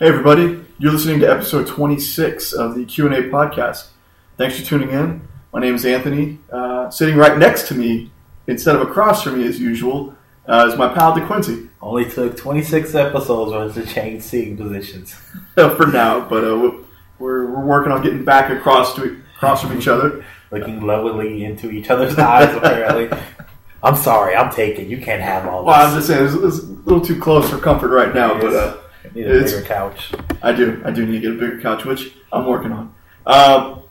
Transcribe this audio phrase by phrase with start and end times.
[0.00, 3.88] Hey everybody, you're listening to episode 26 of the Q&A podcast.
[4.38, 5.28] Thanks for tuning in.
[5.52, 6.38] My name is Anthony.
[6.50, 8.10] Uh, sitting right next to me,
[8.46, 10.16] instead of across from me as usual,
[10.48, 11.68] uh, is my pal DeQuincy.
[11.82, 15.12] Only took 26 episodes for us to change seating positions.
[15.54, 16.56] for now, but uh,
[17.18, 20.24] we're, we're working on getting back across to across from each other.
[20.50, 23.10] Looking lovingly into each other's eyes, apparently.
[23.82, 24.88] I'm sorry, I'm taking.
[24.88, 25.66] You can't have all this.
[25.66, 28.54] Well, I'm just saying, it's, it's a little too close for comfort right now, but
[28.54, 28.79] uh,
[29.14, 30.12] need a it's- bigger couch.
[30.42, 30.80] I do.
[30.84, 32.94] I do need to get a bigger couch, which I'm working on.
[33.26, 33.82] Um,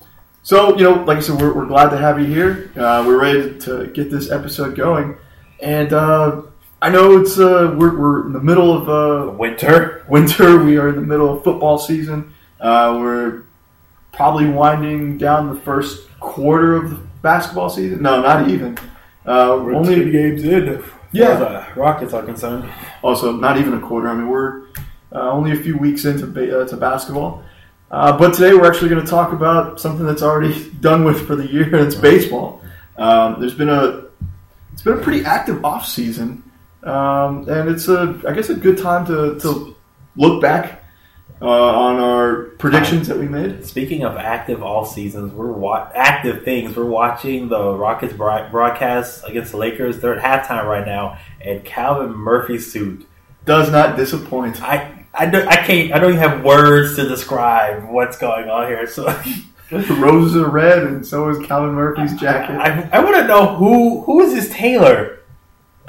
[0.43, 2.71] so, you know, like I said, we're, we're glad to have you here.
[2.75, 5.17] Uh, we're ready to get this episode going.
[5.61, 6.41] And uh,
[6.81, 10.05] I know it's uh, we're, we're in the middle of uh, Winter.
[10.09, 10.57] winter.
[10.63, 12.33] We are in the middle of football season.
[12.59, 13.43] Uh, we're
[14.11, 18.01] probably winding down the first quarter of the basketball season.
[18.01, 18.77] No, not even.
[19.25, 20.83] Uh, We're only two games in.
[21.11, 21.35] Yeah.
[21.35, 22.69] the Rockets are concerned.
[23.03, 24.09] also not even a quarter.
[24.09, 24.63] I mean, we're
[25.13, 27.43] uh, only a few weeks into ba- uh, to basketball.
[27.91, 31.35] Uh, but today we're actually going to talk about something that's already done with for
[31.35, 32.61] the year, and it's baseball.
[32.97, 34.03] Um, there's been a
[34.73, 36.43] it's been a pretty active off season,
[36.83, 39.75] um, and it's a I guess a good time to, to
[40.15, 40.83] look back
[41.41, 43.65] uh, on our predictions that we made.
[43.65, 46.75] Speaking of active all seasons, we're wa- active things.
[46.75, 49.99] We're watching the Rockets broad- broadcast against the Lakers.
[49.99, 53.07] They're at halftime right now, and Calvin Murphy's suit.
[53.45, 54.61] Does not disappoint.
[54.61, 58.67] I I don't I can't I don't even have words to describe what's going on
[58.67, 58.87] here.
[58.87, 59.05] So
[59.71, 62.55] The roses are red, and so is Calvin Murphy's jacket.
[62.55, 65.19] I, I want to know who who is this tailor?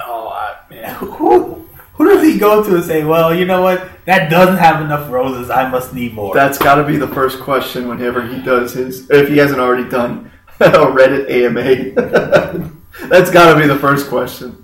[0.01, 3.87] oh I, man, Who who does he go to and say, well, you know what,
[4.05, 5.49] that doesn't have enough roses.
[5.49, 6.33] I must need more.
[6.33, 9.87] That's got to be the first question whenever he does his, if he hasn't already
[9.89, 12.71] done a Reddit AMA.
[13.07, 14.63] That's got to be the first question.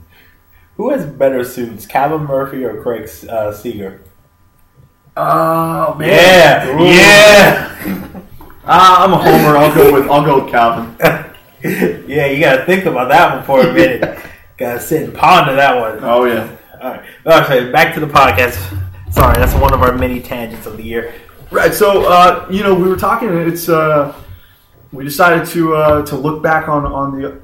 [0.77, 4.01] who has better suits, Calvin Murphy or Craig uh, Sager?
[5.19, 6.09] Oh man!
[6.09, 6.85] Yeah, Ooh.
[6.85, 8.21] yeah,
[8.65, 9.57] Ah, I'm a homer.
[9.57, 10.95] I'll go with I'll go with Calvin.
[12.07, 12.27] yeah.
[12.27, 14.19] You got to think about that one for a minute.
[14.57, 16.03] got to sit and ponder that one.
[16.03, 16.55] Oh yeah.
[16.79, 17.03] All right.
[17.25, 18.57] Okay, back to the podcast.
[19.11, 21.15] Sorry, that's one of our many tangents of the year.
[21.49, 21.73] Right.
[21.73, 23.29] So uh, you know we were talking.
[23.29, 24.13] It's uh,
[24.91, 27.41] we decided to uh, to look back on on the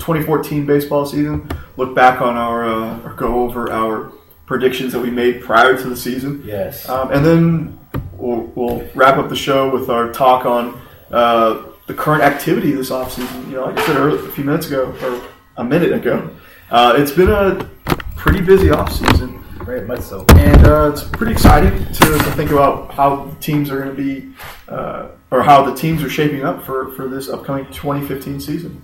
[0.00, 1.48] 2014 baseball season.
[1.76, 4.10] Look back on our uh, or go over our
[4.46, 6.42] predictions that we made prior to the season.
[6.44, 6.88] Yes.
[6.88, 7.80] Um, and then
[8.12, 12.90] we'll, we'll wrap up the show with our talk on uh, the current activity this
[12.90, 13.46] offseason.
[13.46, 15.22] You know, like I said earlier, a few minutes ago, or
[15.56, 16.30] a minute ago,
[16.70, 17.68] uh, it's been a
[18.16, 19.42] pretty busy offseason.
[19.64, 20.26] Very much so.
[20.30, 24.02] And uh, it's pretty exciting to, to think about how the teams are going to
[24.02, 24.34] be,
[24.68, 28.82] uh, or how the teams are shaping up for, for this upcoming 2015 season.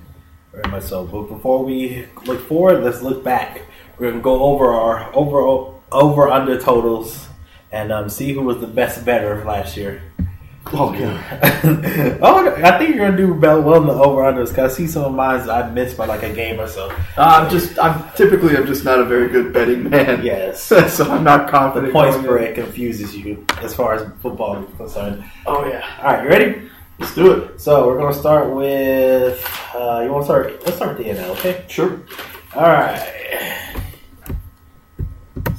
[0.52, 1.04] Very much so.
[1.04, 3.62] But before we look forward, let's look back.
[4.00, 7.28] We're gonna go over our over over under totals
[7.70, 10.02] and um, see who was the best better last year.
[10.72, 12.18] Oh, yeah.
[12.22, 14.86] oh, I think you're gonna do well well in the over unders because I see
[14.86, 16.90] some of mine I missed by like a game or so.
[17.18, 20.24] I'm just, I'm typically, I'm just not a very good betting man.
[20.24, 20.62] Yes.
[20.94, 21.92] so I'm not confident.
[21.92, 22.30] point going in.
[22.30, 25.24] spread confuses you as far as football is concerned.
[25.44, 25.86] Oh, yeah.
[25.98, 26.70] All right, you ready?
[26.98, 27.60] Let's do it.
[27.60, 29.44] So we're gonna start with.
[29.74, 30.64] Uh, you want to start?
[30.64, 31.66] Let's start with the NL, okay?
[31.68, 32.00] Sure.
[32.54, 33.20] All right.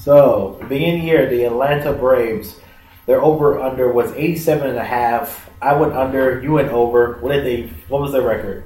[0.01, 2.59] So, beginning year, the Atlanta Braves,
[3.06, 5.47] their over under was 87 and a half.
[5.62, 7.19] I went under, you went over.
[7.19, 8.63] What did they what was their record?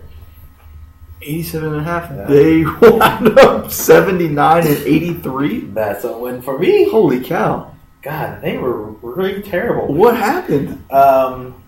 [1.21, 2.09] 87 and a half.
[2.09, 2.23] Yeah.
[2.25, 5.59] They wound up 79 and 83.
[5.59, 6.89] That's a win for me.
[6.89, 7.75] Holy cow.
[8.01, 9.93] God, they were really terrible.
[9.93, 10.89] What happened?
[10.89, 11.61] Um,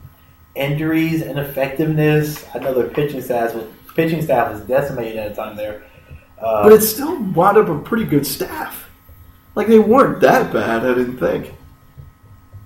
[0.55, 2.45] injuries and effectiveness.
[2.55, 5.83] I know their pitching staff was pitching staff was decimated at the time there.
[6.39, 8.86] Uh, But it still wound up a pretty good staff.
[9.57, 11.51] Like, they weren't that bad, I didn't think.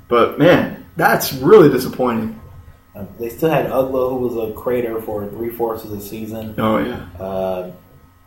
[0.10, 2.38] But, man, that's really disappointing.
[2.96, 6.54] uh, they still had Uggla, who was a crater for three fourths of the season.
[6.58, 7.08] Oh, yeah.
[7.18, 7.72] uh,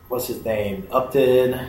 [0.09, 0.89] what's his name?
[0.91, 1.69] Upton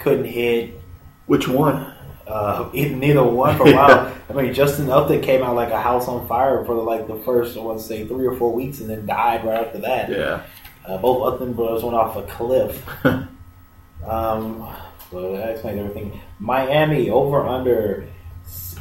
[0.00, 0.80] couldn't hit.
[1.26, 1.94] Which one?
[2.26, 4.12] Uh, either- neither one for a while.
[4.28, 7.56] I mean, Justin Upton came out like a house on fire for like the first,
[7.56, 10.10] I want to say, three or four weeks, and then died right after that.
[10.10, 10.42] Yeah.
[10.84, 12.84] Uh, both Upton brothers went off a cliff.
[14.04, 14.68] um,
[15.12, 16.20] so that explains everything.
[16.40, 18.08] Miami over under.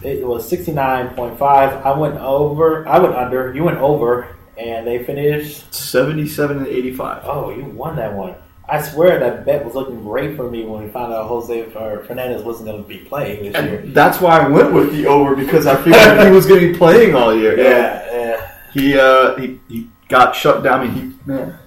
[0.02, 1.86] It was sixty nine point five.
[1.86, 2.88] I went over.
[2.88, 3.54] I went under.
[3.54, 7.22] You went over, and they finished 77 and 85.
[7.26, 8.36] Oh, you won that one.
[8.70, 12.42] I swear that bet was looking great for me when we found out Jose Fernandez
[12.44, 13.82] wasn't going to be playing this year.
[13.88, 16.78] That's why I went with the over because I figured he was going to be
[16.78, 17.58] playing all year.
[17.58, 18.52] Yeah, yeah.
[18.74, 20.80] He uh, he, he got shut down.
[20.80, 21.60] I mean, he man,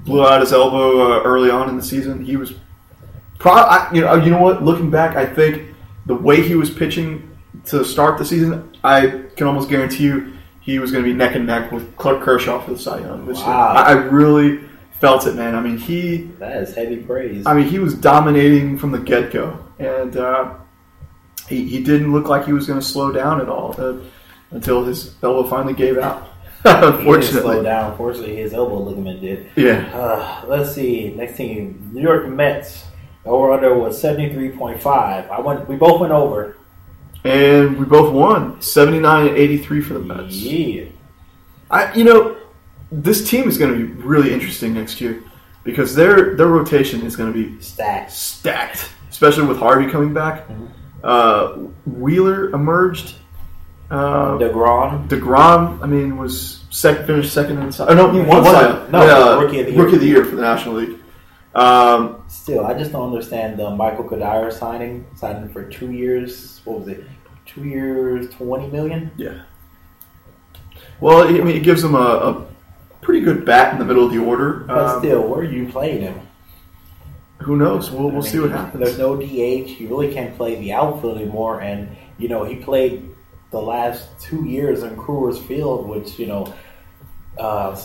[0.00, 2.22] blew out his elbow uh, early on in the season.
[2.22, 2.52] He was,
[3.42, 4.62] pro- I, you know, you know what?
[4.64, 5.74] Looking back, I think
[6.06, 7.28] the way he was pitching
[7.66, 11.34] to start the season, I can almost guarantee you he was going to be neck
[11.34, 13.48] and neck with Clark Kershaw for the Cy Young this year.
[13.48, 13.74] Wow.
[13.74, 14.60] I, I really
[15.00, 15.54] felt it, man.
[15.54, 17.46] I mean, he That is heavy praise.
[17.46, 20.54] I mean, he was dominating from the get go, and uh,
[21.48, 23.98] he, he didn't look like he was going to slow down at all uh,
[24.52, 26.28] until his elbow finally gave out.
[26.64, 27.90] Didn't slow Unfortunately, down.
[27.90, 29.50] Unfortunately, his elbow ligament did.
[29.56, 29.90] yeah.
[29.92, 31.12] Uh, let's see.
[31.12, 32.84] Next team, New York Mets.
[33.24, 35.30] Over under was seventy three point five.
[35.30, 35.68] I went.
[35.68, 36.56] We both went over.
[37.24, 40.34] And we both won seventy nine and eighty three for the Mets.
[40.34, 40.86] Yeah.
[41.70, 42.36] I, you know,
[42.90, 45.22] this team is going to be really interesting next year
[45.62, 48.14] because their their rotation is going to be Stacks.
[48.14, 50.48] stacked, especially with Harvey coming back.
[50.48, 50.68] Mhm.
[51.04, 51.52] Uh,
[51.86, 53.14] Wheeler emerged.
[53.90, 55.06] Uh, Degrom.
[55.08, 58.54] Degrom, I mean, was second, finished second in the Cy- oh, no, he won won
[58.54, 59.82] Cy- No, yeah, Rookie of the Year.
[59.82, 60.98] Rookie of the year for the National League.
[61.54, 65.06] Um, Still, I just don't understand the Michael Cuddyer signing.
[65.14, 66.60] Signing for two years.
[66.64, 67.04] What was it?
[67.46, 69.10] Two years, twenty million.
[69.16, 69.42] Yeah.
[71.00, 72.46] well, I mean, it gives him a, a
[73.02, 74.64] pretty good bat in the middle of the order.
[74.66, 76.20] But Um, still, where are you playing him?
[77.40, 77.90] who knows?
[77.90, 78.84] We'll, we'll I see what happens.
[78.84, 79.80] There's no DH.
[79.80, 81.60] You really can't play the outfield anymore.
[81.60, 83.10] And you know he played
[83.50, 86.54] the last two years in Coors Field, which you know
[87.38, 87.78] uh,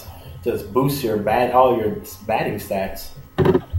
[0.44, 1.98] just boosts your bat all your
[2.28, 3.10] batting stats.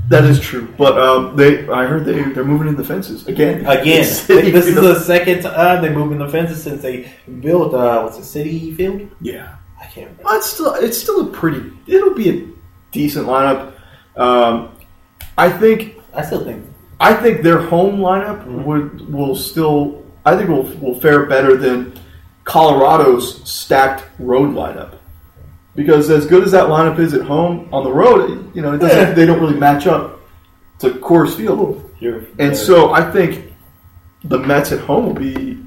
[0.08, 3.66] That is true, but um, they I heard they they're moving in the fences again.
[3.66, 8.16] Again, this is the second time they're moving the fences since they built uh, what's
[8.18, 9.10] it, Citi Field?
[9.20, 9.56] yeah.
[9.80, 10.22] I can't remember.
[10.24, 11.70] Well, it's still it's still a pretty.
[11.86, 12.46] It'll be a
[12.90, 13.74] decent lineup.
[14.16, 14.74] Um,
[15.36, 16.64] I think I still think
[17.00, 18.64] I think their home lineup Mhm.
[18.64, 20.04] would will still.
[20.24, 21.92] I think will will fare better than
[22.44, 24.94] Colorado's stacked road lineup.
[25.78, 28.78] Because as good as that lineup is at home, on the road, you know, it
[28.78, 28.98] doesn't.
[28.98, 29.12] Yeah.
[29.12, 30.18] They don't really match up
[30.80, 31.88] to Coors Field.
[32.00, 32.26] you're.
[32.40, 33.52] And so I think
[34.24, 35.62] the Mets at home will be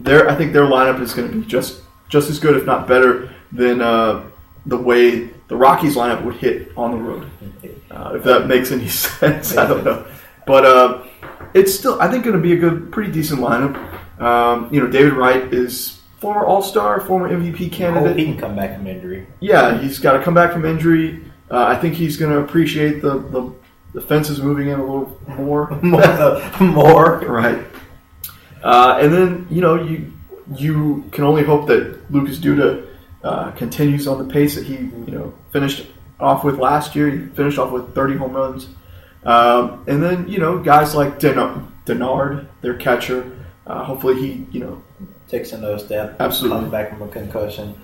[0.00, 0.28] their.
[0.28, 1.80] I think their lineup is going to be just
[2.10, 4.26] just as good, if not better, than uh,
[4.66, 7.30] the way the Rockies lineup would hit on the road.
[7.90, 8.88] Uh, if that makes any
[9.18, 10.04] sense, I don't know,
[10.46, 11.04] but uh,
[11.54, 13.74] it's still I think going to be a good, pretty decent lineup.
[14.20, 15.93] Um, you know, David Wright is
[16.24, 18.16] former All Star, former MVP hope candidate.
[18.16, 19.26] he can come back from injury.
[19.40, 21.22] Yeah, he's got to come back from injury.
[21.50, 23.52] Uh, I think he's going to appreciate the, the
[23.92, 25.70] the fences moving in a little more.
[25.82, 27.18] more, more.
[27.20, 27.62] Right.
[28.62, 30.12] Uh, and then you know you
[30.56, 32.88] you can only hope that Lucas Duda
[33.22, 35.86] uh, continues on the pace that he you know finished
[36.18, 37.10] off with last year.
[37.10, 38.68] He finished off with 30 home runs.
[39.24, 43.30] Um, and then you know guys like Den- Denard, their catcher.
[43.66, 44.82] Uh, hopefully he you know
[45.34, 46.16] takes another step.
[46.20, 46.58] Absolutely.
[46.60, 47.74] comes back from a concussion.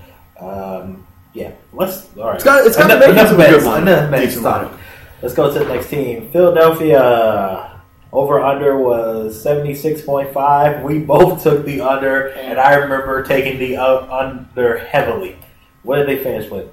[0.41, 2.09] Um, yeah, let's.
[2.17, 3.65] All right, It's got- it's got enough, enough of good Mets.
[3.65, 3.83] lineup.
[3.83, 4.71] Enough Mets Decent
[5.23, 6.31] Let's go to the next team.
[6.31, 7.67] Philadelphia.
[8.13, 10.83] Over under was seventy six point five.
[10.83, 15.37] We both took the under, and I remember taking the uh, under heavily.
[15.85, 16.67] What did they finish with?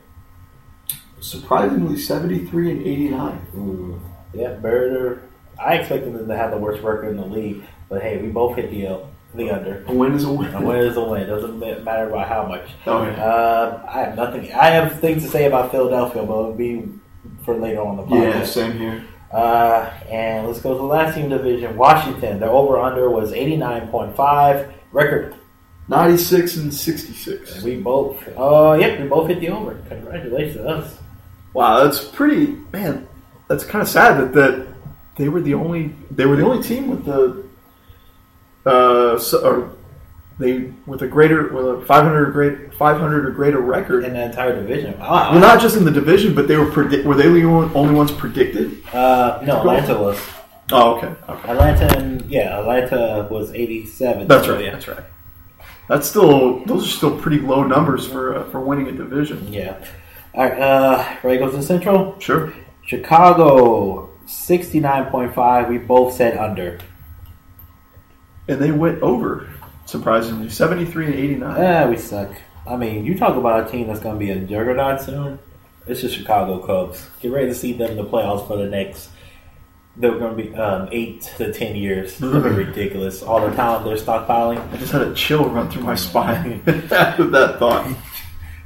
[1.19, 3.47] surprisingly 73 and 89.
[3.55, 3.99] Ooh,
[4.33, 5.23] yeah, better.
[5.59, 8.55] I expected them to have the worst record in the league, but hey, we both
[8.55, 8.99] hit the uh,
[9.35, 9.83] the under.
[9.87, 10.53] A win is a win.
[10.53, 11.27] A win is a win.
[11.27, 12.69] Doesn't matter by how much.
[12.85, 12.93] Yeah.
[12.93, 14.51] Uh, I have nothing.
[14.53, 16.87] I have things to say about Philadelphia, but it'll be
[17.43, 18.33] for later on the podcast.
[18.33, 19.03] Yeah, same here.
[19.31, 22.39] Uh, and let's go to the last team division, Washington.
[22.39, 25.35] Their over under was eighty nine point five record.
[25.89, 27.55] 96 and 66.
[27.55, 28.21] And we both.
[28.35, 29.75] Oh, uh, yep, we both hit the over.
[29.87, 30.97] Congratulations to us.
[31.53, 33.07] Wow, that's pretty man.
[33.47, 34.67] That's kind of sad that, that
[35.15, 37.46] they were the only they were the only team with the
[38.67, 39.71] uh so, or
[40.39, 44.03] they with a greater with a 500 or great 500 or greater record.
[44.03, 44.99] In the entire division.
[44.99, 45.31] Wow.
[45.31, 48.11] well, not just in the division, but they were predi- were they the only ones
[48.11, 48.83] predicted?
[48.93, 49.59] Uh, no.
[49.59, 50.19] Atlanta was.
[50.71, 54.27] Oh, okay, okay, Atlanta, and, yeah, Atlanta was 87.
[54.27, 54.71] that's so, right, Yeah.
[54.71, 55.03] that's right.
[55.87, 59.51] That's still those are still pretty low numbers for uh, for winning a division.
[59.51, 59.83] yeah.
[60.33, 62.19] All right, uh, ready to go to Central?
[62.19, 62.53] Sure.
[62.85, 65.69] Chicago, 69.5.
[65.69, 66.77] We both said under.
[68.47, 69.49] And they went over
[69.87, 71.65] surprisingly, 73 and 89.
[71.65, 72.31] Ah, we suck.
[72.65, 75.39] I mean, you talk about a team that's going to be a juggernaut soon.
[75.87, 77.07] It's the Chicago Cubs.
[77.21, 79.09] Get ready to see them in the playoffs for the next.
[79.95, 82.17] They're going to be um, eight to ten years.
[82.17, 83.23] To be ridiculous.
[83.23, 84.73] All the talent they're stockpiling.
[84.73, 87.95] I just had a chill run through my spine with that thought.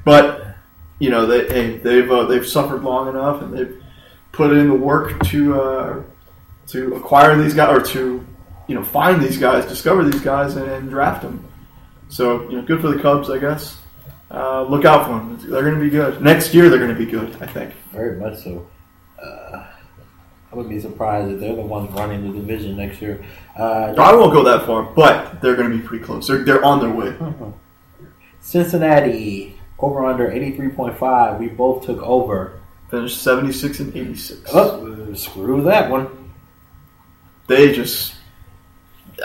[0.04, 0.58] But
[1.00, 3.82] you know, they hey, they've uh, they've suffered long enough, and they've
[4.32, 6.04] put in the work to uh,
[6.68, 8.26] to acquire these guys or to
[8.72, 11.46] you know find these guys, discover these guys, and, and draft them.
[12.08, 13.78] So you know, good for the Cubs, I guess.
[14.32, 16.70] Uh, look out for them; they're going to be good next year.
[16.70, 17.74] They're going to be good, I think.
[17.92, 18.66] Very much so.
[19.22, 19.66] Uh,
[20.52, 23.22] I wouldn't be surprised if they're the ones running the division next year.
[23.60, 26.28] Uh, I won't go that far, but they're going to be pretty close.
[26.28, 27.14] They're, they're on their way.
[28.40, 31.40] Cincinnati over under eighty three point five.
[31.42, 32.58] We both took over.
[32.90, 34.42] Finished 76 and 86.
[34.54, 36.34] Oh, screw that one.
[37.48, 38.16] They just,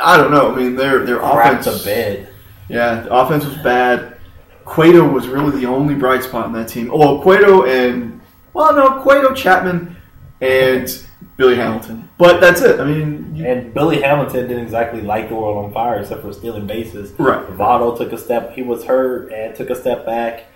[0.03, 0.53] I don't know.
[0.53, 1.79] I mean, their their Crap offense.
[1.81, 2.29] to bed.
[2.69, 4.19] Yeah, the offense was bad.
[4.65, 6.91] Cueto was really the only bright spot in that team.
[6.93, 8.21] Oh, Cueto and
[8.53, 9.97] well, no, Cueto, Chapman,
[10.41, 11.03] and
[11.37, 12.09] Billy Hamilton.
[12.19, 12.81] But that's it.
[12.81, 16.33] I mean, you, And Billy Hamilton didn't exactly light the world on fire except for
[16.33, 17.13] stealing bases.
[17.21, 17.47] right.
[17.51, 18.55] Votto took a step.
[18.55, 20.47] He was hurt and took a step back.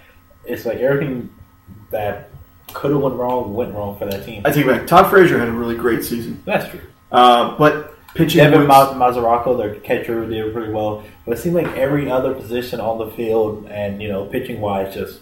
[0.44, 1.32] It's like everything
[1.90, 2.30] that
[2.72, 4.42] could have went wrong went wrong for that team.
[4.44, 4.86] I take it back.
[4.86, 6.80] Todd Frazier had a really great season, That's true.
[7.12, 11.04] uh, but pitching Devin was, Ma- Mesoraco, their catcher, did pretty well.
[11.24, 14.94] But it seemed like every other position on the field and you know pitching wise
[14.94, 15.20] just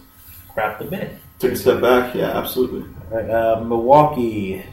[0.55, 1.19] crapped the bed.
[1.39, 2.15] took a step back.
[2.15, 2.81] Yeah, absolutely.
[3.09, 4.63] Right, uh, Milwaukee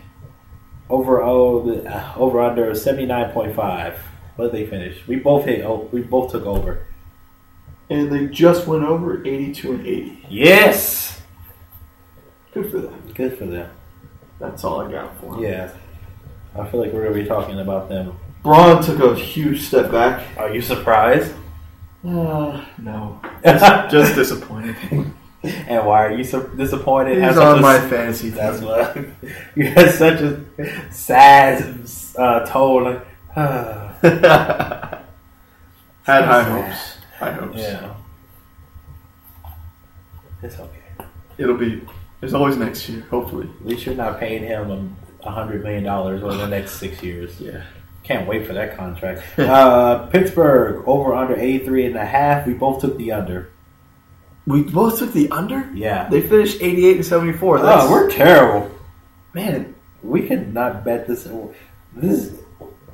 [0.88, 3.98] over oh, uh, over under seventy nine point five.
[4.36, 5.06] What did they finish?
[5.06, 5.64] We both hit.
[5.64, 6.86] Oh, we both took over.
[7.88, 10.26] And they just went over 82 and 80.
[10.28, 11.22] Yes,
[12.52, 13.12] Good for them.
[13.14, 13.70] good for them.
[14.40, 15.42] That's all I got for them.
[15.42, 15.70] Yeah,
[16.58, 18.16] I feel like we're gonna be talking about them.
[18.42, 20.22] Braun took a huge step back.
[20.38, 21.34] Are you surprised?
[22.06, 24.76] Uh, no, just, just disappointed.
[25.42, 27.22] and why are you so disappointed?
[27.22, 28.36] He's on a- my fantasy team.
[28.36, 28.96] That's what
[29.56, 31.86] you had such a sad
[32.16, 32.84] uh, tone.
[32.84, 33.06] Like.
[36.04, 36.96] Had high So hopes.
[37.18, 37.58] High hopes.
[37.58, 37.94] yeah,
[40.42, 40.82] it's okay.
[41.38, 41.82] It'll be.
[42.20, 43.48] There's always next year, hopefully.
[43.60, 44.88] At least you're not paying him a
[45.30, 47.40] hundred million dollars over the next six years.
[47.40, 47.62] Yeah.
[48.04, 49.22] Can't wait for that contract.
[49.38, 52.46] uh, Pittsburgh over under 83 and a half.
[52.46, 53.50] We both took the under.
[54.46, 55.68] We both took the under.
[55.74, 56.08] Yeah.
[56.08, 57.60] They finished 88 and 74.
[57.62, 58.70] That's, Oh, we're terrible.
[59.34, 59.74] man.
[60.04, 61.26] We could not bet this.
[61.94, 62.32] This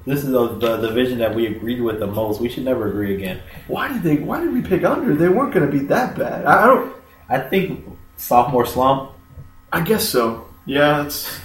[0.06, 2.40] this is the, the division that we agreed with the most.
[2.40, 3.42] We should never agree again.
[3.68, 4.16] Why did they?
[4.16, 5.14] Why did we pick under?
[5.14, 6.46] They weren't going to be that bad.
[6.46, 6.96] I, I don't.
[7.28, 7.84] I think
[8.16, 9.10] sophomore slump.
[9.70, 10.48] I guess so.
[10.64, 11.02] Yeah.
[11.02, 11.38] That's.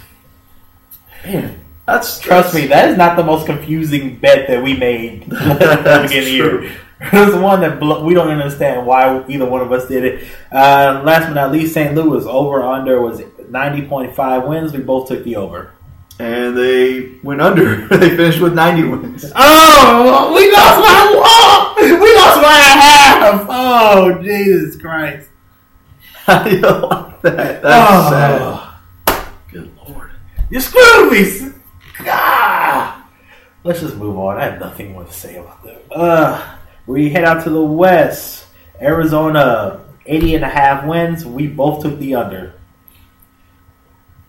[1.24, 5.58] Man, That's trust me, that is not the most confusing bet that we made at
[5.58, 6.62] the That's beginning of the true.
[6.68, 6.76] year.
[7.00, 10.28] It's the one that blo- we don't understand why either one of us did it.
[10.50, 11.94] Uh, last but not least, St.
[11.94, 14.72] Louis over under was ninety point five wins.
[14.72, 15.72] We both took the over.
[16.20, 17.86] And they went under.
[17.96, 19.32] they finished with 90 wins.
[19.36, 22.00] Oh, we lost by one.
[22.00, 23.46] We lost by a half.
[23.48, 25.28] Oh, Jesus Christ!
[26.24, 27.62] How do you like that?
[27.62, 28.67] That's sad.
[30.50, 31.52] You screwed me.
[32.00, 33.08] Ah.
[33.64, 34.38] Let's just move on.
[34.38, 35.82] I have nothing more to say about that.
[35.92, 38.46] Uh, we head out to the west.
[38.80, 41.24] Arizona, 80 and a half wins.
[41.26, 42.54] We both took the under.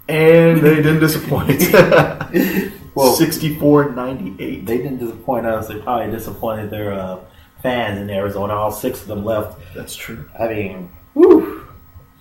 [0.08, 1.62] And they didn't disappoint.
[2.96, 4.66] Well- 64 98.
[4.66, 5.68] They didn't disappoint us.
[5.68, 7.20] They probably disappointed their uh,
[7.62, 8.54] fans in Arizona.
[8.56, 9.58] All six of them left.
[9.76, 10.28] That's true.
[10.38, 11.66] I mean, whew,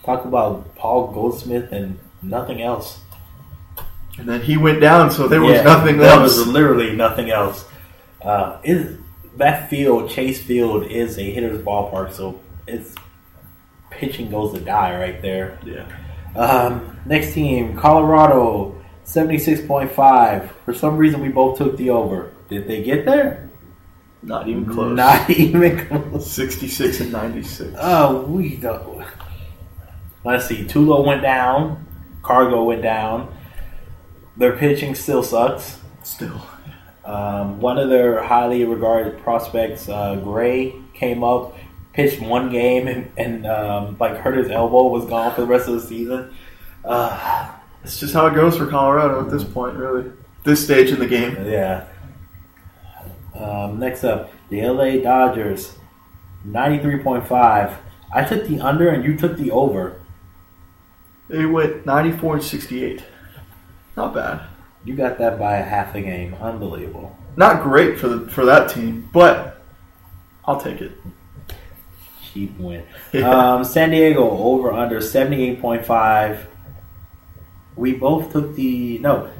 [0.04, 3.00] talk about Paul Goldschmidt and nothing else.
[4.18, 6.36] And then he went down, so there was Yeah, nothing There else.
[6.38, 7.64] was literally nothing else.
[8.20, 8.98] Uh, is
[9.36, 12.94] that field, Chase Field, is a hitter's ballpark, so it's
[13.90, 15.58] pitching goes to die right there.
[15.64, 15.86] yeah.
[16.36, 20.50] Um, next team, Colorado, seventy six point five.
[20.64, 22.32] For some reason, we both took the over.
[22.48, 23.48] Did they get there?
[24.22, 24.96] Not even close.
[24.96, 26.30] Not even close.
[26.30, 27.72] 66 and 96.
[27.80, 29.04] Oh, we don't.
[30.24, 30.64] Let's see.
[30.64, 31.86] Tulo went down.
[32.22, 33.32] Cargo went down.
[34.38, 35.78] Their pitching still sucks.
[36.02, 36.40] Still.
[37.04, 41.56] Um, one of their highly regarded prospects, uh, Gray, came up,
[41.92, 45.68] pitched one game, and, and um, like hurt his elbow, was gone for the rest
[45.68, 46.34] of the season.
[46.84, 47.50] Uh,
[47.84, 50.10] It's just how it goes for Colorado at this point, really.
[50.44, 51.36] This stage in the game.
[51.46, 51.86] yeah.
[53.34, 55.76] Um, next up, the LA Dodgers,
[56.44, 57.76] ninety-three point five.
[58.12, 60.00] I took the under, and you took the over.
[61.28, 63.04] They went 94 and 68.
[63.98, 64.42] Not bad.
[64.84, 66.32] You got that by a half a game.
[66.34, 67.18] Unbelievable.
[67.36, 69.60] Not great for the, for that team, but
[70.44, 70.92] I'll take it.
[72.32, 72.84] Cheap win.
[73.12, 73.28] Yeah.
[73.54, 76.46] Um, San Diego over under seventy eight point five.
[77.74, 79.30] We both took the no.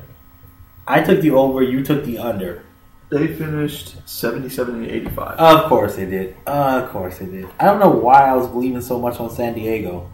[0.89, 1.63] I took the over.
[1.63, 2.65] You took the under.
[3.11, 5.39] They finished 77 and 85.
[5.39, 6.37] Of course they did.
[6.47, 7.47] of course they did.
[7.59, 10.11] I don't know why I was believing so much on San Diego.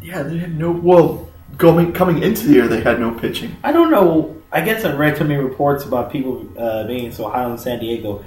[0.00, 0.70] yeah, they had no.
[0.70, 3.56] Well, going coming into the year, they had no pitching.
[3.62, 4.42] I don't know.
[4.52, 7.78] I guess I read too many reports about people uh, being so high on San
[7.78, 8.24] Diego.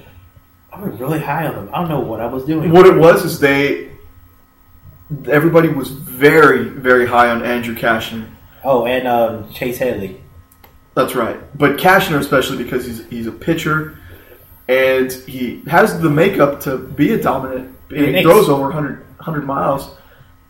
[0.71, 1.69] I was really high on them.
[1.73, 2.71] I don't know what I was doing.
[2.71, 3.91] What it was is they.
[5.29, 8.27] Everybody was very, very high on Andrew Cashner.
[8.63, 10.19] Oh, and um, Chase Headley.
[10.95, 11.37] That's right.
[11.57, 13.99] But Cashner, especially because he's he's a pitcher,
[14.67, 17.75] and he has the makeup to be a dominant.
[17.95, 19.95] And he throws over 100, 100 miles.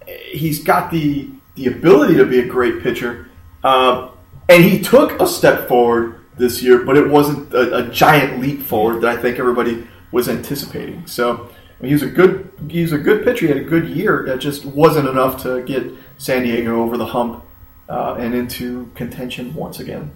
[0.08, 3.30] He's got the the ability to be a great pitcher,
[3.64, 4.10] uh,
[4.48, 8.62] and he took a step forward this year, but it wasn't a, a giant leap
[8.62, 11.08] forward that I think everybody was anticipating.
[11.08, 13.48] So I mean, he was a good he was a good pitcher.
[13.48, 14.26] He had a good year.
[14.28, 17.44] It just wasn't enough to get San Diego over the hump
[17.90, 20.12] uh, and into contention once again.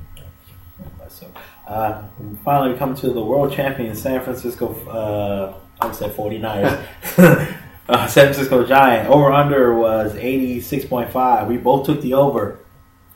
[1.09, 1.27] So,
[1.67, 2.03] uh,
[2.45, 4.73] finally, we come to the world champion San Francisco.
[4.87, 7.57] Uh, I would say 49ers.
[7.89, 9.09] uh, San Francisco Giant.
[9.09, 11.47] Over under was 86.5.
[11.47, 12.59] We both took the over.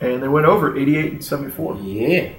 [0.00, 1.76] And they went over 88 and 74.
[1.76, 2.32] Yeah.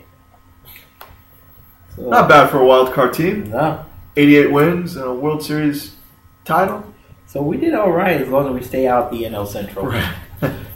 [1.96, 3.50] So, Not bad for a wild card team.
[3.50, 3.86] No.
[4.18, 5.96] 88 wins and a World Series
[6.44, 6.94] title.
[7.25, 9.86] So we did all right as long as we stay out the NL Central.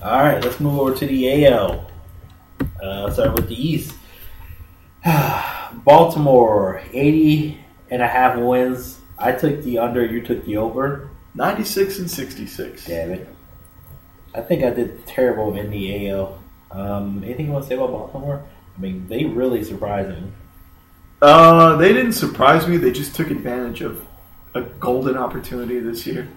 [0.01, 1.89] All right, let's move over to the AL.
[2.81, 3.95] Uh, let's start with the East.
[5.73, 8.99] Baltimore, 80 and a half wins.
[9.17, 11.08] I took the under, you took the over.
[11.39, 12.85] 96 and 66.
[12.85, 13.29] Damn it.
[14.35, 16.37] I think I did terrible in the AL.
[16.69, 18.43] Um, anything you want to say about Baltimore?
[18.77, 20.31] I mean, they really surprised me.
[21.21, 22.75] Uh, they didn't surprise me.
[22.75, 24.05] They just took advantage of
[24.53, 26.27] a golden opportunity this year.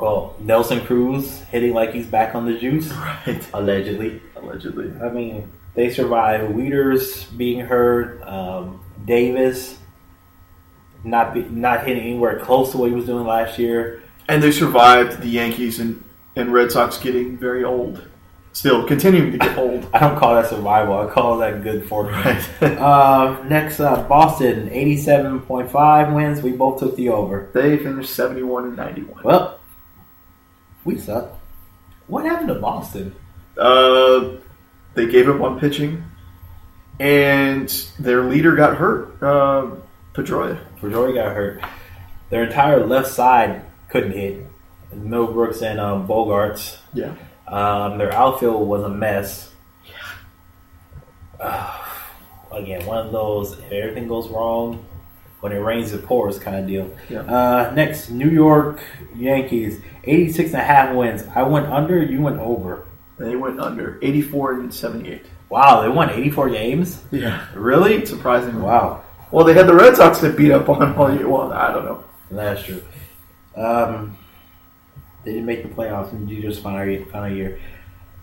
[0.00, 3.44] Well, Nelson Cruz hitting like he's back on the juice, Right.
[3.52, 4.22] allegedly.
[4.36, 4.92] Allegedly.
[5.02, 9.78] I mean, they survived Wieters being hurt, um, Davis
[11.04, 14.02] not be, not hitting anywhere close to what he was doing last year.
[14.28, 16.02] And they survived the Yankees and,
[16.34, 18.06] and Red Sox getting very old.
[18.52, 19.86] Still continuing to get old.
[19.92, 20.98] I don't call that survival.
[20.98, 22.14] I call that good fortune.
[22.14, 22.48] Right.
[22.62, 26.40] Uh, next up, Boston, eighty-seven point five wins.
[26.42, 27.50] We both took the over.
[27.52, 29.22] they finished 71 and 91.
[29.22, 29.60] Well,
[30.84, 31.32] we suck.
[32.06, 33.14] What happened to Boston?
[33.58, 34.36] Uh,
[34.94, 36.02] they gave up on pitching,
[36.98, 37.68] and
[37.98, 39.22] their leader got hurt.
[39.22, 39.72] Uh,
[40.14, 40.58] Pedroia.
[40.80, 41.60] Pedroia got hurt.
[42.30, 44.46] Their entire left side couldn't hit.
[44.92, 46.78] No Brooks and um, Bogaerts.
[46.94, 47.14] Yeah.
[47.48, 49.50] Um, their outfield was a mess.
[51.40, 51.82] Uh,
[52.52, 54.84] again, one of those if everything goes wrong,
[55.40, 56.90] when it rains it pours kind of deal.
[57.08, 57.20] Yeah.
[57.20, 58.80] Uh, next, New York
[59.14, 61.24] Yankees, 86 and a half wins.
[61.34, 62.86] I went under, you went over.
[63.18, 65.24] They went under 84 and 78.
[65.48, 67.02] Wow, they won 84 games?
[67.12, 67.46] Yeah.
[67.54, 68.04] Really?
[68.04, 68.60] Surprisingly.
[68.60, 71.28] Wow, Well, they had the Red Sox that beat up on all year.
[71.28, 72.04] Well, I don't know.
[72.30, 72.82] that's true.
[73.56, 74.16] Um,
[75.24, 77.60] they didn't make the playoffs in Jeter's final year, final year.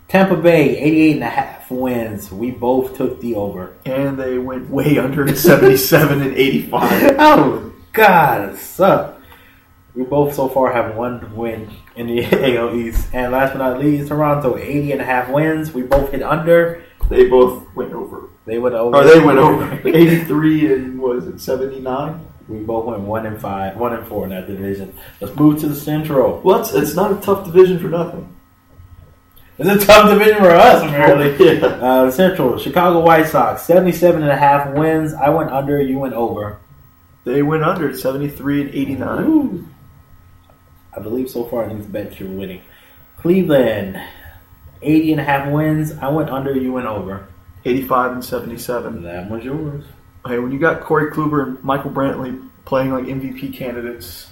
[0.08, 2.32] Tampa Bay, 88 and a half wins.
[2.32, 3.74] We both took the over.
[3.86, 7.16] And they went way under at 77 and 85.
[7.20, 9.22] Oh God, it sucked.
[9.96, 12.24] We both so far have one win in the
[12.58, 13.10] AL East.
[13.14, 15.72] And last but not least, Toronto, 80 and a half wins.
[15.74, 16.84] We both hit under.
[17.10, 18.30] They both went over.
[18.46, 18.98] They went over.
[18.98, 19.72] Or they went over.
[19.88, 22.28] 83 and was it 79?
[22.48, 24.94] We both went one and five, one and four in that division.
[25.22, 26.42] Let's move to the Central.
[26.42, 28.36] Well, it's, it's not a tough division for nothing.
[29.58, 31.60] It's a tough division for us, apparently.
[31.60, 31.68] Yeah.
[31.68, 35.14] Uh, Central, Chicago White Sox, 77 and a half wins.
[35.14, 36.60] I went under, you went over.
[37.24, 39.24] They went under 73 and 89.
[39.26, 39.68] Ooh.
[40.96, 42.62] I believe so far in these bets you're winning.
[43.18, 44.02] Cleveland,
[44.82, 45.94] 80 and a half wins.
[45.94, 47.28] I went under, you went over.
[47.66, 49.04] 85 and 77.
[49.04, 49.86] That was yours.
[50.26, 54.30] Hey, when you got Corey Kluber and Michael Brantley playing like MVP candidates,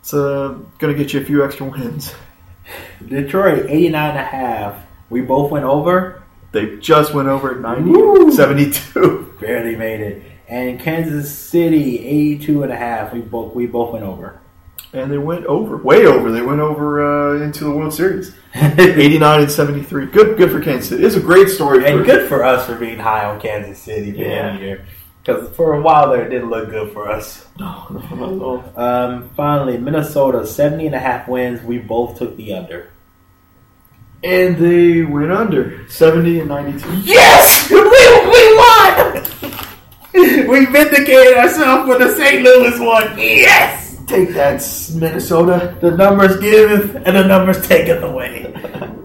[0.00, 2.14] it's uh, going to get you a few extra wins.
[3.06, 4.82] Detroit, 89 and a half.
[5.08, 6.22] We both went over.
[6.52, 8.32] They just went over at 90, Woo!
[8.32, 9.36] 72.
[9.40, 10.22] Barely made it.
[10.48, 13.12] And Kansas City, 82 and a half.
[13.12, 14.40] We both we both went over.
[14.92, 16.32] And they went over, way over.
[16.32, 18.34] They went over uh, into the World Series.
[18.54, 20.06] 89 and 73.
[20.06, 21.04] Good good for Kansas City.
[21.04, 21.84] It's a great story.
[21.86, 24.78] and for, good for us for being high on Kansas City for Yeah.
[25.26, 25.42] One year.
[25.42, 27.46] Because for a while there, it didn't look good for us.
[27.58, 28.78] No, no, not at.
[28.78, 31.62] Um, finally, Minnesota, 70 and a half wins.
[31.62, 32.90] We both took the under.
[34.22, 37.00] And they went under, 70 and 92.
[37.04, 37.70] Yes!
[37.90, 40.48] We, we won!
[40.48, 42.42] we vindicated ourselves for the St.
[42.42, 43.18] Louis one.
[43.18, 43.96] Yes!
[44.06, 44.62] Take that,
[44.94, 45.76] Minnesota.
[45.80, 48.52] The numbers giveth and the numbers taketh away.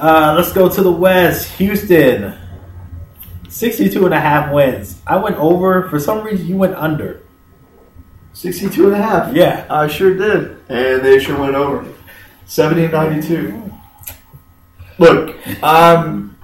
[0.00, 1.46] Uh, let's go to the West.
[1.58, 2.39] Houston.
[3.50, 5.00] 62 and a half wins.
[5.06, 5.88] I went over.
[5.88, 7.20] For some reason, you went under.
[8.32, 9.34] 62 and a half.
[9.34, 9.66] Yeah.
[9.68, 10.56] I sure did.
[10.68, 11.86] And they sure went over.
[12.46, 13.72] 70 and 92.
[14.98, 16.36] Look, um,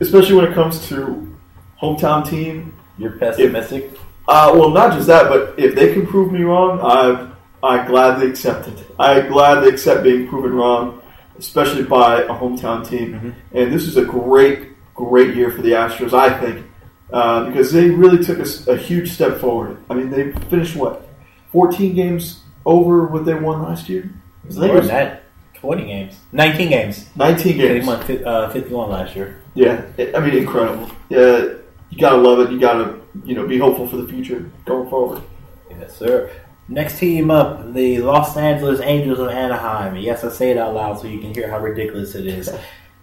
[0.00, 1.36] especially when it comes to
[1.80, 3.90] hometown team, You're pessimistic.
[4.28, 7.28] uh, well, not just that, but if they can prove me wrong, I've
[7.60, 8.86] I gladly accept it.
[9.00, 11.02] I gladly accept being proven wrong.
[11.40, 13.14] especially by a hometown team.
[13.14, 13.32] Mhm.
[13.56, 14.70] And this is a great,
[15.04, 16.66] great year for the Astros, I think,
[17.12, 19.76] uh, because they really took a huge step forward.
[19.88, 21.06] I mean, they finished what,
[21.52, 24.10] 14 games over what they won last year.
[24.44, 25.22] I think it was that
[25.54, 26.16] 20 games.
[26.32, 27.08] 19 games.
[27.16, 27.86] 19 games.
[28.06, 29.40] They won uh, 51 last year.
[29.54, 30.90] Yeah, I- I mean, incredible.
[31.08, 31.54] Yeah,
[31.90, 32.50] you gotta love it.
[32.52, 35.22] You gotta, you know, be hopeful for the future going forward.
[35.70, 36.30] Yes, sir.
[36.70, 39.96] Next team up, the Los Angeles Angels of Anaheim.
[39.96, 42.50] Yes, I say it out loud so you can hear how ridiculous it is.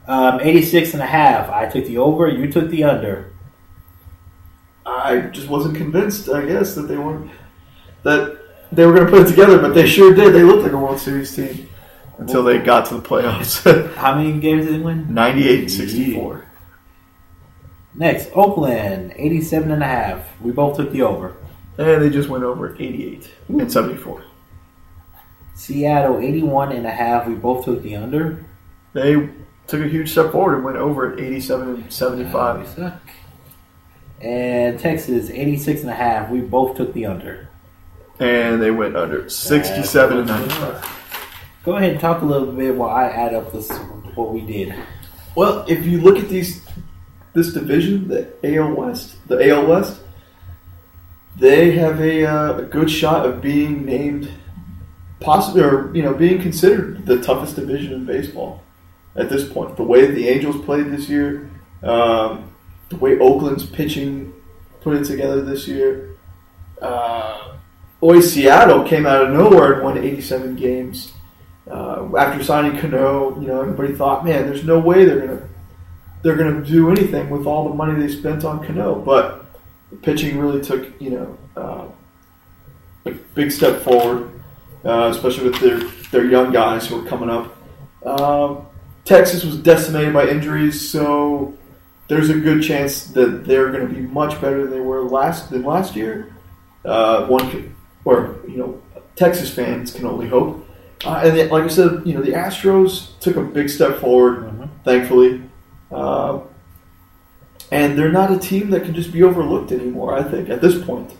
[0.07, 1.49] Um, 86 and a half.
[1.49, 3.33] I took the over, you took the under.
[4.85, 6.29] I just wasn't convinced.
[6.29, 7.31] I guess that they weren't
[8.03, 8.39] that
[8.71, 10.33] they were going to put it together, but they sure did.
[10.33, 11.69] They looked like a World Series team
[12.17, 13.95] until they got to the playoffs.
[13.95, 15.13] How many games did they win?
[15.13, 16.45] 98 and 64.
[17.95, 20.41] Next, Oakland, 87 and a half.
[20.41, 21.35] We both took the over.
[21.77, 24.23] And they just went over 88 and 74.
[25.53, 27.27] Seattle, 81 and a half.
[27.27, 28.45] We both took the under.
[28.93, 29.29] They
[29.67, 32.67] took a huge step forward and went over at 87 and We 75.
[32.69, 33.01] suck.
[34.21, 36.29] And Texas, 86 and a half.
[36.29, 37.49] We both took the under.
[38.19, 41.01] And they went under 67 and 95.
[41.63, 43.71] Go ahead and talk a little bit while I add up this
[44.15, 44.73] what we did.
[45.35, 46.63] Well, if you look at these,
[47.33, 49.99] this division, the AL West, the AL West,
[51.35, 54.31] they have a, uh, a good shot of being named,
[55.19, 58.63] possibly, or you know, being considered the toughest division in baseball
[59.15, 59.77] at this point.
[59.77, 61.49] The way the Angels played this year,
[61.83, 62.51] um,
[62.89, 64.33] the way Oakland's pitching
[64.81, 66.17] put it together this year.
[66.81, 67.57] Uh,
[68.21, 71.13] Seattle came out of nowhere and won 87 games
[71.69, 75.49] uh, after signing Cano, you know, everybody thought, man, there's no way they're gonna
[76.21, 78.95] they're gonna do anything with all the money they spent on Cano.
[78.95, 79.45] But
[79.89, 81.85] the pitching really took, you know, uh,
[83.05, 84.29] a big step forward,
[84.83, 85.79] uh, especially with their
[86.11, 87.55] their young guys who are coming up.
[88.05, 88.67] Um,
[89.05, 91.53] Texas was decimated by injuries, so
[92.07, 95.49] there's a good chance that they're going to be much better than they were last
[95.51, 96.33] than last year.
[96.83, 98.81] Uh, one, can, or you know,
[99.15, 100.67] Texas fans can only hope.
[101.05, 104.45] Uh, and then, like I said, you know, the Astros took a big step forward,
[104.45, 104.69] Mhm.
[104.83, 105.41] thankfully.
[105.91, 106.39] Uh,
[107.71, 110.83] and they're not a team that can just be overlooked anymore, I think, at this
[110.83, 111.11] point.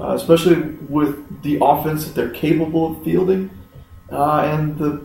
[0.00, 0.56] Uh, especially
[0.88, 3.50] with the offense that they're capable of fielding
[4.12, 5.00] uh, and the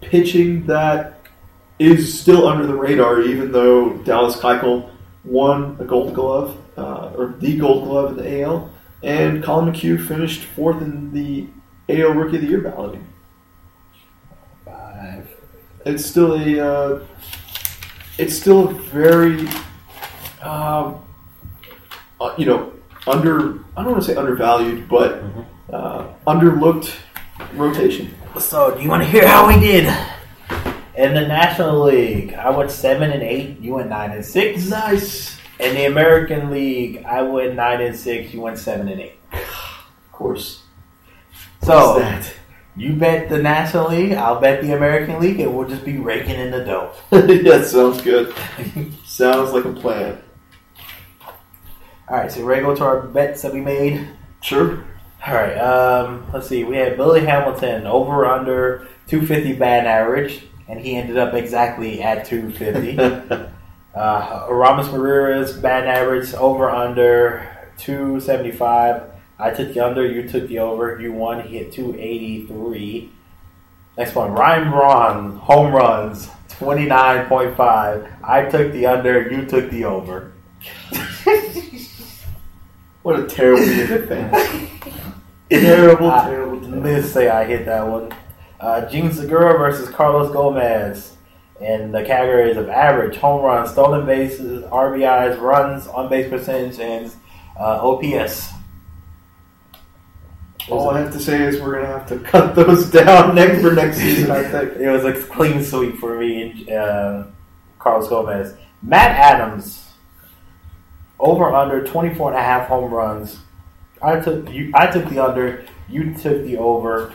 [0.00, 1.15] pitching that
[1.78, 4.90] is still under the radar, even though Dallas Keuchel
[5.24, 8.70] won a Gold Glove, uh, or the Gold Glove in the AL,
[9.02, 11.46] and Colin McHugh finished fourth in the
[11.88, 13.06] AL Rookie of the Year balloting
[14.64, 15.28] Five.
[15.84, 17.04] it's still a uh,
[18.18, 19.46] it's still a very
[20.42, 21.04] um,
[22.20, 22.72] uh, you know
[23.06, 25.22] under I don't want to say undervalued but
[25.72, 26.96] uh, underlooked
[27.54, 28.14] rotation.
[28.38, 29.86] So, do you want to hear how we did?
[30.96, 33.60] In the National League, I went seven and eight.
[33.60, 34.68] You went nine and six.
[34.68, 38.32] Nice, In the American League, I went nine and six.
[38.32, 39.18] You went seven and eight.
[39.32, 40.62] of course.
[41.62, 42.02] So
[42.76, 46.36] you bet the National League, I'll bet the American League, and we'll just be raking
[46.36, 46.92] in the dough.
[47.10, 48.34] yeah, sounds good.
[49.04, 50.22] sounds like a plan.
[52.08, 54.06] All right, so ready to go to our bets that we made.
[54.42, 54.84] Sure.
[55.26, 56.64] All right, um, let's see.
[56.64, 62.26] We had Billy Hamilton over under 250 batting average, and he ended up exactly at
[62.26, 62.98] 250.
[63.94, 67.48] uh, Ramos Marira's batting average over under
[67.78, 69.10] 275.
[69.38, 71.00] I took the under, you took the over.
[71.00, 71.46] You won.
[71.46, 73.12] He hit 283.
[73.98, 78.18] Next one, Ryan Braun, home runs 29.5.
[78.22, 80.32] I took the under, you took the over.
[83.02, 83.64] what a terrible
[84.06, 84.32] fans.
[85.50, 86.68] terrible, terrible, terrible.
[86.68, 88.12] me say I hit that one.
[88.60, 91.16] Uh, Jean Segura versus Carlos Gomez
[91.60, 97.10] in the categories of average, home runs, stolen bases, RBIs, runs, on base percentage, and
[97.58, 98.50] uh, OPS.
[100.68, 103.72] All I have to say is we're gonna have to cut those down next for
[103.72, 104.30] next season.
[104.30, 104.72] I think.
[104.76, 107.24] It was a clean sweep for me and uh,
[107.78, 108.54] Carlos Gomez.
[108.82, 109.84] Matt Adams,
[111.18, 113.38] over under 24 and a half home runs.
[114.02, 114.72] I took you.
[114.74, 115.64] I took the under.
[115.88, 117.14] You took the over.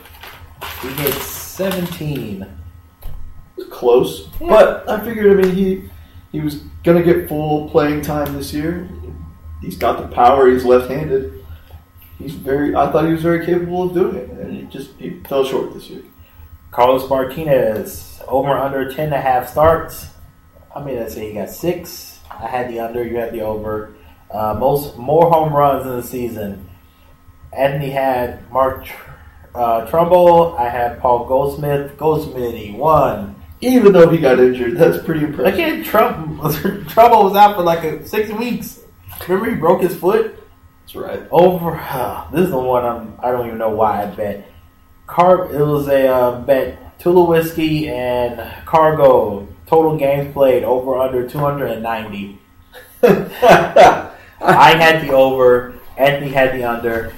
[0.82, 2.46] He hit 17.
[3.70, 4.28] close.
[4.40, 5.90] But I figured, I mean, he
[6.32, 8.90] he was going to get full playing time this year.
[9.62, 10.50] He's got the power.
[10.50, 11.46] He's left-handed.
[12.18, 12.76] He's very.
[12.76, 15.74] I thought he was very capable of doing it, and he just he fell short
[15.74, 16.04] this year.
[16.72, 20.08] Carlos Martinez, over under 10 and a half starts.
[20.74, 22.22] I mean, let's say he got six.
[22.30, 23.94] I had the under, you had the over.
[24.32, 26.70] Uh, most more home runs in the season.
[27.52, 28.88] Anthony had Mark
[29.54, 30.58] uh, Trumbo.
[30.58, 31.98] I had Paul Goldschmidt.
[31.98, 33.36] Goldschmidt, he won.
[33.62, 34.78] even though he got injured.
[34.78, 35.54] That's pretty impressive.
[35.54, 36.42] Again, Trump
[36.90, 38.80] Trouble was out for like a, six weeks.
[39.28, 40.36] Remember he broke his foot
[40.82, 41.28] That's right.
[41.32, 41.76] over.
[41.76, 44.48] Uh, this is the one I'm, I don't even know why I bet.
[45.08, 45.54] Car.
[45.54, 47.00] It was a uh, bet.
[47.00, 49.48] Tulowitzki and cargo.
[49.66, 52.40] Total games played over under 290.
[53.04, 55.80] I had the over.
[55.98, 57.14] Anthony had the under.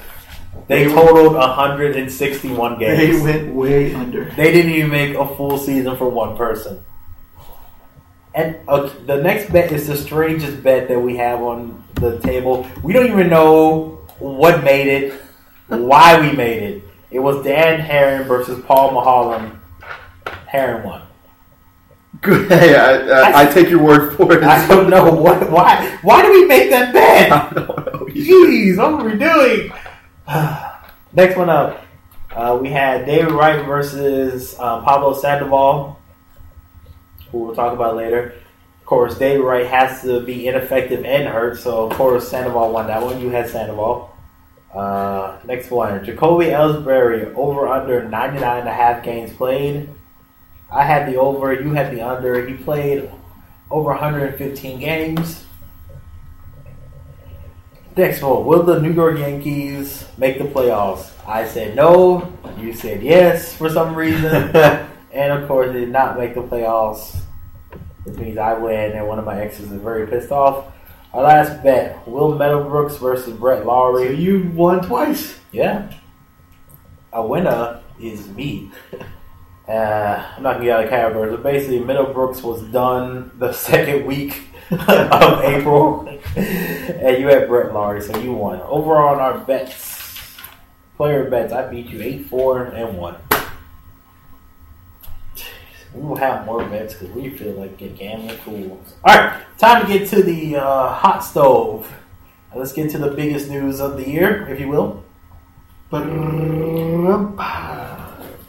[0.67, 2.97] They They- totaled 161 games.
[2.99, 4.25] They went way under.
[4.35, 6.79] They didn't even make a full season for one person.
[8.35, 12.65] And okay, the next bet is the strangest bet that we have on the table.
[12.81, 15.13] We don't even know what made it,
[15.67, 16.83] why we made it.
[17.11, 19.59] It was Dan Haren versus Paul Mahalan.
[20.51, 21.01] Haren won.
[22.21, 22.49] Good.
[22.59, 22.93] Hey, I,
[23.31, 24.43] I, I take your word for it.
[24.43, 25.95] I don't know what, why.
[26.01, 27.31] Why do we make that bet?
[27.31, 28.05] I don't know.
[28.07, 29.71] Jeez, what are we doing?
[31.13, 31.85] Next one up,
[32.33, 35.99] uh, we had David Wright versus uh, Pablo Sandoval,
[37.29, 38.33] who we'll talk about later.
[38.79, 42.87] Of course, David Wright has to be ineffective and hurt, so of course Sandoval won
[42.87, 43.19] that one.
[43.19, 44.15] You had Sandoval.
[44.73, 49.89] Uh, next one, Jacoby Ellsbury over under 99 and a half games played.
[50.71, 52.47] I had the over, you had the under.
[52.47, 53.11] He played
[53.69, 55.42] over 115 games.
[57.95, 61.11] Next one, will the New York Yankees make the playoffs?
[61.27, 62.33] I said no.
[62.57, 64.33] You said yes for some reason.
[65.13, 67.21] and of course, they did not make the playoffs.
[68.03, 70.73] Which means I win, and one of my exes is very pissed off.
[71.13, 75.37] Our last bet: Will Middlebrooks versus Brett So you won twice.
[75.51, 75.93] Yeah,
[77.11, 78.71] a winner is me.
[79.65, 84.05] Uh, I'm not gonna get out of character, but basically, Middlebrooks was done the second
[84.05, 84.41] week
[84.87, 88.59] of April, and you had Brett Lawrie, so you won.
[88.61, 90.35] Overall, on our bets,
[90.97, 93.15] player bets, I beat you eight, four, and one.
[95.93, 98.95] We will have more bets because we feel like get gambling fools.
[99.03, 101.91] All right, time to get to the uh, hot stove.
[102.51, 105.03] Now Let's get to the biggest news of the year, if you will.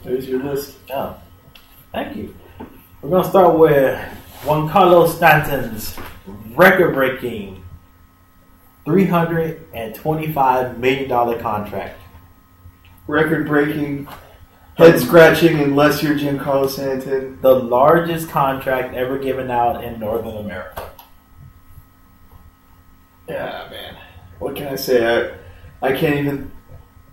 [0.02, 0.78] There's your list.
[0.90, 1.16] Oh,
[1.92, 2.34] thank you.
[3.02, 4.00] We're gonna start with
[4.44, 5.98] Giancarlo Stanton's
[9.08, 11.98] hundred and twenty-five million dollar contract.
[13.06, 14.08] Record breaking,
[14.76, 17.38] head scratching, unless you're Giancarlo Stanton.
[17.42, 20.90] the largest contract ever given out in Northern America.
[23.28, 23.96] Yeah, man.
[24.38, 25.34] What can I say?
[25.82, 26.50] I, I can't even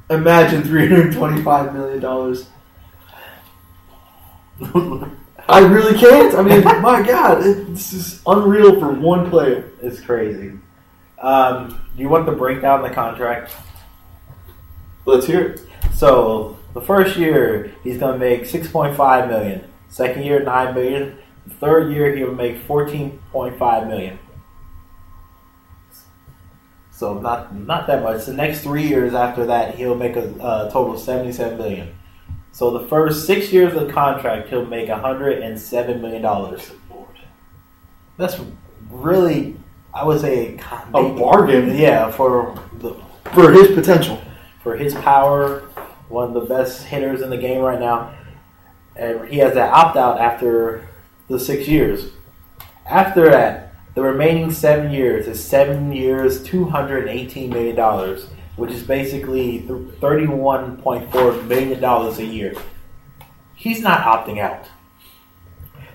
[0.09, 2.45] imagine $325 million.
[5.51, 6.33] I really can't.
[6.35, 9.69] I mean, my God, it, this is unreal for one player.
[9.81, 10.57] it's crazy.
[11.19, 13.53] Um, do you want the breakdown of the contract?
[15.05, 15.61] Let's hear it.
[15.93, 19.65] So the first year he's gonna make six point five million.
[19.89, 21.17] Second year nine million.
[21.45, 24.19] The third year he'll make fourteen point five million.
[26.91, 28.25] So not not that much.
[28.25, 31.95] The next three years after that he'll make a, uh total of seventy seven million.
[32.51, 36.71] So the first six years of the contract he'll make hundred and seven million dollars.
[38.17, 38.37] That's
[38.89, 39.55] really,
[39.93, 40.59] I would say,
[40.93, 42.95] A bargain Yeah, for the
[43.33, 44.21] for his potential.
[44.63, 45.61] for his power,
[46.09, 48.13] one of the best hitters in the game right now.
[48.95, 50.87] And he has that opt out after
[51.29, 52.11] the six years.
[52.85, 58.19] After that, the remaining seven years is seven years, $218 million,
[58.55, 62.53] which is basically $31.4 million a year.
[63.55, 64.67] He's not opting out.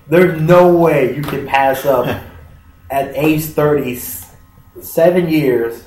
[0.07, 2.23] There's no way you can pass up
[2.89, 3.99] at age 30,
[4.81, 5.83] seven years,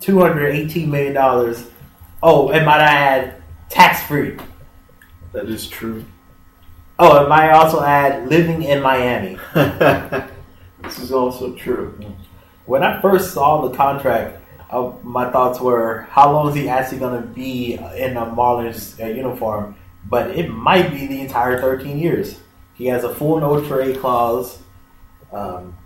[0.00, 1.66] two hundred eighteen million dollars.
[2.22, 4.36] Oh, and might I add, tax free.
[5.32, 6.04] That is true.
[6.98, 9.38] Oh, and might I also add, living in Miami.
[9.54, 11.98] this is also true.
[12.64, 16.98] When I first saw the contract, uh, my thoughts were, how long is he actually
[16.98, 19.76] going to be in a Marlins uh, uniform?
[20.08, 22.38] But it might be the entire thirteen years.
[22.74, 24.58] He has a full no trade clause.
[25.32, 25.76] Um,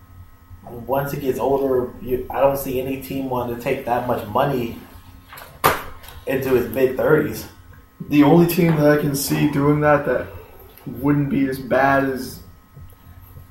[0.67, 4.27] once he gets older, you, I don't see any team wanting to take that much
[4.29, 4.79] money
[6.27, 7.47] into his mid thirties.
[8.09, 10.27] The only team that I can see doing that that
[10.87, 12.43] wouldn't be as bad as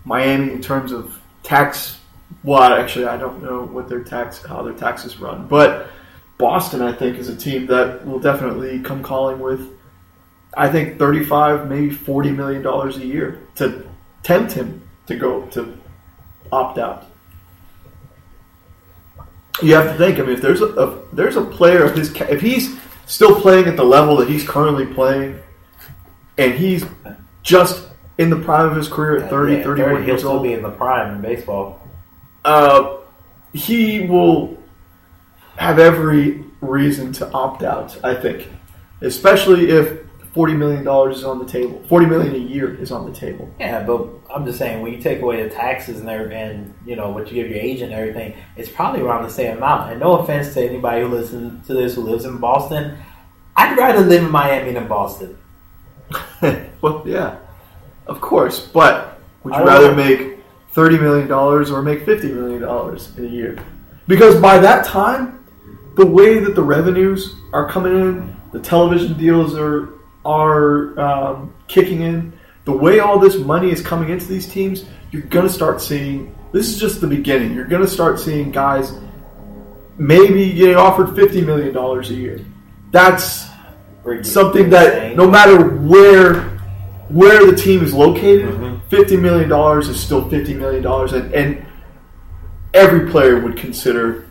[0.06, 1.99] Miami in terms of tax.
[2.44, 5.88] Well, actually, I don't know what their tax how their taxes run, but
[6.38, 9.68] Boston, I think, is a team that will definitely come calling with.
[10.56, 13.88] I think thirty-five, maybe forty million dollars a year to
[14.24, 15.78] tempt him to go to
[16.52, 17.06] opt out.
[19.62, 20.20] You have to think.
[20.20, 23.66] I mean, if there's a, a there's a player of his, if he's still playing
[23.66, 25.40] at the level that he's currently playing,
[26.38, 26.86] and he's
[27.44, 27.88] just
[28.18, 30.44] in the prime of his career at 30, Yeah, 31 He'll years still old.
[30.44, 31.86] be in the prime in baseball.
[32.46, 32.98] Uh,
[33.54, 34.58] he will
[35.58, 37.98] have every reason to opt out.
[38.04, 38.48] I think,
[39.02, 40.00] especially if
[40.34, 41.84] forty million dollars is on the table.
[41.88, 43.54] Forty million a year is on the table.
[43.60, 46.96] Yeah, but I'm just saying when you take away the taxes and there and you
[46.96, 49.92] know what you give your agent and everything, it's probably around the same amount.
[49.92, 52.98] And no offense to anybody who listens to this who lives in Boston,
[53.56, 55.38] I'd rather live in Miami than Boston.
[56.82, 57.38] well, yeah,
[58.08, 58.60] of course.
[58.60, 59.96] But would you rather know.
[59.96, 60.29] make
[60.80, 63.58] thirty million dollars or make fifty million dollars in a year?
[64.08, 65.44] Because by that time,
[65.96, 69.90] the way that the revenues are coming in, the television deals are
[70.24, 72.32] are um, kicking in,
[72.64, 76.34] the way all this money is coming into these teams, you're going to start seeing.
[76.54, 77.54] This is just the beginning.
[77.54, 78.94] You're going to start seeing guys
[79.98, 82.40] maybe getting offered fifty million dollars a year.
[82.92, 83.48] That's
[84.24, 85.58] something that no matter
[85.92, 86.44] where
[87.10, 88.79] where the team is located, Mhm.
[88.90, 91.66] Fifty million dollars is still fifty million dollars, and, and
[92.74, 94.28] every player would consider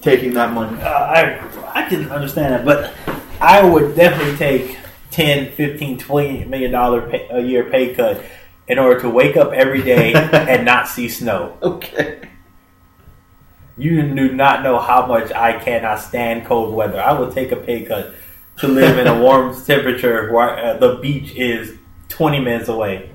[0.00, 0.80] taking that money.
[0.80, 2.94] Uh, I I can understand that, but
[3.40, 4.78] I would definitely take
[5.10, 8.22] 10, 15, 20 million dollar a year pay cut
[8.66, 11.56] in order to wake up every day and not see snow.
[11.62, 12.20] Okay.
[13.76, 17.00] You do not know how much I cannot stand cold weather.
[17.00, 18.14] I will take a pay cut
[18.58, 21.76] to live in a warm temperature where uh, the beach is
[22.08, 23.10] 20 minutes away.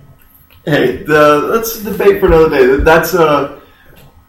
[0.65, 2.83] Hey, the, that's a debate for another day.
[2.83, 3.59] That's uh,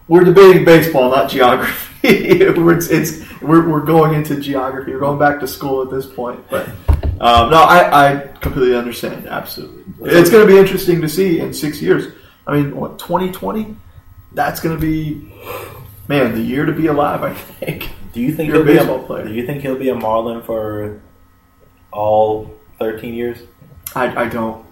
[0.09, 1.93] we're debating baseball, not geography.
[2.49, 4.91] we're, it's, it's we're, we're going into geography.
[4.91, 6.43] We're going back to school at this point.
[6.49, 6.67] But
[7.21, 9.27] um, no, I, I completely understand.
[9.27, 12.13] Absolutely, it's going to be interesting to see in six years.
[12.45, 13.75] I mean, what 2020?
[14.33, 15.31] That's going to be
[16.09, 17.23] man the year to be alive.
[17.23, 17.89] I think.
[18.11, 19.25] Do you think You're he'll be baseball a, player.
[19.25, 21.01] Do you think he'll be a Marlin for
[21.91, 23.39] all 13 years?
[23.95, 24.64] I, I don't.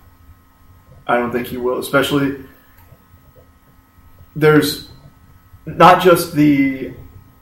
[1.07, 1.79] I don't think he will.
[1.79, 2.37] Especially,
[4.35, 4.89] there's
[5.65, 6.93] not just the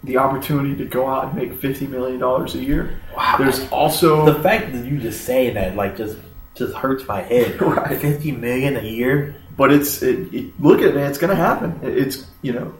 [0.04, 3.00] the opportunity to go out and make fifty million dollars a year.
[3.16, 3.36] Wow.
[3.38, 6.18] There's also the fact that you just saying that like just
[6.56, 7.60] just hurts my head.
[7.62, 8.00] Right.
[8.00, 9.36] 50 million a year?
[9.56, 11.10] But it's it, it, look at it, man.
[11.10, 11.80] It's going to happen.
[11.84, 12.74] It- It's you know,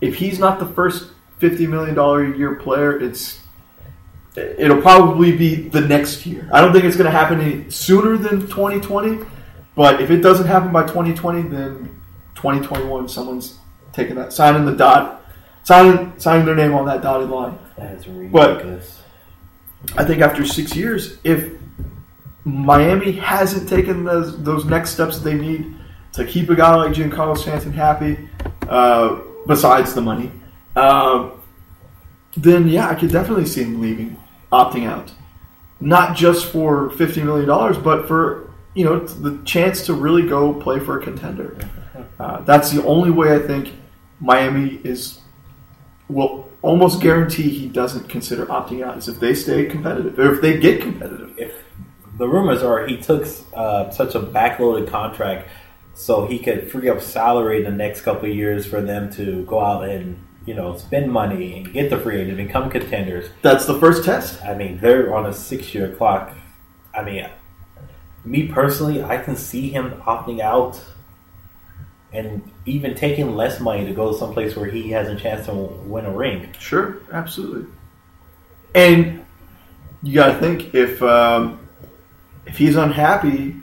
[0.00, 3.38] if he's not the first fifty million dollar a year player, it's
[4.36, 6.48] it'll probably be the next year.
[6.52, 9.24] I don't think it's going to happen any sooner than twenty twenty.
[9.76, 12.00] But if it doesn't happen by twenty twenty, then
[12.34, 13.58] twenty twenty one, someone's
[13.92, 15.24] taking that signing the dot,
[15.64, 17.58] signing signing their name on that dotted line.
[17.76, 19.00] That's But- ridiculous.
[19.96, 21.52] I think after six years, if
[22.44, 25.74] Miami hasn't taken those those next steps that they need
[26.12, 28.28] to keep a guy like Giancarlo Stanton happy,
[28.68, 30.30] uh, besides the money,
[30.76, 31.30] uh,
[32.36, 34.16] then yeah, I could definitely see him leaving,
[34.52, 35.10] opting out,
[35.80, 38.43] not just for fifty million dollars, but for
[38.74, 41.56] you know the chance to really go play for a contender.
[42.18, 43.72] Uh, that's the only way I think
[44.20, 45.20] Miami is
[46.08, 50.40] will almost guarantee he doesn't consider opting out is if they stay competitive or if
[50.40, 51.32] they get competitive.
[51.38, 51.52] if
[52.18, 55.48] the rumors are he took uh, such a backloaded contract
[55.94, 59.44] so he could free up salary in the next couple of years for them to
[59.44, 63.30] go out and you know spend money and get the free agent, become contenders.
[63.42, 64.42] That's the first test.
[64.44, 66.34] I mean, they're on a six-year clock.
[66.92, 67.28] I mean,
[68.24, 70.82] me personally, I can see him opting out
[72.12, 75.52] and even taking less money to go to someplace where he has a chance to
[75.52, 76.54] win a ring.
[76.58, 77.66] Sure, absolutely.
[78.74, 79.24] And
[80.02, 81.68] you got to think if um,
[82.46, 83.56] if he's unhappy,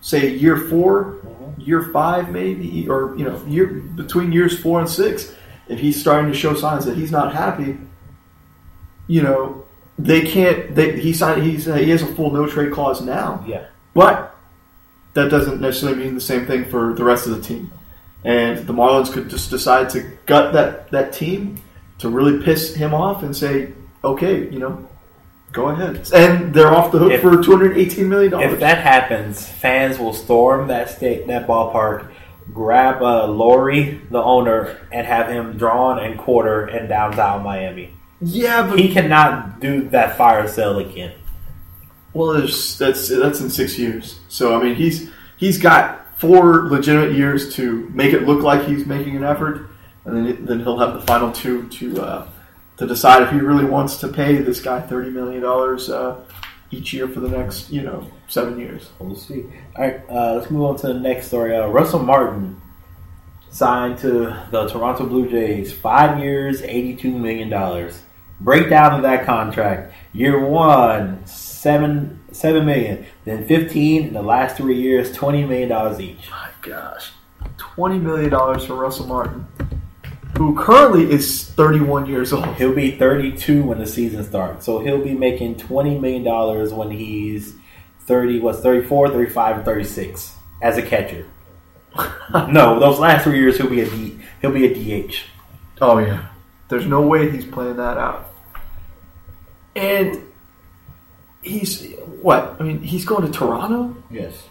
[0.00, 1.22] say year 4
[1.58, 5.34] year five, maybe, or you know, year between years four and six,
[5.68, 7.78] if he's starting to show signs that he's not happy,
[9.06, 9.64] you know,
[9.98, 10.74] they can't.
[10.74, 11.42] They, he signed.
[11.42, 13.44] He's he has a full no trade clause now.
[13.46, 13.66] Yeah.
[13.94, 14.34] But
[15.14, 17.70] that doesn't necessarily mean the same thing for the rest of the team.
[18.24, 21.60] And the Marlins could just decide to gut that, that team
[21.98, 23.72] to really piss him off and say,
[24.04, 24.88] okay, you know,
[25.52, 26.08] go ahead.
[26.14, 28.32] And they're off the hook If- for $218 million.
[28.40, 32.10] If that happens, fans will storm that state, that ballpark,
[32.54, 37.92] grab uh, Loria, the owner, and have him drawn and quarter in downtown Miami.
[38.20, 41.12] yeah, but He cannot do that fire sale again.
[42.14, 44.20] Well, there's, that's that's in six years.
[44.28, 48.86] So I mean, he's he's got four legitimate years to make it look like he's
[48.86, 49.68] making an effort,
[50.04, 52.28] and then then he'll have the final two to uh,
[52.76, 56.20] to decide if he really wants to pay this guy thirty million dollars uh,
[56.70, 58.90] each year for the next you know seven years.
[58.98, 59.44] We'll see.
[59.76, 61.56] All right, uh, let's move on to the next story.
[61.56, 62.60] Uh, Russell Martin
[63.50, 64.10] signed to
[64.50, 68.02] the Toronto Blue Jays, five years, eighty-two million dollars.
[68.40, 71.24] Breakdown of that contract: year one,
[71.62, 76.28] seven seven million, then fifteen in the last three years, twenty million dollars each.
[76.28, 77.12] My gosh,
[77.56, 79.46] twenty million dollars for Russell Martin,
[80.36, 82.56] who currently is thirty-one years old.
[82.56, 86.72] He'll be thirty two when the season starts, so he'll be making twenty million dollars
[86.72, 87.54] when he's
[88.00, 88.40] thirty.
[88.40, 91.28] What's 34, 35, and thirty six as a catcher.
[92.50, 95.14] no, those last three years he'll be a D, he'll be a DH.
[95.80, 96.26] Oh yeah,
[96.68, 98.30] there's no way he's playing that out.
[99.76, 100.31] And
[101.42, 102.56] he's what?
[102.58, 103.94] I mean, he's going to Toronto.
[104.10, 104.44] Yes.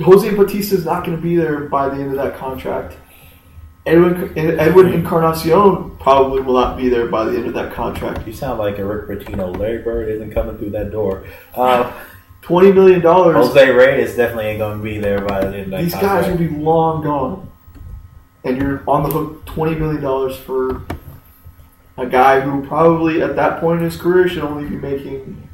[0.00, 2.96] Jose Bautista is not going to be there by the end of that contract.
[3.84, 8.26] Edwin, Edwin Encarnacion probably will not be there by the end of that contract.
[8.26, 9.56] You sound like a Rick Pitino.
[9.56, 11.24] Larry Bird isn't coming through that door.
[11.54, 11.92] Uh,
[12.42, 13.36] Twenty million dollars.
[13.36, 16.26] Jose Reyes definitely ain't going to be there by the end of that These contract.
[16.26, 17.48] guys will be long gone,
[18.42, 20.82] and you're on the hook twenty million dollars for
[22.02, 25.48] a guy who probably at that point in his career should only be making.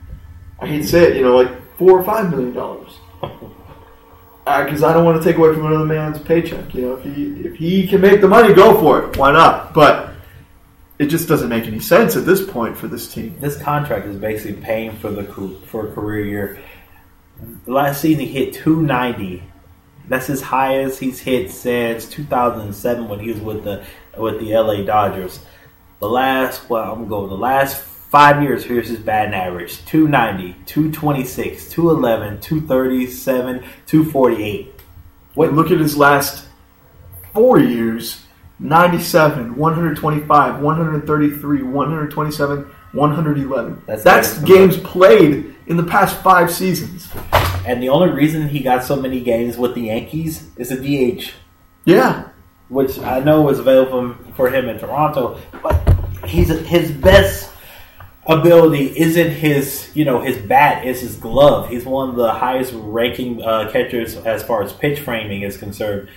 [0.59, 2.99] I hate to say it, you know, like four or five million dollars.
[4.49, 6.75] Uh, because I don't want to take away from another man's paycheck.
[6.75, 9.15] You know, if he if he can make the money, go for it.
[9.19, 9.75] Why not?
[9.75, 10.15] But
[10.99, 13.37] it just doesn't make any sense at this point for this team.
[13.41, 15.25] this contract is basically paying for the
[15.67, 16.59] for a career year.
[17.67, 19.43] The last season he hit 290.
[20.09, 23.85] That's his highest he's hit since 2007 when he was with the
[24.17, 25.41] with the LA Dodgers.
[26.01, 28.65] The last well, I'm going the last five years.
[28.65, 34.75] Here's his batting average: 290, 226, 211, 237, 248.
[35.35, 36.47] What look at his last
[37.33, 38.23] four years
[38.61, 42.59] 97, 125, 133, 127,
[42.93, 43.83] 111.
[43.87, 47.09] That's That's, games played in the past five seasons.
[47.67, 51.33] And the only reason he got so many games with the Yankees is a DH.
[51.85, 52.29] Yeah.
[52.69, 55.77] Which I know was available for him in Toronto, but
[56.27, 57.51] he's his best
[58.27, 61.69] ability isn't his you know his bat is his glove.
[61.71, 66.09] He's one of the highest ranking uh, catchers as far as pitch framing is concerned.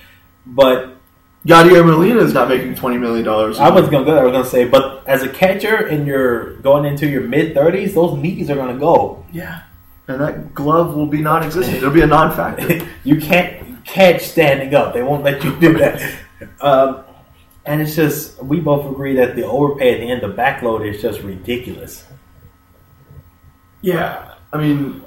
[0.45, 0.97] But
[1.45, 3.27] Yadier Molina is not making $20 million.
[3.27, 4.15] I was gonna go.
[4.15, 7.95] I was gonna say, but as a catcher and you're going into your mid thirties,
[7.95, 9.25] those knees are gonna go.
[9.31, 9.63] Yeah.
[10.07, 11.77] And that glove will be non existent.
[11.77, 12.87] It'll be a non factor.
[13.03, 14.93] you can't catch standing up.
[14.93, 16.19] They won't let you do that.
[16.61, 17.03] Um,
[17.65, 21.01] and it's just we both agree that the overpay at the end of backload is
[21.01, 22.05] just ridiculous.
[23.81, 24.35] yeah.
[24.53, 25.01] I mean,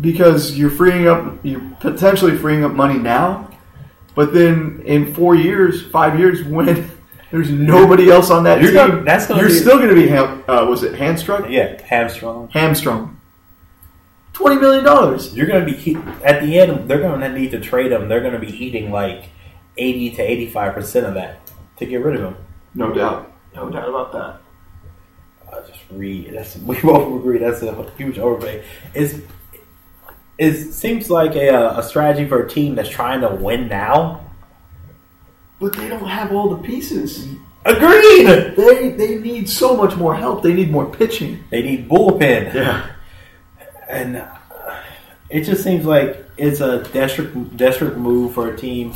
[0.00, 3.48] because you're freeing up, you're potentially freeing up money now,
[4.14, 6.90] but then in four years, five years, when
[7.30, 9.94] there's nobody else on that You're team, gonna- that's gonna you're be- still going to
[9.94, 11.50] be, ham, uh, was it hamstrung?
[11.52, 12.48] Yeah, hamstrung.
[12.48, 13.14] Hamstrung.
[14.34, 14.84] $20 million.
[15.36, 16.88] You're gonna be at the end.
[16.88, 18.08] They're gonna need to trade them.
[18.08, 19.30] They're gonna be eating like
[19.78, 21.40] eighty to eighty-five percent of that
[21.78, 22.36] to get rid of him.
[22.74, 23.32] No doubt.
[23.54, 24.40] No doubt about that.
[25.52, 26.32] I just read.
[26.34, 27.38] That's we both agree.
[27.38, 28.64] That's a huge overpay.
[28.94, 29.14] It's
[30.38, 34.24] it seems like a, uh, a strategy for a team that's trying to win now.
[35.58, 37.26] But they don't have all the pieces.
[37.64, 38.54] Agreed.
[38.56, 40.42] They they need so much more help.
[40.42, 41.42] They need more pitching.
[41.50, 42.54] They need bullpen.
[42.54, 42.88] Yeah.
[43.88, 44.28] and uh,
[45.28, 48.94] it just seems like it's a desperate, desperate move for a team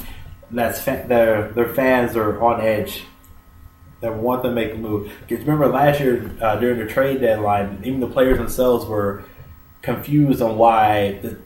[0.53, 3.05] that's fa- their their fans are on edge.
[4.00, 5.12] That want to make a move.
[5.28, 9.22] Because remember last year uh, during the trade deadline, even the players themselves were
[9.80, 11.38] confused on why the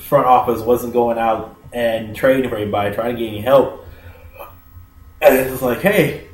[0.00, 3.86] front office wasn't going out and trading for anybody, trying to get any help.
[5.20, 6.28] And it's like, hey,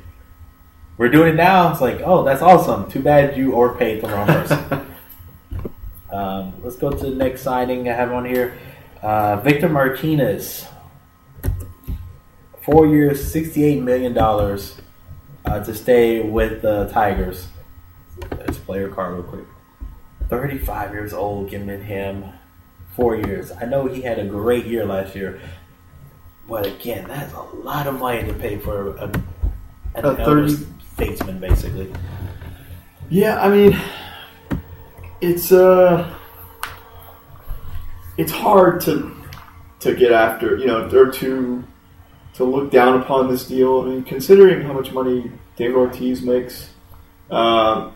[0.97, 1.71] we're doing it now.
[1.71, 2.89] It's like, oh, that's awesome.
[2.89, 4.87] Too bad you overpaid the wrong person.
[6.13, 8.55] Um, let's go to the next signing I have on here.
[9.01, 10.63] Uh, Victor Martinez.
[12.63, 17.47] Four years, $68 million uh, to stay with the Tigers.
[18.31, 19.45] Let's player card real quick.
[20.29, 22.25] 35 years old, giving him
[22.95, 23.51] four years.
[23.51, 25.41] I know he had a great year last year.
[26.47, 29.11] But again, that's a lot of money to pay for a,
[29.95, 31.91] an A 30 statesman, basically.
[33.09, 33.79] Yeah, I mean,
[35.21, 36.13] it's uh,
[38.17, 39.15] it's hard to
[39.81, 41.63] to get after, you know, they're to
[42.35, 43.81] to look down upon this deal.
[43.81, 46.69] I mean, considering how much money David Ortiz makes,
[47.29, 47.93] um,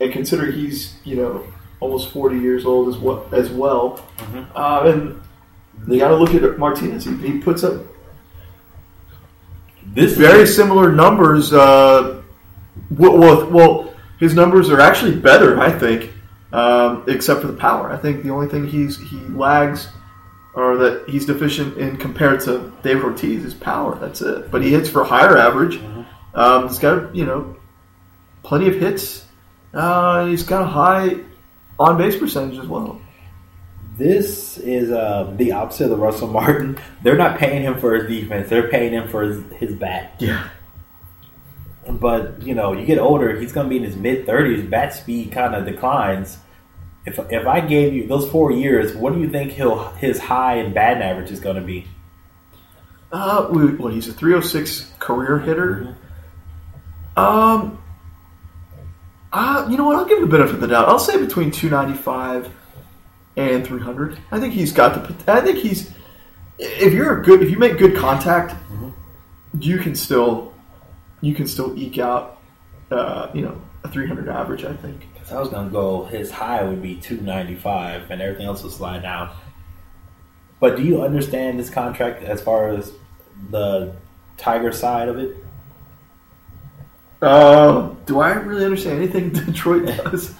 [0.00, 1.44] and considering he's you know
[1.80, 4.46] almost forty years old as well, as well, Mhm.
[4.54, 5.20] uh, and
[5.88, 7.04] you got to look at Martinez.
[7.04, 7.80] He, he puts up
[9.94, 11.52] This very is, similar numbers.
[11.52, 12.22] Uh,
[12.90, 16.12] well, well, well, his numbers are actually better, I think,
[16.52, 17.90] um, except for the power.
[17.90, 19.88] I think the only thing he's he lags
[20.54, 23.96] or that he's deficient in compared to David Ortiz is power.
[23.96, 24.50] That's it.
[24.50, 25.80] But he hits for a higher average.
[26.34, 27.56] Um, he's got you know
[28.42, 29.24] plenty of hits.
[29.72, 31.18] Uh, he's got a high
[31.78, 33.00] on base percentage as well.
[33.96, 36.78] This is uh, the opposite of the Russell Martin.
[37.02, 40.14] They're not paying him for his defense; they're paying him for his, his bat.
[40.18, 40.48] Yeah.
[41.88, 44.68] But you know, you get older, he's going to be in his mid thirties.
[44.68, 46.38] Bat speed kind of declines.
[47.18, 50.56] If if I gave you those four years, what do you think he'll his high
[50.56, 51.86] and batting average is going to be?
[53.12, 55.96] Uh, we- well, he's a 306 career hitter.
[57.16, 57.82] Um,
[59.32, 59.96] uh, you know what?
[59.96, 60.88] I'll give him the benefit of the doubt.
[60.88, 62.50] I'll say between 295
[63.36, 64.18] and 300.
[64.30, 65.32] I think he's got the.
[65.32, 65.90] I think he's.
[66.58, 68.54] If you're a good, if you make good contact,
[69.58, 70.52] you can still,
[71.20, 72.40] you can still eke out,
[72.90, 74.64] uh, you know, a 300 average.
[74.64, 75.06] I think.
[75.32, 76.04] I was going to go.
[76.04, 79.30] His high would be two ninety five, and everything else would slide down.
[80.58, 82.92] But do you understand this contract as far as
[83.50, 83.94] the
[84.36, 85.36] Tiger side of it?
[87.22, 90.34] Uh, do I really understand anything Detroit does?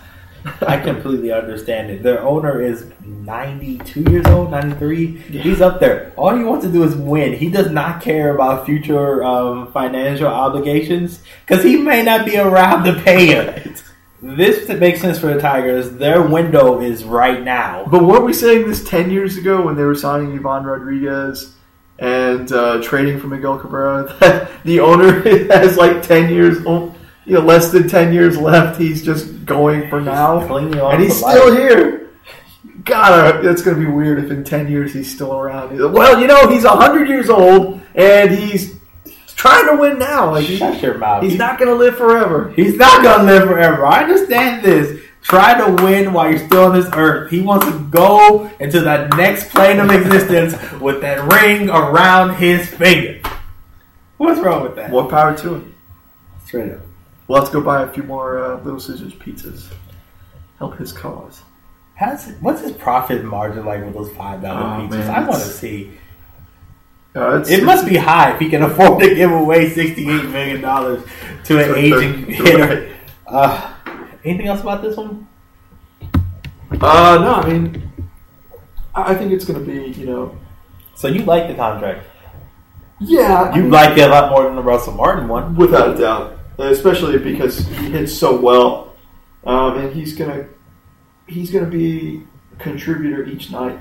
[0.66, 2.02] I completely understand it.
[2.02, 5.18] Their owner is 92 years old, 93.
[5.18, 6.14] He's up there.
[6.16, 7.34] All he wants to do is win.
[7.34, 12.84] He does not care about future um, financial obligations because he may not be around
[12.84, 13.74] to pay him.
[14.22, 15.92] This makes sense for the Tigers.
[15.92, 17.86] Their window is right now.
[17.86, 21.54] But weren't we saying this 10 years ago when they were signing Ivan Rodriguez
[21.98, 24.14] and uh, trading for Miguel Cabrera?
[24.20, 26.94] That the owner has like 10 years, oh,
[27.24, 28.78] you know, less than 10 years left.
[28.78, 30.40] He's just going for now.
[30.56, 31.58] And he's still life.
[31.58, 32.10] here.
[32.84, 35.78] God, that's going to be weird if in 10 years he's still around.
[35.92, 38.79] Well, you know, he's 100 years old and he's
[39.40, 40.30] trying to win now.
[40.32, 41.22] Like, he- Shut your mouth.
[41.22, 42.52] he's not going to live forever.
[42.54, 43.86] He's not gonna live forever.
[43.86, 45.00] I understand this.
[45.22, 47.30] Try to win while you're still on this earth.
[47.30, 52.66] He wants to go into that next plane of existence with that ring around his
[52.68, 53.20] finger.
[54.16, 54.90] What's wrong with that?
[54.90, 55.74] More power to him.
[56.46, 56.80] Straight up.
[57.28, 59.66] Well, let's go buy a few more uh, Little Caesars pizzas.
[60.58, 61.42] Help his cause.
[61.94, 64.90] How's, what's his profit margin like with those five dollar Oh, pizzas?
[64.90, 65.90] man, I want to see.
[67.14, 71.02] Uh, It must be high if he can afford to give away sixty-eight million dollars
[71.44, 72.86] to an aging hitter.
[73.30, 73.72] Uh,
[74.24, 75.24] anything else about this one?
[76.72, 77.92] Uh, no, I mean,
[78.92, 80.36] I I think it's going to be, you know,
[80.96, 82.06] So you like the contract?
[82.98, 85.54] yeah, I You mean, like it a lot more than the Russell Martin one.
[85.54, 88.94] without a doubt, especially because he hits so well,
[89.46, 90.46] um, and he's gonna
[91.28, 93.78] he's gonna be a contributor each night.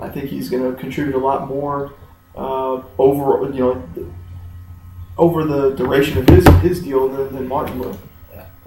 [0.00, 1.92] I think he's going to contribute a lot more
[2.36, 4.10] uh, over, you know,
[5.16, 7.98] over the duration of his his deal than, than Martin will,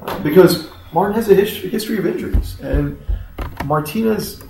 [0.01, 2.97] uh, because Martin has a his, history of injuries, and
[3.65, 4.41] Martinez,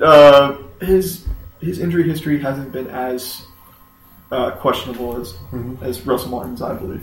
[0.00, 1.26] uh, his
[1.60, 3.42] his injury history hasn't been as
[4.30, 5.34] uh, questionable as
[5.82, 7.02] as Russell Martin's, I believe.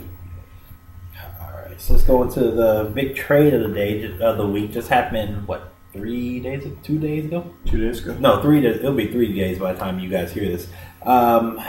[1.40, 4.72] All right, so let's go into the big trade of the day of the week.
[4.72, 7.54] Just happened what three days, two days ago?
[7.64, 8.14] Two days ago.
[8.18, 8.78] No, three days.
[8.78, 10.66] It'll be three days by the time you guys hear this.
[11.04, 11.60] Um,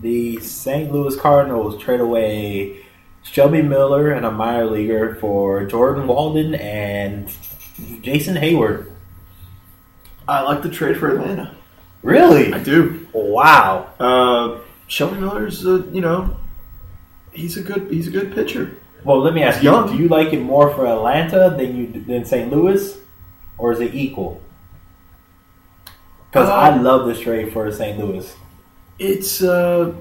[0.00, 0.92] the St.
[0.92, 2.84] Louis Cardinals trade away
[3.22, 7.28] Shelby Miller and a minor leaguer for Jordan Walden and
[8.02, 8.90] Jason Heyward.
[10.28, 11.54] I like the trade for Atlanta.
[12.02, 12.52] Really?
[12.52, 13.06] I do.
[13.12, 13.90] Wow.
[13.98, 16.36] Uh, Shelby Miller's, uh, you know,
[17.32, 18.76] he's a good he's a good pitcher.
[19.04, 19.88] Well, let me ask you: Young.
[19.88, 22.50] Do you like it more for Atlanta than you than St.
[22.50, 22.96] Louis,
[23.58, 24.40] or is it equal?
[26.30, 27.98] Because Uh, I love this trade for St.
[27.98, 28.34] Louis.
[28.98, 29.94] It's uh,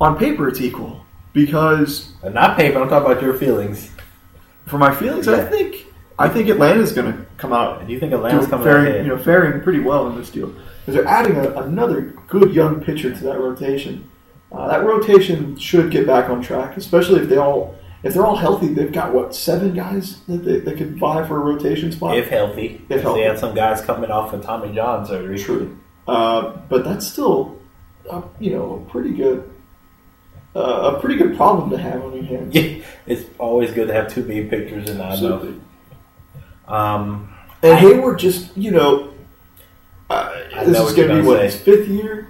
[0.00, 2.80] on paper it's equal because And not paper.
[2.80, 3.90] I'm talking about your feelings.
[4.66, 5.86] for my feelings, I think
[6.18, 9.06] I think Atlanta's going to come out Do you think Atlanta's coming faring, ahead?
[9.06, 10.48] you know, faring pretty well in this deal
[10.80, 14.08] because they're adding a, another good young pitcher to that rotation.
[14.50, 18.36] Uh, that rotation should get back on track, especially if they all if they're all
[18.36, 18.68] healthy.
[18.68, 22.16] They've got what seven guys that they, that could vie for a rotation spot.
[22.18, 23.20] if healthy, If If healthy.
[23.20, 25.38] they had some guys coming off of Tommy John surgery.
[25.38, 25.78] True,
[26.08, 27.58] uh, but that's still,
[28.10, 29.48] uh, you know, a pretty good,
[30.56, 32.54] uh, a pretty good problem to have on your hands.
[32.54, 35.12] Yeah, it's always good to have two big pictures in that.
[35.12, 35.60] Absolutely.
[36.68, 37.28] Um,
[37.62, 39.12] And Heyward just, you know,
[40.10, 41.44] uh, I this know is going to be what say.
[41.44, 42.28] his fifth year,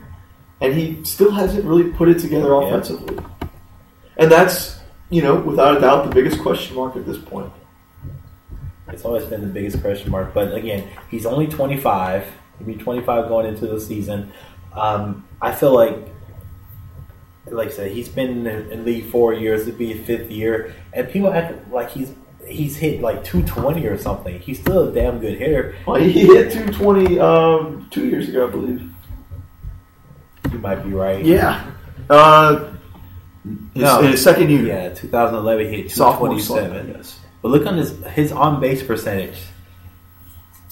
[0.61, 2.67] and he still hasn't really put it together Yeah.
[2.69, 3.19] offensively.
[4.19, 4.79] And that's,
[5.11, 7.51] you know, without a doubt, the biggest question mark at this point.
[8.89, 10.35] it's always been the biggest question mark.
[10.35, 12.27] But again, he's only 25.
[12.65, 14.33] He'll be 25 going into the season.
[14.75, 15.97] Um, I feel like,
[17.47, 19.63] like I said, he's been in in league four years.
[19.63, 22.13] It'd be a fifth year, and people act like he's
[22.47, 24.39] he's hit like 220 or something.
[24.41, 25.75] He's still a damn good hitter.
[25.87, 28.91] Well, he hit 220 um, two years ago, I believe.
[30.53, 31.25] You might be right.
[31.25, 31.65] Yeah.
[32.11, 32.73] Uh,
[33.75, 34.01] His, No.
[34.01, 34.63] in his second year.
[34.67, 36.85] Yeah, 2011 he hit Sophomore 227.
[36.87, 37.19] slump, yes.
[37.43, 39.39] But look on his his on base percentage.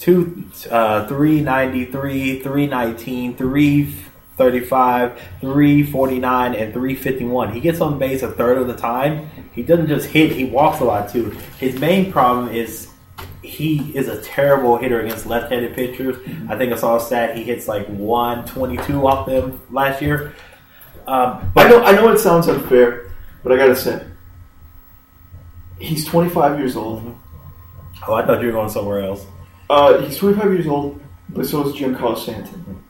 [0.01, 7.53] Two, uh, 393, 319, 335, 349, and 351.
[7.53, 9.29] He gets on base a third of the time.
[9.53, 11.29] He doesn't just hit, he walks a lot too.
[11.59, 12.87] His main problem is
[13.43, 16.17] he is a terrible hitter against left handed pitchers.
[16.49, 20.33] I think I saw a stat he hits like 122 off them last year.
[21.05, 21.83] Um, I know.
[21.83, 23.11] I know it sounds unfair,
[23.43, 24.03] but I gotta say,
[25.79, 27.15] he's 25 years old.
[28.07, 29.27] oh, I thought you were going somewhere else.
[29.71, 30.99] Uh, he's 25 years old,
[31.29, 32.83] but so is Giancarlo Stanton.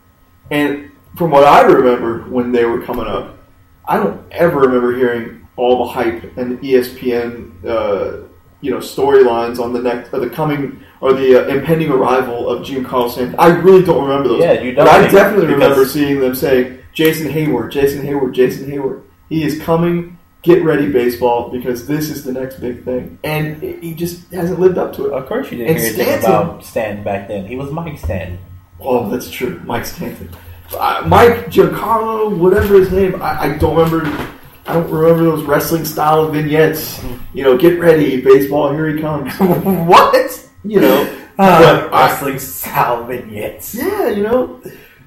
[0.50, 3.38] And from what I remember when they were coming up,
[3.84, 8.26] I don't ever remember hearing all the hype and E ESPN, uh,
[8.62, 12.66] you know, storylines on the next, or the coming, or the uh, impending arrival of
[12.66, 13.36] Giancarlo Stanton.
[13.38, 14.42] I really don't remember those.
[14.42, 19.04] Yeah, you don't I definitely remember seeing them saying, "Jason Heyward, Jason Heyward, Jason Heyward.
[19.28, 20.18] He is coming.
[20.42, 24.76] Get ready, baseball, because this is the next big thing." And he just hasn't lived
[24.78, 25.12] up to it.
[25.12, 27.46] Of course, you didn't And hear anything about Stanton back then.
[27.46, 28.38] He was Mike Stanton.
[28.80, 29.60] Oh, that's true.
[29.64, 30.28] Mike Stanton.
[30.76, 34.04] Uh, Mike Giancarlo, whatever his name, I, I don't remember.
[34.66, 37.02] I don't remember those wrestling style vignettes.
[37.34, 39.32] You know, get ready, baseball, here he comes.
[39.38, 40.48] what?
[40.64, 43.74] You know, Uh, I- wrestling style vignettes.
[43.74, 44.60] yeah, you know,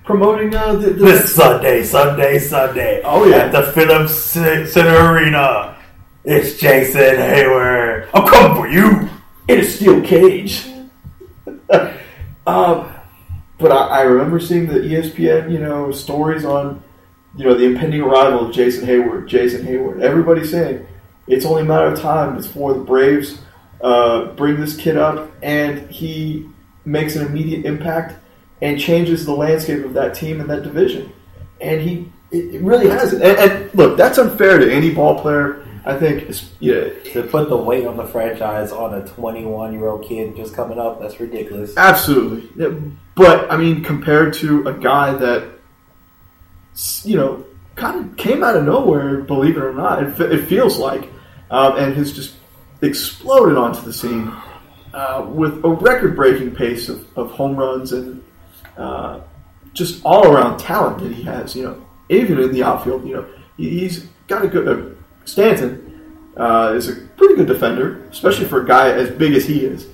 [0.05, 3.01] promoting uh, the, the This Sunday, Sunday, Sunday.
[3.03, 3.37] Oh, yeah.
[3.37, 5.77] At the Phillips Center Arena.
[6.23, 8.07] It's Jason Heyward.
[8.13, 9.09] I'm coming for you.
[9.47, 10.67] in a steel cage.
[12.47, 12.93] um,
[13.57, 16.83] but I, I remember seeing the ESPN, you know, stories on,
[17.35, 19.27] you know, the impending arrival of Jason Heyward.
[19.27, 20.01] Jason Heyward.
[20.01, 20.85] Everybody saying
[21.27, 23.39] it's only a matter of time before the Braves
[23.81, 26.47] uh, bring this kid up, and he
[26.85, 28.15] makes an immediate impact
[28.65, 31.13] and changes the landscape of that team and that division.
[31.61, 33.13] And he, it, really has.
[33.13, 35.63] And, and look, that's unfair to any ball player.
[35.85, 39.87] I think, it's, yeah, To put the weight on the franchise on a 21 year
[39.87, 41.77] old kid just coming up, that's ridiculous.
[41.77, 42.49] Absolutely.
[42.55, 42.75] Yeah,
[43.13, 45.47] But, I mean, compared to a guy that,
[47.03, 47.45] you know,
[47.75, 51.07] kind of came out of nowhere, believe it or not, it, it feels like,
[51.51, 52.33] um, and has just
[52.81, 54.33] exploded onto the scene
[54.91, 58.24] uh, with a record breaking pace of, of home runs and
[58.77, 59.21] uh,
[59.73, 63.25] just all around talent that he has, you know, even in the outfield, you know,
[63.57, 64.67] he, he's got a good.
[64.67, 64.95] Uh,
[65.25, 69.65] Stanton uh, is a pretty good defender, especially for a guy as big as he
[69.65, 69.87] is.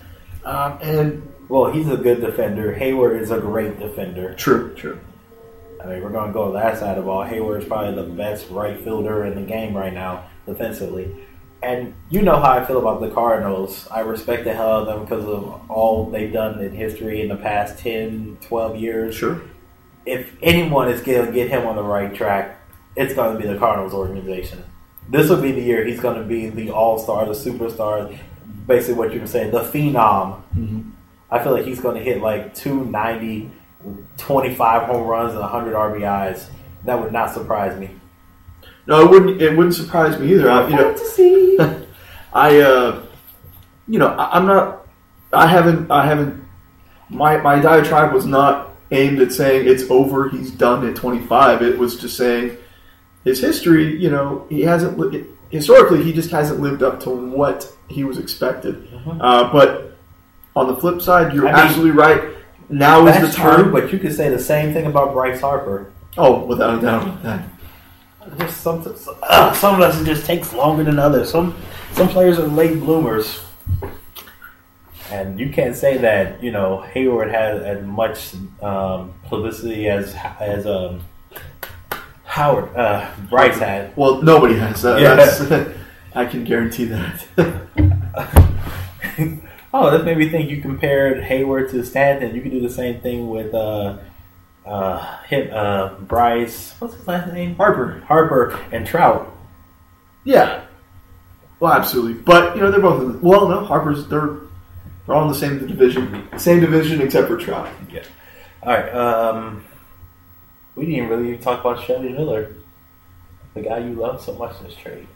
[0.44, 2.74] Um, and Well, he's a good defender.
[2.74, 4.34] Heyward is a great defender.
[4.36, 5.00] True, true.
[5.84, 7.06] I mean, we're going to go that side of.
[7.06, 11.14] Heyward is probably the best right fielder in the game right now, defensively.
[11.64, 13.88] And you know how I feel about the Cardinals.
[13.92, 17.30] I respect the hell out of them because of all they've done in history in
[17.30, 19.16] the past 10, 12 years.
[19.16, 19.42] Sure.
[20.06, 22.60] If anyone is going to get him on the right track,
[22.96, 24.64] it's going to be the Cardinals organization.
[25.08, 28.18] This will be the year he's going to be the all star, the superstar,
[28.66, 30.42] basically what you can say, the phenom.
[30.56, 30.90] Mm-hmm.
[31.30, 33.52] I feel like he's going to hit like 290,
[34.18, 36.50] 25 home runs, and 100 RBIs.
[36.86, 37.92] That would not surprise me.
[38.88, 39.42] No, it wouldn't.
[39.42, 40.50] It wouldn't surprise me either.
[40.50, 40.96] I, you know.
[42.34, 43.04] I, uh,
[43.88, 44.88] you know, I, I'm not.
[45.34, 45.92] I haven't.
[45.92, 46.44] I haven't.
[47.10, 50.30] My my diatribe was not aimed at saying it's over.
[50.30, 51.62] He's done at 25.
[51.62, 52.58] It was just saying
[53.24, 53.98] his history.
[53.98, 54.98] You know, he hasn't.
[54.98, 58.88] li- Historically, he just hasn't lived up to what he was expected.
[59.20, 59.98] Uh, but
[60.56, 62.36] on the flip side, you're I mean, absolutely right.
[62.70, 63.64] Now is the time.
[63.64, 65.92] true, but you could say the same thing about Bryce Harper.
[66.18, 67.51] oh, without a doubt.
[68.22, 68.40] About that.
[68.40, 71.32] There's some, uh, some of us it just takes longer than others.
[71.32, 71.56] Some
[71.94, 73.44] some players are late bloomers,
[75.10, 80.66] and you can't say that you know Heyward had as much um, publicity as as
[80.66, 81.02] um,
[82.26, 83.96] Howard uh, Bryce had.
[83.98, 85.02] Well, nobody has that.
[85.02, 85.16] Yeah.
[85.16, 85.78] That's,
[86.16, 87.26] I can guarantee that.
[89.74, 90.50] oh, that made me think.
[90.50, 92.36] You compared Heyward to Stanton.
[92.36, 93.98] You could do the same thing with uh,
[94.72, 96.74] uh, him, uh, Bryce.
[96.80, 97.56] What's his last name?
[97.56, 98.00] Harper.
[98.08, 99.36] Harper and Trout.
[100.24, 100.64] Yeah.
[101.60, 102.14] Well, absolutely.
[102.14, 103.02] But you know, they're both.
[103.02, 104.08] In the, well, no, Harper's.
[104.08, 104.38] They're
[105.06, 106.28] they're all in the same division.
[106.38, 107.70] Same division except for Trout.
[107.92, 108.04] Yeah.
[108.64, 108.94] All right.
[108.94, 109.66] Um,
[110.76, 112.56] we didn't really even talk about Shelby Miller,
[113.54, 115.08] the guy you love so much in this trade.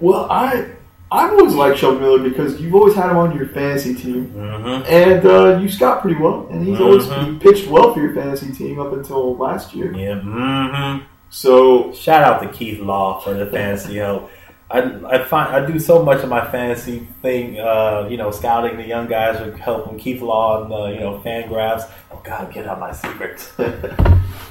[0.00, 0.70] Well, I
[1.10, 4.82] I've always liked Shelby Miller because you've always had him on your fantasy team, Mm-hmm.
[4.92, 7.32] and uh, you scout pretty well, and he's always Mhm.
[7.34, 9.92] he pitched well for your fantasy team up until last year.
[9.94, 10.14] Yeah.
[10.20, 11.04] Mm-hmm.
[11.30, 14.30] So Shout out to Keith Law for the fantasy help.
[14.68, 18.76] I, I find I do so much of my fantasy thing, uh, you know, scouting
[18.76, 21.88] the young guys with help from Keith Law and uh, you know FanGraphs.
[22.10, 23.52] Oh God, get out my secrets.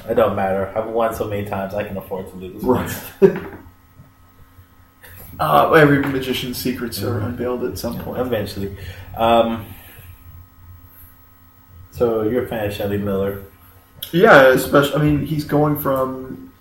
[0.08, 0.72] It don't matter.
[0.78, 1.74] I've won so many times.
[1.74, 2.64] I can afford to lose.
[2.64, 2.96] Right.
[5.40, 7.26] uh, every magician's secrets are Mhm.
[7.26, 8.20] unveiled at some point.
[8.22, 8.76] Eventually.
[9.18, 9.66] Um,
[11.92, 13.42] so you're a fan of Shelby Miller.
[14.12, 14.96] Yeah, especially.
[14.96, 16.52] I mean, he's going from.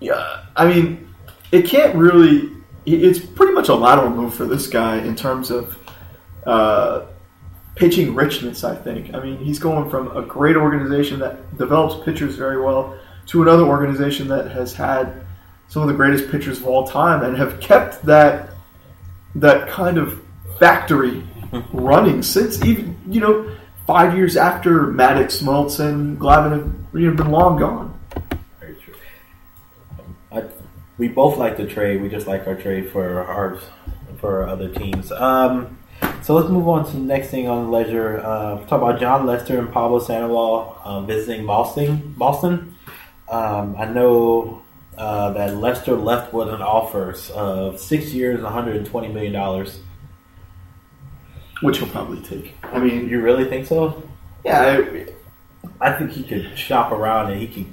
[0.00, 1.08] Yeah, I mean,
[1.52, 2.50] it can't really.
[2.86, 5.76] It's pretty much a lateral move for this guy in terms of
[6.46, 7.02] uh,
[7.76, 8.64] pitching richness.
[8.64, 9.14] I think.
[9.14, 13.64] I mean, he's going from a great organization that develops pitchers very well to another
[13.64, 15.24] organization that has had
[15.70, 18.50] some of the greatest pitchers of all time and have kept that
[19.36, 20.20] that kind of
[20.58, 21.22] factory
[21.72, 23.56] running since even you know
[23.86, 27.98] five years after Maddux, Smoltz, and Glavine have you know, been long gone.
[28.60, 28.94] Very true.
[30.30, 30.44] I,
[30.98, 32.02] we both like to trade.
[32.02, 33.58] We just like our trade for our
[34.18, 35.10] for other teams.
[35.12, 35.78] Um,
[36.22, 38.20] so let's move on to the next thing on leisure.
[38.20, 42.14] Uh, talk about Jon Lester and Pablo Sandoval uh, visiting Boston.
[42.16, 42.76] Boston.
[43.28, 44.62] Um, I know
[45.00, 49.80] uh, that Lester left with an offer of six years and 120 million dollars.
[51.62, 52.54] Which he'll probably take.
[52.62, 54.02] I mean, You really think so?
[54.44, 54.80] yeah,
[55.80, 57.66] I think he could shop around and he could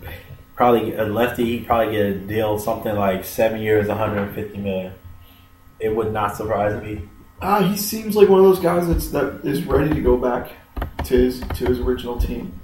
[0.55, 1.45] probably get a lefty.
[1.45, 4.93] He'd probably get a deal something like seven years, 150 million.
[5.79, 7.03] It would not surprise me.
[7.41, 10.51] uh, he seems like one of those guys that's that is ready to go back
[11.05, 12.59] to his to his original team.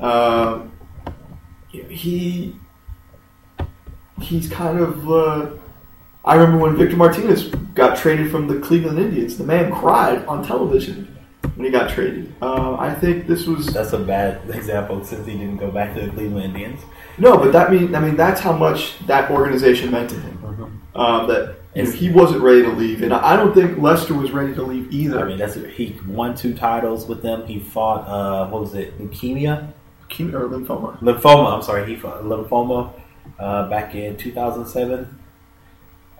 [0.00, 0.72] Um,
[1.70, 2.54] he
[4.20, 5.10] he's kind of.
[5.10, 5.50] Uh,
[6.24, 7.44] I remember when Victor Martinez
[7.74, 9.38] got traded from the Cleveland Indians.
[9.38, 11.16] The man cried on television
[11.54, 12.34] when he got traded.
[12.42, 16.02] Uh, I think this was That's a bad example since he didn't go back to
[16.02, 16.80] the Cleveland Indians.
[17.18, 20.34] no, but that mean I mean that's how much that organization meant to him.
[20.94, 21.40] Um, that
[21.76, 21.92] you know, Yes.
[21.92, 25.20] he wasn't ready to leave, and I don't think Lester was ready to leave either.
[25.20, 27.46] I mean, that's he won two titles with them.
[27.46, 29.72] He fought uh, what was it, leukemia,
[30.10, 30.98] Leukemia or lymphoma.
[31.00, 31.52] lymphoma.
[31.54, 32.90] I'm sorry, he fought lymphoma
[33.38, 35.18] uh, back in 2007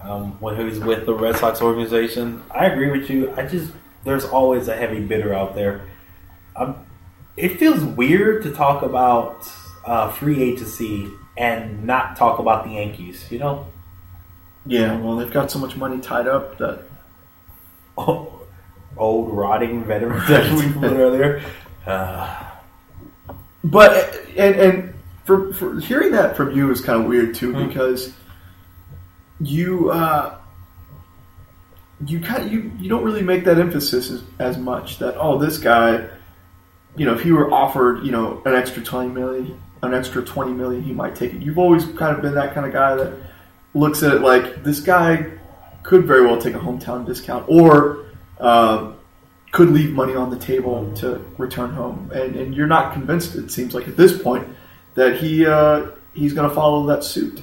[0.02, 2.42] um, when he was with the Red Sox organization.
[2.50, 3.32] I agree with you.
[3.36, 3.72] I just
[4.04, 5.82] there's always a heavy bidder out there.
[6.56, 6.86] Um,
[7.36, 9.50] it feels weird to talk about
[9.84, 13.26] uh, free agency and not talk about the Yankees.
[13.30, 13.66] You know,
[14.66, 16.82] Yeah, well, they've got so much money tied up that
[17.96, 21.42] old rotting veterans that we put earlier.
[21.86, 22.44] Uh,
[23.64, 24.94] But and and
[25.28, 27.68] for, for hearing that from you is kind of weird too Hmm.
[27.68, 28.14] because
[29.38, 30.38] you uh,
[32.06, 35.58] you kind you you don't really make that emphasis as, as much that oh this
[35.58, 36.08] guy
[36.96, 40.52] you know if he were offered you know an extra twenty million an extra twenty
[40.52, 41.42] million he might take it.
[41.42, 43.12] You've always kind of been that kind of guy that
[43.74, 45.30] looks at it like this guy
[45.82, 48.06] could very well take a hometown discount or.
[48.40, 48.94] Um,
[49.50, 53.34] could leave money on the table to return home, and, and you're not convinced.
[53.34, 54.46] It seems like at this point
[54.98, 57.40] that he uh, he's going to follow that suit.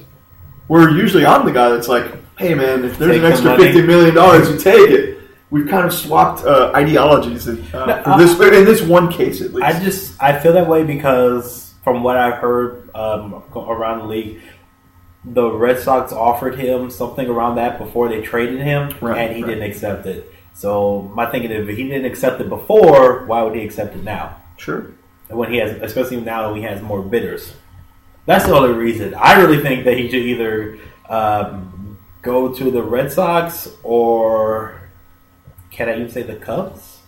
[0.68, 2.06] Where usually I'm the guy that's like,
[2.38, 5.16] "Hey man, if there's Take an extra money." fifty million dollars, you take it."
[5.48, 9.40] We've kind of swapped uh, ideologies in, uh, No, for this in this one case
[9.40, 9.64] at least.
[9.66, 14.40] I just I feel that way because from what I've heard um, around the league,
[15.24, 19.42] the Red Sox offered him something around that before they traded him, Right, and he
[19.44, 19.50] right.
[19.50, 20.32] didn't accept it.
[20.52, 24.02] So my thinking is, if he didn't accept it before, why would he accept it
[24.02, 24.36] now?
[24.56, 24.90] sure.
[25.28, 27.52] When he has, especially now when he has more bidders.
[28.26, 29.14] That's the only reason.
[29.14, 34.80] I really think that he should either um, go to the Red Sox or
[35.70, 37.00] can I even say the Cubs?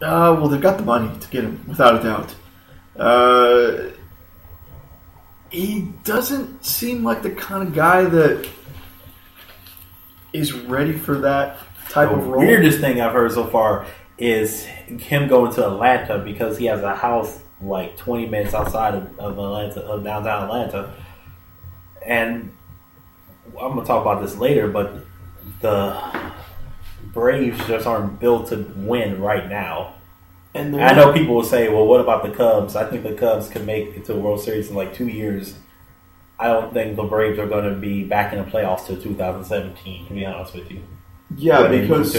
[0.00, 2.34] Uh, well, they've got the money to get him, without a doubt.
[2.96, 3.90] Uh,
[5.50, 8.48] he doesn't seem like the kind of guy that
[10.32, 12.40] is ready for that type the of role.
[12.40, 13.86] weirdest thing I've heard so far
[14.18, 19.18] is him going to Atlanta because he has a house like 20 minutes outside of,
[19.18, 20.94] of Atlanta, of downtown Atlanta.
[22.04, 22.52] And
[23.60, 24.94] I'm gonna talk about this later, but
[25.60, 26.32] the
[27.12, 29.94] Braves just aren't built to win right now.
[30.54, 33.14] And And I know people will say, "Well, what about the Cubs?" I think the
[33.14, 35.54] Cubs can make it to the World Series in like two years.
[36.38, 40.06] I don't think the Braves are going to be back in the playoffs till 2017.
[40.06, 40.82] To be honest with you,
[41.34, 42.12] yeah, When they move because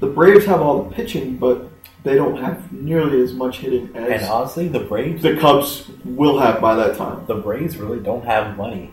[0.00, 1.68] the Braves have all the pitching, but
[2.02, 6.38] they don't have nearly as much hitting And as honestly, the Braves, the Cubs will
[6.38, 7.24] have by that time.
[7.26, 8.92] the Braves really don't have money.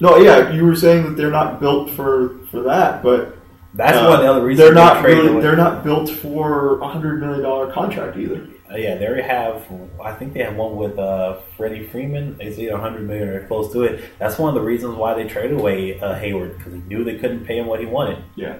[0.00, 3.36] No, yeah, you were saying that they're not built for for that, but
[3.74, 6.88] That's uh, one of the other reasons they're not really, they're not built for a
[6.88, 8.48] hundred million dollar contract either.
[8.72, 9.64] Uh, yeah, they have.
[10.02, 12.36] I think they have one with uh, Freddie Freeman.
[12.40, 14.04] It's either 100 million or close to it.
[14.18, 17.18] That's one of the reasons why they traded away uh, Heyward because he knew they
[17.18, 18.22] couldn't pay him what he wanted.
[18.36, 18.58] Yeah.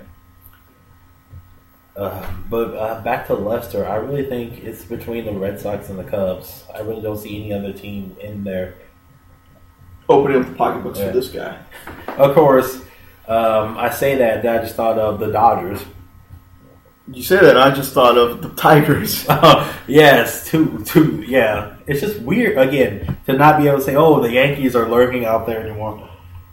[1.96, 5.98] Uh, but uh, back to Lester, I really think it's between the Red Sox and
[5.98, 6.64] the Cubs.
[6.74, 8.74] I really don't see any other team in there.
[10.08, 11.06] Opening up the pocketbooks Yeah.
[11.08, 11.58] for this guy.
[12.16, 12.76] Of course,
[13.28, 15.84] um, I say that, then I just thought of the Dodgers.
[17.12, 19.26] You say that, I just thought of the Tigers.
[19.88, 21.74] yes, two, two, yeah.
[21.88, 25.24] It's just weird again to not be able to say, "Oh, the Yankees are lurking
[25.24, 26.08] out there anymore."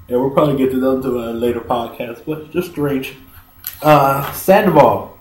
[0.07, 3.13] Yeah, we'll probably get to them to a later podcast, but just strange.
[3.83, 5.19] Uh, Sandoval.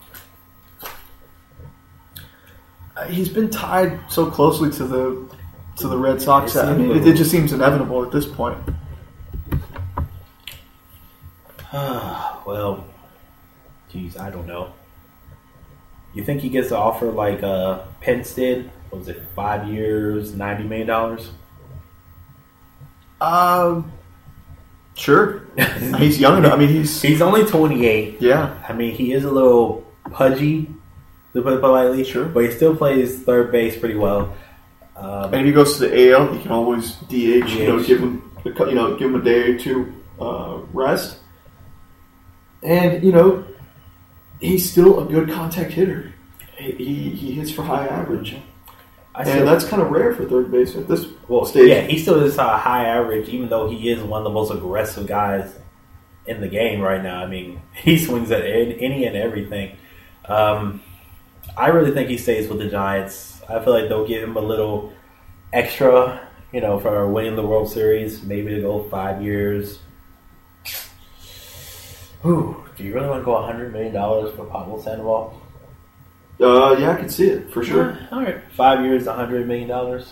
[2.96, 5.28] Uh, He's been tied so closely to the
[5.76, 6.56] to the Red Sox.
[6.56, 8.56] It I mean, it, it just seems inevitable at this point.
[11.74, 12.86] well,
[13.90, 14.72] geez, I don't know.
[16.16, 18.70] You think he gets the offer like uh, Pence did?
[18.88, 21.30] What was it, five years, ninety million dollars?
[23.20, 23.92] Um,
[24.94, 25.42] sure.
[25.98, 26.54] he's young enough.
[26.54, 28.16] I mean, he's He's only twenty eight.
[28.20, 28.56] yeah.
[28.68, 30.70] I mean, he is a little pudgy,
[31.34, 32.02] to put it politely.
[32.04, 32.24] Sure.
[32.24, 34.34] But he still plays third base pretty well.
[34.96, 37.12] Um, And if he goes to the AL, he can always DH.
[37.12, 41.18] You know, give him you know give him a day or two uh, rest.
[42.62, 43.44] And you know,
[44.40, 46.12] he's still a good contact hitter.
[46.56, 48.36] He, he, he hits for high average,
[49.16, 51.68] I and still, that's kind of rare for third base at this well, stage.
[51.70, 54.50] yeah, he still is a high average, even though he is one of the most
[54.52, 55.54] aggressive guys
[56.26, 57.22] in the game right now.
[57.22, 59.76] I mean, he swings at any any and everything.
[60.26, 60.82] Um,
[61.56, 63.40] I really think he stays with the Giants.
[63.48, 64.92] I feel like they'll give him a little
[65.52, 69.78] extra, you know, for winning the World Series, maybe to go five years.
[72.20, 73.92] Whew, do you really want to go $100 million
[74.36, 75.40] for Pablo Sandoval?
[76.40, 77.98] Uh, yeah, I can see it for sure.
[78.12, 78.40] All right.
[78.52, 80.04] Five years, $100 million.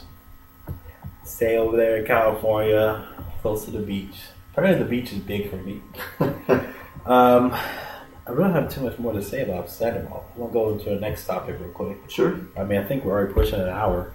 [1.25, 3.07] Stay over there in California,
[3.43, 4.17] close to the beach.
[4.53, 5.83] Apparently, the beach is big for me.
[7.07, 10.25] Um, I really don't have too much more to say about Sandoval.
[10.37, 11.99] We'll go into the next topic real quick.
[12.09, 14.13] Sure, I mean, I think we're already pushing an hour.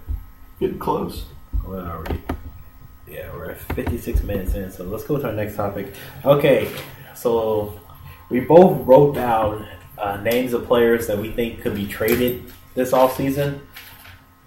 [0.58, 1.26] getting close.
[1.64, 3.14] Where are we?
[3.14, 5.94] Yeah, we're at 56 minutes in, so let's go to our next topic.
[6.24, 6.68] Okay,
[7.14, 7.78] so
[8.30, 9.66] we both wrote down
[9.98, 13.66] uh, names of players that we think could be traded this off season.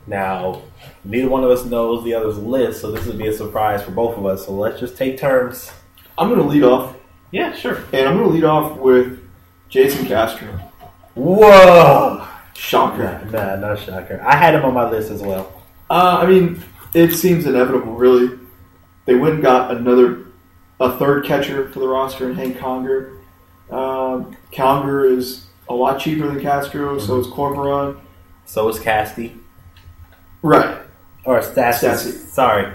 [0.07, 0.61] Now,
[1.05, 3.91] neither one of us knows the other's list, so this would be a surprise for
[3.91, 4.45] both of us.
[4.45, 5.71] So let's just take turns.
[6.17, 6.95] I'm going to lead off,
[7.31, 7.77] Yeah, sure.
[7.93, 9.19] and I'm going to lead off with
[9.69, 10.47] Jason Castro.
[11.15, 12.27] Whoa!
[12.55, 13.25] Shocker.
[13.31, 14.21] Nah, no shocker.
[14.25, 15.63] I had him on my list as well.
[15.89, 16.63] Uh, I mean,
[16.93, 18.39] it seems inevitable, really.
[19.05, 20.25] They went and got another,
[20.79, 23.17] a third catcher for the roster in Hank Conger.
[23.69, 27.99] Um, Conger is a lot cheaper than Castro, so is Corporán.
[28.45, 29.37] So is Casty.
[30.41, 30.79] Right.
[31.25, 31.89] Or Stassi.
[31.89, 32.11] Stassi.
[32.29, 32.73] Sorry.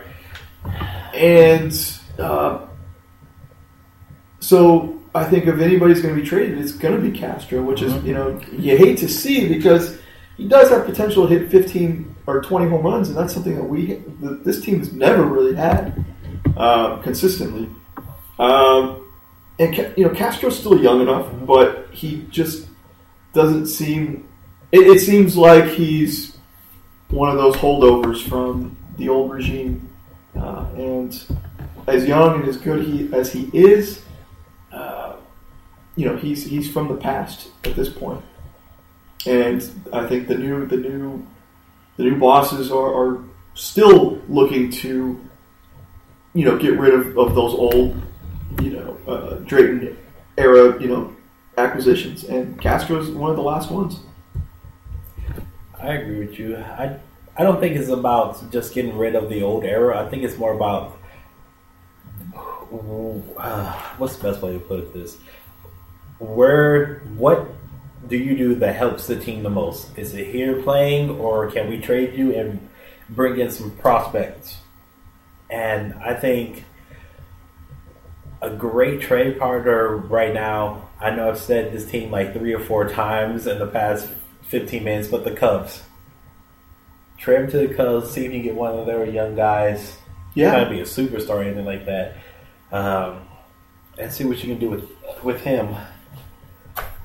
[1.14, 2.66] And uh,
[4.40, 7.82] so I think if anybody's going to be traded, it's going to be Castro, which
[7.82, 9.98] is, you know, you hate to see because
[10.36, 13.64] he does have potential to hit 15 or 20 home runs, and that's something that
[13.64, 16.04] we, that this team has never really had
[16.56, 17.68] uh, consistently.
[18.38, 19.07] Um,
[19.58, 22.68] and, you know, Castro's still young enough, but he just
[23.32, 24.28] doesn't seem,
[24.72, 26.36] it, it seems like he's
[27.08, 29.88] one of those holdovers from the old regime.
[30.38, 31.24] Uh, and
[31.86, 34.02] as young and as good he, as he is,
[34.72, 35.16] uh,
[35.96, 38.22] you know, he's he's from the past at this point.
[39.26, 41.26] And I think the new the new
[41.96, 45.20] the new bosses are, are still looking to,
[46.34, 48.00] you know, get rid of, of those old,
[48.60, 49.96] you know, uh, Drayton
[50.36, 51.16] era, you know,
[51.56, 52.24] acquisitions.
[52.24, 54.00] And Castro's one of the last ones.
[55.80, 56.56] I agree with you.
[56.56, 56.98] I
[57.36, 60.04] I don't think it's about just getting rid of the old era.
[60.04, 60.98] I think it's more about
[63.36, 65.18] uh, what's the best way to put this?
[66.18, 67.48] Where what
[68.08, 69.96] do you do that helps the team the most?
[69.96, 72.68] Is it here playing, or can we trade you and
[73.10, 74.56] bring in some prospects?
[75.48, 76.64] And I think
[78.40, 80.88] a great trade partner right now.
[81.00, 84.08] I know I've said this team like three or four times in the past
[84.42, 85.82] 15 minutes, but the Cubs.
[87.18, 89.96] Trade him to the Cubs, see if you get one of their young guys.
[90.34, 90.50] Yeah.
[90.52, 92.16] Trying to be a superstar or anything like that.
[92.70, 93.22] Um,
[93.98, 94.88] and see what you can do with
[95.24, 95.74] with him.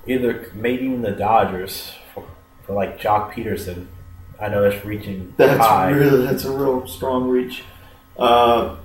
[0.06, 2.26] Either maybe even the Dodgers for,
[2.64, 3.88] for like Joc Pederson.
[4.40, 5.92] I know that's reaching That's high.
[5.92, 7.64] really that's a real strong reach.
[8.18, 8.76] Uh,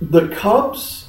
[0.00, 1.03] the Cubs,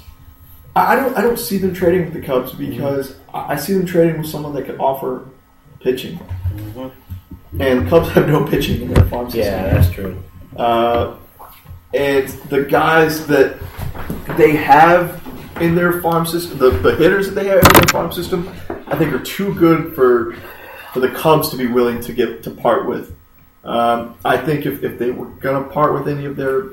[0.76, 3.73] I I don't I don't see them trading with the Cubs because I I see
[3.73, 5.26] them trading with someone that could offer
[5.80, 6.19] pitching,
[6.76, 6.91] Mhm.
[7.59, 9.53] and the Cubs have no pitching in their farm system.
[9.53, 10.17] Yeah, that's true.
[10.55, 11.13] Uh,
[11.93, 13.57] and the guys that
[14.38, 15.21] they have
[15.61, 18.49] in their farm system, the, the hitters that they have in their farm system,
[18.88, 20.36] I think are too good for
[20.93, 23.13] for the Cubs to be willing to get to part with.
[23.63, 26.65] Um, I think if, if they were going to part with any of their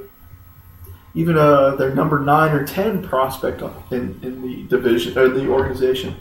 [1.15, 6.17] even uh, their number nine or ten prospect in, in the division or the organization,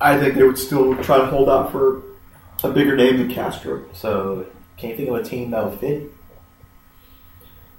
[0.00, 2.02] I think they would still try to hold out for
[2.62, 3.84] a bigger name than Castro.
[3.92, 4.46] So,
[4.76, 6.10] can you think of a team that would fit?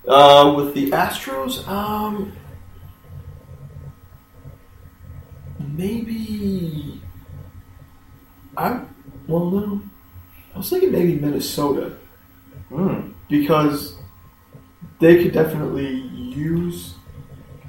[0.07, 2.31] Uh, with the Astros, um,
[5.59, 7.01] maybe
[8.55, 8.81] I
[9.27, 9.81] well no,
[10.53, 11.97] I was thinking maybe Minnesota
[12.69, 13.11] Hmm.
[13.29, 13.94] because
[14.99, 16.95] they could definitely use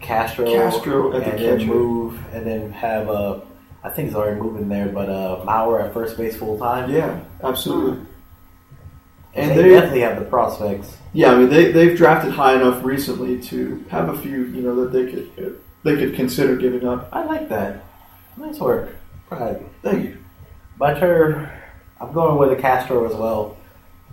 [0.01, 1.71] Castro, Castro at the and then catcher.
[1.71, 3.43] move, and then have a.
[3.83, 6.91] I think he's already moving there, but uh, Mauer at first base full time.
[6.91, 7.99] yeah absolutely.
[9.35, 10.97] and And they, they, definitely have the prospects.
[11.13, 14.75] yeah, I mean they they've drafted high enough recently to have a few you know
[14.85, 17.09] that they could they could consider giving up.
[17.13, 17.85] I like that.
[18.37, 18.91] Nice work.
[19.31, 19.59] Right.
[19.83, 20.19] Thank you.
[20.79, 21.49] My turn.
[22.01, 23.57] I'm going with a Castro as well.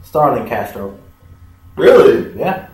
[0.04, 0.98] Starlin Castro.
[1.76, 2.38] Really?
[2.40, 2.68] Yeah.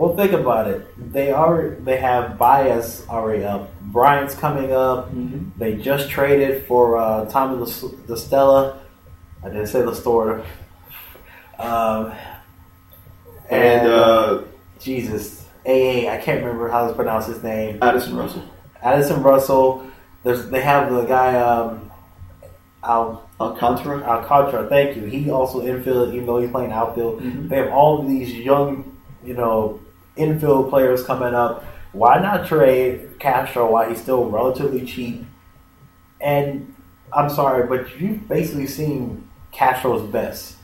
[0.00, 1.12] Well, think about it.
[1.12, 1.76] They are.
[1.78, 3.68] They have Baez already up.
[3.82, 5.10] Bryant's coming up.
[5.12, 5.58] Mm-hmm.
[5.58, 7.58] They just traded for uh, Tommy
[8.08, 8.80] La Stella.
[9.44, 10.42] I didn't say the store.
[11.58, 12.14] Um,
[13.50, 14.44] And uh,
[14.78, 16.08] Jesus, AA.
[16.08, 17.78] I can't remember how to pronounce his name.
[17.82, 18.42] Addison Russell,
[18.80, 19.86] Addison Russell.
[20.22, 20.48] There's.
[20.48, 21.38] They have the guy.
[21.38, 21.90] Um,
[22.82, 24.00] Al Alcantara.
[24.02, 24.66] Alcantara.
[24.66, 25.04] Thank you.
[25.04, 27.20] He also infield, even though he's playing outfield.
[27.20, 27.50] Mhm.
[27.50, 29.78] They have all of these young, you know,
[30.16, 31.64] infield players coming up.
[31.92, 35.24] Why not trade Castro while he's still relatively cheap?
[36.20, 36.74] And
[37.12, 40.56] I'm sorry, but you've basically seen Castro's best.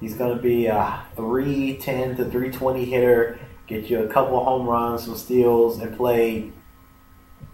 [0.00, 5.04] He's going to be a 310 to 320 hitter, get you a couple home runs,
[5.04, 6.52] some steals, and play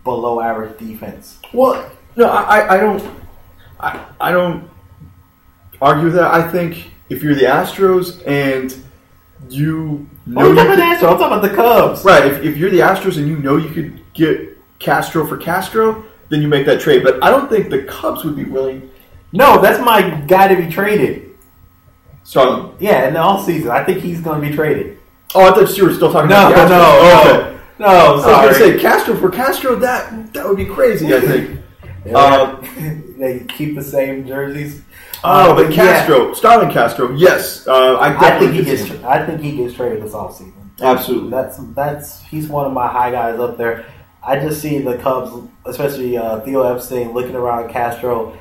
[0.05, 1.38] below average defense.
[1.53, 3.11] Well, no, I, I- don't,
[3.78, 4.68] I, I don't
[5.80, 6.32] argue with that.
[6.32, 8.76] I think if you're the Astros and
[9.49, 12.05] you No, you I'm talking about Astros, I'm talking about the Cubs.
[12.05, 16.05] right, if, if you're the Astros and you know you could get Castro for Castro,
[16.28, 17.03] then you make that trade.
[17.03, 18.91] But I don't think the Cubs would be willing.
[19.33, 21.37] No, that's my guy to be traded.
[22.24, 22.74] Starlin.
[22.78, 24.99] Yeah, in the off season, I think he's going to be traded.
[25.35, 27.33] Oh, I thought you were still talking No, about the no, Astros.
[27.33, 27.61] no, Okay.
[27.78, 27.87] no.
[27.87, 29.76] I was going to say Castro for Castro.
[29.76, 31.12] That that would be crazy.
[31.14, 31.57] I think.
[32.14, 32.57] Uh,
[33.18, 34.81] they keep the same jerseys.
[35.22, 35.76] Oh, but yeah.
[35.76, 37.12] Castro, Starlin Castro.
[37.14, 38.82] Yes, uh, I I think he could gets.
[38.82, 39.04] see him.
[39.04, 40.52] I think he gets traded this offseason.
[40.80, 41.30] Absolutely.
[41.30, 43.84] That's that's he's one of my high guys up there.
[44.22, 48.38] I just see the Cubs, especially uh, Theo Epstein, looking around Castro.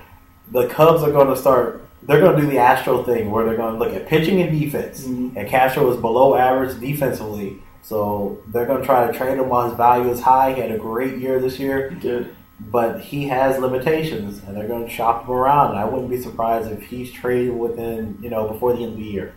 [0.51, 1.85] The Cubs are going to start.
[2.03, 4.57] They're going to do the Astro thing where they're going to look at pitching and
[4.57, 5.05] defense.
[5.05, 5.35] Mhm.
[5.35, 9.67] And Castro is below average defensively, so they're going to try to trade him while
[9.67, 10.53] his value is high.
[10.53, 12.35] He had a great year this year, He did.
[12.59, 15.71] But he has limitations, and they're going to shop him around.
[15.71, 18.97] And I wouldn't be surprised if he's traded within you know before the end of
[18.99, 19.33] the year.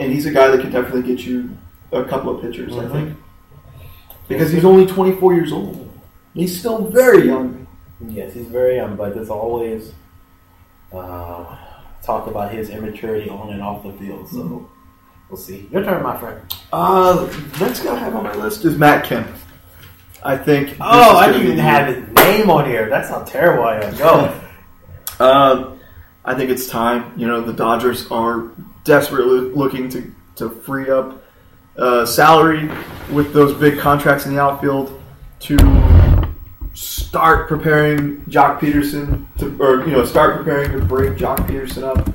[0.00, 1.56] and he's a guy that can definitely get you
[1.92, 2.84] a couple of pitchers, Mhm.
[2.84, 3.16] I think,
[4.26, 5.88] because he's only 24 years old.
[6.34, 7.68] He's still very young.
[8.08, 9.92] Yes, he's very young, but there's always
[10.92, 11.44] uh,
[12.02, 14.28] talk about his immaturity on and off the field.
[14.28, 14.68] So
[15.28, 15.68] we'll see.
[15.70, 16.40] Your turn, my friend.
[16.72, 17.28] Uh,
[17.60, 19.28] next guy I have on my list is Matt Kemp.
[20.24, 20.76] I think.
[20.80, 22.88] Oh, I didn't even have his name on here.
[22.88, 23.96] That's how terrible I am.
[23.96, 24.40] Go.
[25.20, 25.78] Um,
[26.24, 27.16] I think it's time.
[27.16, 28.50] You know, the Dodgers are
[28.82, 31.22] desperately looking to, to free up
[31.76, 32.68] uh, salary
[33.12, 35.00] with those big contracts in the outfield
[35.38, 35.56] to
[36.74, 42.12] start preparing Joc Pederson to, or you know, start preparing to break Joc Pederson up.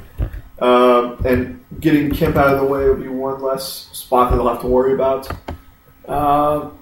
[0.61, 4.49] Um, and getting Kemp out of the way will be one less spot that they'll
[4.49, 5.31] have to worry about.
[6.05, 6.77] Um,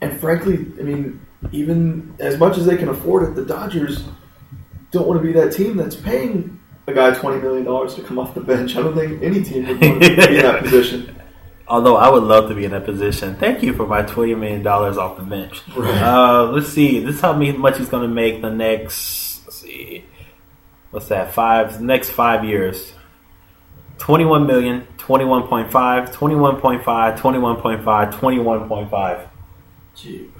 [0.00, 4.04] and frankly, I mean, even as much as they can afford it, the Dodgers
[4.90, 8.18] don't want to be that team that's paying a guy twenty million dollars to come
[8.18, 8.76] off the bench.
[8.76, 11.20] I don't think any team would want to be in that position.
[11.68, 13.34] Although I would love to be in that position.
[13.36, 15.62] Thank you for my twenty million dollars off the bench.
[15.76, 16.02] Right.
[16.02, 17.00] Uh, let's see.
[17.00, 19.44] This me how much he's going to make the next.
[19.44, 20.04] Let's see.
[20.90, 21.34] What's that?
[21.34, 21.80] Five.
[21.80, 22.92] Next five years.
[23.98, 25.70] 21 million, 21.5,
[26.12, 29.28] 21.5, 21.5, 21.5.
[29.94, 30.30] Gee.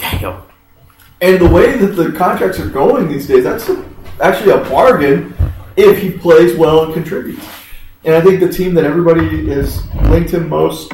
[0.00, 0.42] Damn.
[1.20, 3.84] And the way that the contracts are going these days, that's a,
[4.20, 5.34] actually a bargain
[5.76, 7.44] if he plays well and contributes.
[8.04, 10.92] And I think the team that everybody is linked him most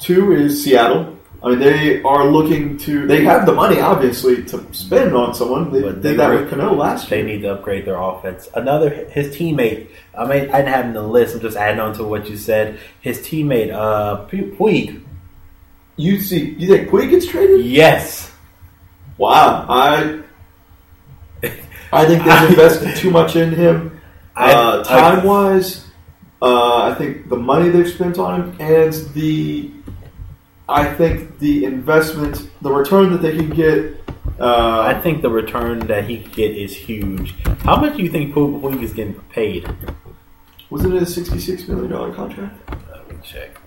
[0.00, 1.16] to is Seattle.
[1.42, 3.06] I mean, they are looking to.
[3.06, 5.72] They have the money, obviously, to spend on someone.
[5.72, 7.26] They But they did that were- with Cano last They year.
[7.26, 8.48] need to upgrade their offense.
[8.54, 9.86] Another, his teammate.
[10.18, 11.36] I mean, I didn't have him in the list.
[11.36, 12.78] I'm just adding on to what you said.
[13.00, 15.00] His teammate, uh, Puig.
[15.98, 17.66] You see, you think Puig gets traded?
[17.66, 18.32] Yes.
[19.18, 20.22] Wow, I
[21.92, 24.00] I think they've invested too much in him.
[24.36, 25.86] Uh, time wise,
[26.40, 29.72] uh, I think the money they've spent on him and the,
[30.68, 33.96] I think the investment, the return that they can get.
[34.38, 37.34] Uh, I think the return that he could get is huge.
[37.62, 39.68] How much do you think Puig is getting paid?
[40.70, 42.56] wasn't it a sixty-six million dollar contract?
[42.70, 43.57] Let me check.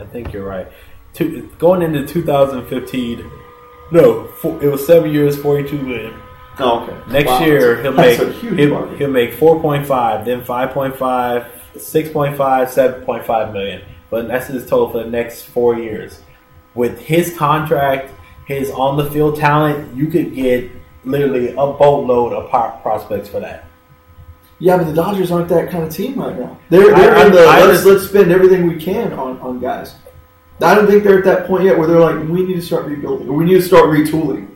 [0.00, 0.70] I think you're right.
[1.12, 3.30] Two, going into 2015,
[3.92, 6.14] no, four, it was seven years, 42 million.
[6.58, 7.12] Oh, okay.
[7.12, 10.96] Next Wow, year he'll make he'll, he'll make 4.5, then 5.5,
[11.74, 13.82] 6.5, 7.5 million.
[14.10, 16.20] But that's his total for the next four years.
[16.74, 18.12] With his contract,
[18.46, 20.70] his on the field talent, you could get
[21.04, 23.69] literally a boatload of prospects for that.
[24.60, 26.58] Yeah, but the Dodgers aren't that kind of team right now.
[26.68, 29.58] They're, they're I- in the I let's under- let's spend everything we can on, on
[29.58, 29.94] guys.
[30.62, 32.84] I don't think they're at that point yet where they're like, we need to start
[32.84, 34.48] rebuilding or we need to start retooling.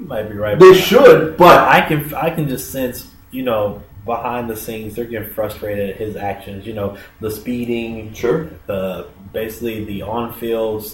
[0.00, 0.58] You might be right.
[0.58, 4.56] They about should, But but I can I can just sense, you know, behind the
[4.56, 6.66] scenes they're getting frustrated at his actions.
[6.66, 8.48] You know, the speeding, sure.
[8.66, 10.90] the basically the on field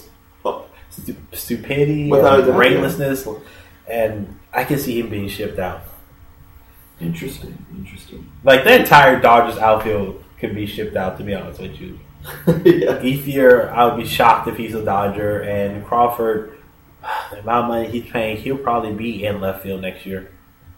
[1.31, 3.41] stupidity, Without and a doubt, brainlessness,
[3.89, 5.81] and I can see him being shipped out.
[7.01, 8.31] Interesting, interesting.
[8.43, 11.17] Like the entire Dodgers outfield could be shipped out.
[11.17, 11.99] To be honest with you,
[12.47, 16.57] yeah, Ethier, I would be shocked if he's a Dodger, and Crawford.
[17.31, 20.29] The amount of money he's paying, he'll probably be in left field next year.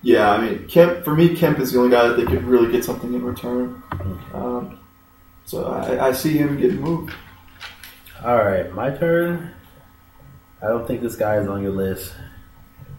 [0.02, 0.32] yeah.
[0.32, 2.86] I mean, Kemp for me, Kemp is the only guy that they could really get
[2.86, 3.84] something in return.
[4.34, 4.80] Um,
[5.46, 7.14] so I, I see him getting moved.
[8.24, 9.52] All right, my turn.
[10.62, 12.14] I don't think this guy is on your list.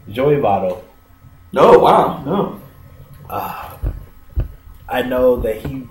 [0.09, 0.83] Joey Votto.
[1.51, 2.61] No, wow, no.
[3.29, 3.77] Uh,
[4.87, 5.87] I know that he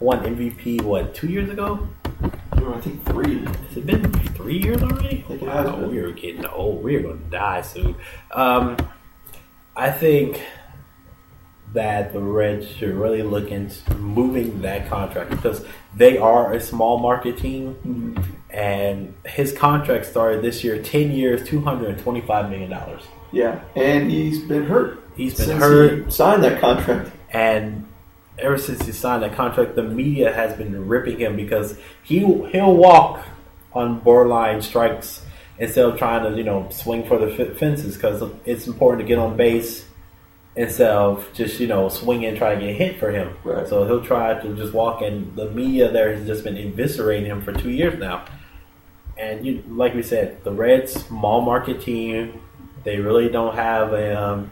[0.00, 1.88] won MVP, what, two years ago?
[2.12, 3.44] I think three.
[3.44, 5.24] Has it been three years already?
[5.26, 5.90] think it has Wow, been.
[5.90, 6.84] we're getting old.
[6.84, 7.96] We're going to die soon.
[8.30, 8.76] Um,
[9.74, 10.42] I think
[11.72, 15.64] that the Reds should really look into moving that contract because
[15.96, 18.24] they are a small market team, Mhm.
[18.50, 23.02] and his contract started this year, ten years, two hundred and twenty-five million dollars.
[23.32, 25.02] Yeah, and he's been hurt.
[25.16, 26.04] He's been since hurt.
[26.04, 27.10] He signed that contract.
[27.30, 27.86] and
[28.38, 32.74] ever since he signed that contract, the media has been ripping him because he he'll
[32.74, 33.26] walk
[33.72, 35.22] on borderline strikes
[35.58, 39.06] instead of trying to you know swing for the f- fences because it's important to
[39.06, 39.84] get on base
[40.56, 43.36] instead of just you know swinging and trying to get hit for him.
[43.44, 43.66] Right.
[43.66, 47.42] So he'll try to just walk, and the media there has just been eviscerating him
[47.42, 48.24] for two years now.
[49.16, 52.40] And you, like we said, the Reds, small market team,
[52.88, 54.20] they really don't have a.
[54.20, 54.50] Um,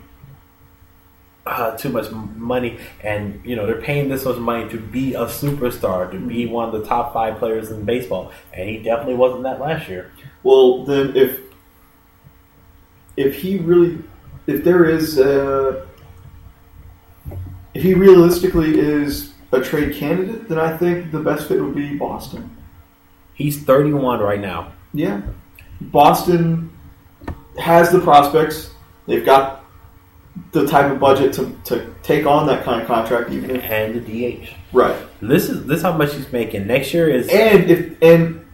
[1.46, 5.26] uh, too much money, and you know they're paying this much money to be a
[5.26, 9.44] superstar, to be one of the top five players in baseball, and he definitely wasn't
[9.44, 10.10] that last year.
[10.42, 11.38] Well, then if
[13.16, 14.02] if he really,
[14.48, 15.86] if there is, uh,
[17.74, 21.96] if he realistically is a trade candidate, then I think the best fit would be
[21.96, 22.56] Boston.
[23.34, 24.72] He's 31 right now.
[24.92, 25.22] Yeah,
[25.80, 26.75] Boston
[27.58, 28.70] has the prospects.
[29.06, 29.64] They've got
[30.52, 34.04] the type of budget to, to take on that kind of contract, even if and
[34.04, 34.48] the DH.
[34.72, 34.96] right.
[35.22, 38.44] This is this is how much he's making next year is And if and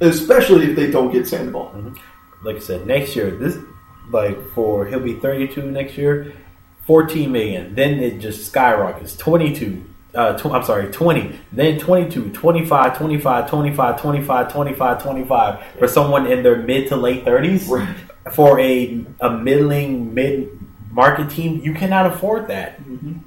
[0.00, 1.94] especially if they don't get Sandoval.
[2.44, 3.56] like I said next year this
[4.10, 6.32] like for he'll be 32 next year
[6.86, 12.96] 14 million then it just skyrockets 22 uh, tw- I'm sorry 20 then 22 25
[12.98, 17.94] 25 25 25 25 25 for someone in their mid to late 30s Right.
[18.32, 20.48] For a a middling mid
[20.90, 23.18] market team you cannot afford that mm-hmm.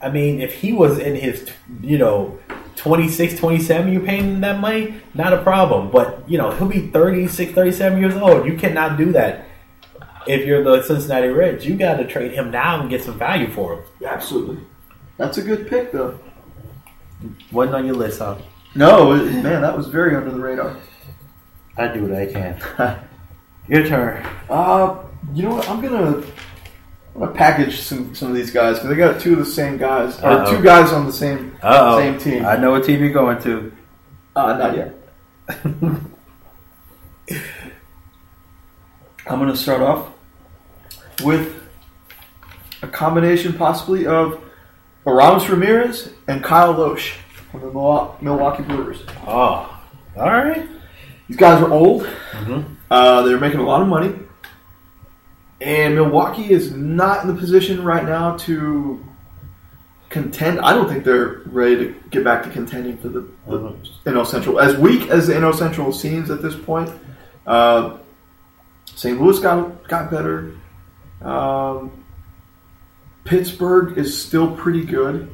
[0.00, 2.38] I mean, if he was in his, you know,
[2.76, 5.90] 26, 27, you're paying him that money, not a problem.
[5.90, 8.46] But, you know, he'll be 36, 37 years old.
[8.46, 9.46] You cannot do that.
[10.26, 13.50] If you're the Cincinnati Reds, you got to trade him now and get some value
[13.50, 13.84] for him.
[14.04, 14.58] Absolutely.
[15.16, 16.18] That's a good pick, though.
[17.50, 18.36] Wasn't on your list, huh?
[18.74, 20.76] No, man, that was very under the radar.
[21.78, 22.98] I do what I can.
[23.68, 24.24] Your turn.
[24.48, 25.02] Uh,
[25.34, 25.68] you know what?
[25.68, 26.18] I'm gonna,
[27.14, 29.76] I'm gonna package some, some of these guys because I got two of the same
[29.76, 30.56] guys, or Uh-oh.
[30.56, 31.98] two guys on the same Uh-oh.
[31.98, 32.44] same team.
[32.46, 33.72] I know what team you're going to.
[34.36, 34.94] Uh, not yet.
[39.28, 40.10] I'm gonna start off
[41.24, 41.54] with
[42.82, 44.42] a combination, possibly of
[45.06, 47.14] Aramis Ramirez and Kyle Lohse
[47.50, 47.66] from the
[48.20, 49.02] Milwaukee Brewers.
[49.26, 49.80] Oh,
[50.16, 50.68] all right.
[51.28, 52.06] These guys are old.
[52.32, 52.75] Mhm.
[52.90, 54.14] Uh, they're making a lot of money.
[55.60, 59.02] And Milwaukee is not in the position right now to
[60.10, 60.60] contend.
[60.60, 63.76] I don't think they're ready to get back to contending for the, the Mhm.
[64.06, 64.60] NL Central.
[64.60, 66.90] As weak as the NL Central seems at this point,
[67.46, 67.96] uh,
[68.94, 69.20] St.
[69.20, 70.52] Louis got got better.
[71.22, 71.90] Um,
[73.24, 75.28] Pittsburgh is still pretty good,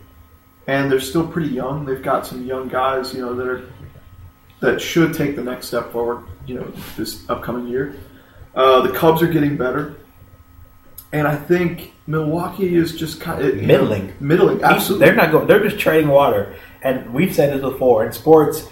[0.67, 1.85] and they're still pretty young.
[1.85, 3.63] They've got some young guys, you know, that are
[4.63, 6.25] that should take the next step forward.
[6.47, 7.95] You know, this upcoming year.
[8.55, 9.97] Uh, the Cubs are getting better,
[11.13, 14.15] and I think Milwaukee is just kind of Middling.
[14.21, 14.63] middling.
[14.63, 15.47] Absolutely, They're not going.
[15.47, 16.55] They're just trading water.
[16.83, 18.67] And we've said this before in sports.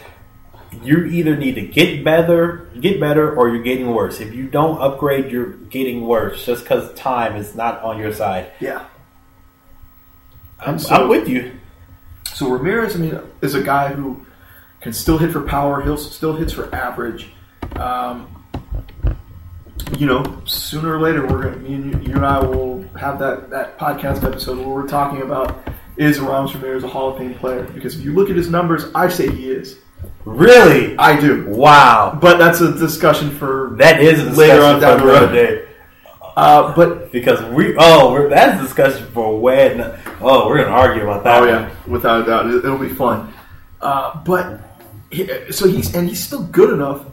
[0.83, 4.21] You either need to get better, get better, or you're getting worse.
[4.21, 6.45] If you don't upgrade, you're getting worse.
[6.47, 8.53] Just because time is not on your side.
[8.61, 8.87] yeah.
[10.61, 11.53] I'm, so- I'm with you.
[12.35, 14.25] So Ramirez, I mean, is a guy who
[14.81, 15.82] can still hit for power.
[15.82, 17.32] He'll still hits for average.
[17.77, 18.36] Um,
[19.98, 23.19] you know, sooner or later, we're gonna me and you, you and I will have
[23.19, 25.66] that that podcast episode where we're talking about
[25.97, 27.65] is Aramis Ramirez a Hall of Fame player?
[27.65, 29.78] Because if you look at his numbers, I say he is.
[30.24, 30.97] Really?
[30.97, 32.19] I do, Wow.
[32.20, 35.32] but that's a discussion for That is Later on down the road.
[35.32, 35.66] day.
[36.36, 39.81] uh, but Because we oh we're, that's a discussion for when
[40.20, 41.43] oh we're gonna argue about that.
[41.43, 43.32] Oh yeah, without a doubt, it, it'll be fun.
[43.81, 44.61] Uh, but
[45.51, 47.07] so he's and he's still good enough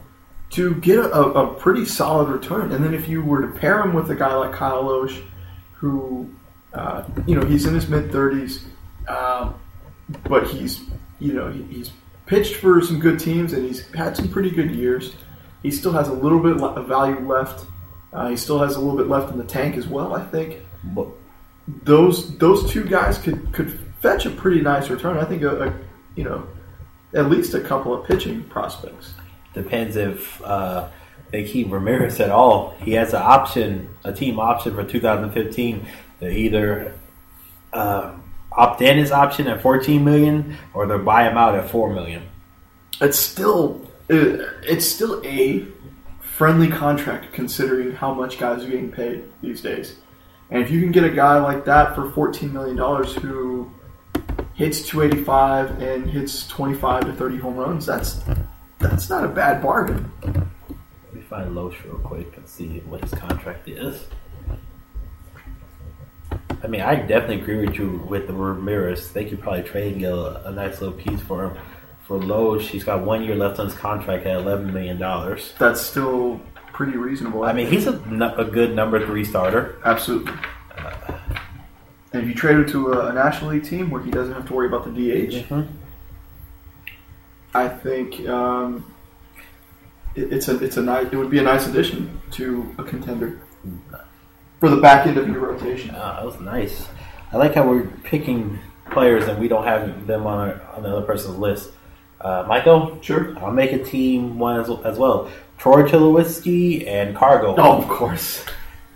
[0.52, 2.72] to get a, a, pretty solid return.
[2.72, 5.22] And then if you were to pair him with a guy like Kyle Lohse,
[5.74, 6.30] who
[6.74, 8.65] uh, you know he's in his mid thirties,
[9.07, 9.60] um,
[10.24, 10.82] but he's
[11.19, 11.91] you know he, he's
[12.28, 15.15] pitched for some good teams and he's had some pretty good years.
[15.64, 17.65] He still has a little bit of value left.
[18.14, 20.15] Uh, he still has a little bit left in the tank as well.
[20.15, 21.07] I think But
[21.68, 25.18] those those two guys could could fetch a pretty nice return.
[25.18, 25.74] I think a, a
[26.15, 26.48] you know
[27.14, 29.14] at least a couple of pitching prospects.
[29.54, 30.90] depends if uh,
[31.32, 32.76] they keep Ramirez at all.
[32.80, 35.88] He has an option, a team option for 2015
[36.20, 36.94] to either
[37.74, 38.14] uh,
[38.52, 42.24] opt in his option at 14 million or they buy him out at 4 million.
[43.02, 45.66] It's still it's still a
[46.22, 49.98] friendly contract considering how much guys are getting paid these days.
[50.50, 53.70] And if you can get a guy like that for fourteen million dollars who
[54.58, 58.20] hits two eighty five and hits twenty five to thirty home runs, that's
[58.80, 60.12] that's not a bad bargain.
[60.24, 64.06] Let me find Lohse real quick and see what his contract is.
[66.64, 69.14] I mean, I definitely agree with you with the Ramirez.
[69.14, 71.58] They could probably trade and get a, a nice little piece for him.
[72.08, 74.98] For Lohse, he's got one year left on his contract at $11 million.
[75.60, 76.42] That's still
[76.74, 77.44] pretty reasonable.
[77.44, 77.94] I mean, he's a,
[78.38, 79.80] a good number three starter.
[79.86, 80.34] Absolutely.
[80.78, 81.18] Uh,
[82.18, 84.48] And if you trade him to a, a National League team where he doesn't have
[84.48, 85.45] to worry about the DH,
[87.53, 88.91] I think um,
[90.15, 93.39] it, it's a it's a nice it would be a nice addition to a contender
[94.60, 95.91] for the back end of your rotation.
[95.95, 96.88] Ah, that was nice.
[97.31, 98.57] I like how we're picking
[98.89, 101.69] players and we don't have them on, our, on the other person's list.
[102.19, 103.38] Uh, Michael, Sure.
[103.38, 105.30] I'll make a team one as, as well.
[105.60, 107.53] Troy Tulowitzki and Cargo.
[107.57, 108.44] Oh, of course.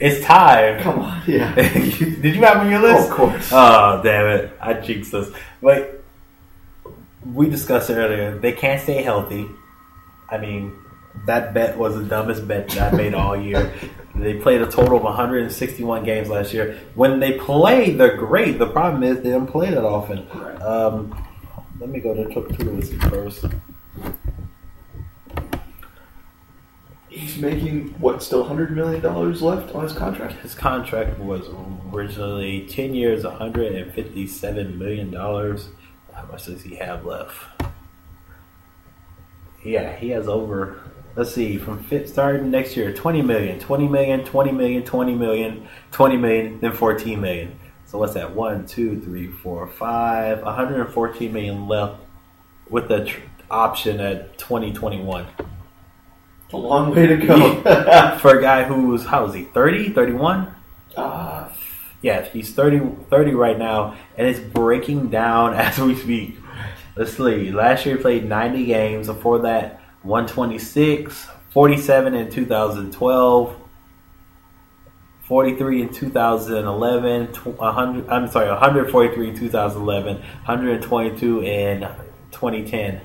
[0.02, 0.82] It's time.
[0.82, 1.22] Come on.
[1.28, 1.54] Yeah.
[1.54, 3.10] Did you have him on your list?
[3.10, 3.50] Of course.
[3.52, 4.58] Oh, damn it.
[4.60, 5.30] I jinxed us.
[5.62, 6.04] But
[7.24, 9.48] we discussed earlier, they can't stay healthy.
[10.30, 10.76] I mean,
[11.28, 13.74] that bet was the dumbest bet that I made all year.
[14.14, 16.78] They played a total of 161 games last year.
[16.96, 18.60] When they play, they're great.
[18.60, 20.28] The problem is they don't play that often.
[20.34, 20.62] Right.
[20.62, 21.26] Um,
[21.80, 23.46] let me go to Tulowitzki first.
[27.12, 28.24] He's making what?
[28.24, 30.36] Still hundred million dollars left on his contract.
[30.42, 31.46] His contract was
[31.94, 35.14] originally 10 years, $157 million.
[35.14, 37.36] How much does he have left?
[39.62, 40.80] Yeah, he has over,
[41.18, 45.68] let's see, from fit starting next year, 20 million, 20 million, 20 million, 20 million,
[45.92, 47.60] 20 million, then 14 million.
[47.88, 48.34] So what's that?
[48.34, 52.02] One, two, three, four, five, 114 million left
[52.70, 53.20] with the tr-
[53.50, 55.28] option at 2021.
[56.54, 57.62] A long way to go.
[58.20, 60.54] For a guy who's, how is he, 30, 31?
[60.98, 61.50] uh,
[62.02, 62.80] Yeah, he's 30,
[63.10, 66.38] 30 right now, and it's breaking down as we speak.
[66.96, 67.52] Let's see.
[67.52, 69.08] Last year he played 90 games.
[69.08, 73.56] Before that, 126, 47 in 2012,
[75.24, 81.80] 43 in 2011, 100, I'm sorry, 143 in 2011, 122 in
[82.32, 83.02] 2010.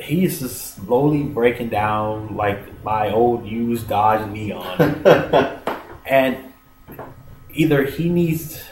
[0.00, 5.04] He's just slowly breaking down like my old used Dodge Neon
[6.06, 6.52] and
[7.52, 8.62] either he needs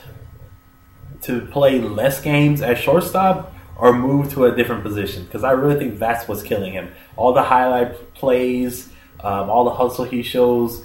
[1.23, 5.78] to play less games at shortstop or move to a different position because I really
[5.78, 6.93] think that's what's killing him.
[7.16, 8.89] All the highlight plays,
[9.20, 10.85] um, all the hustle he shows,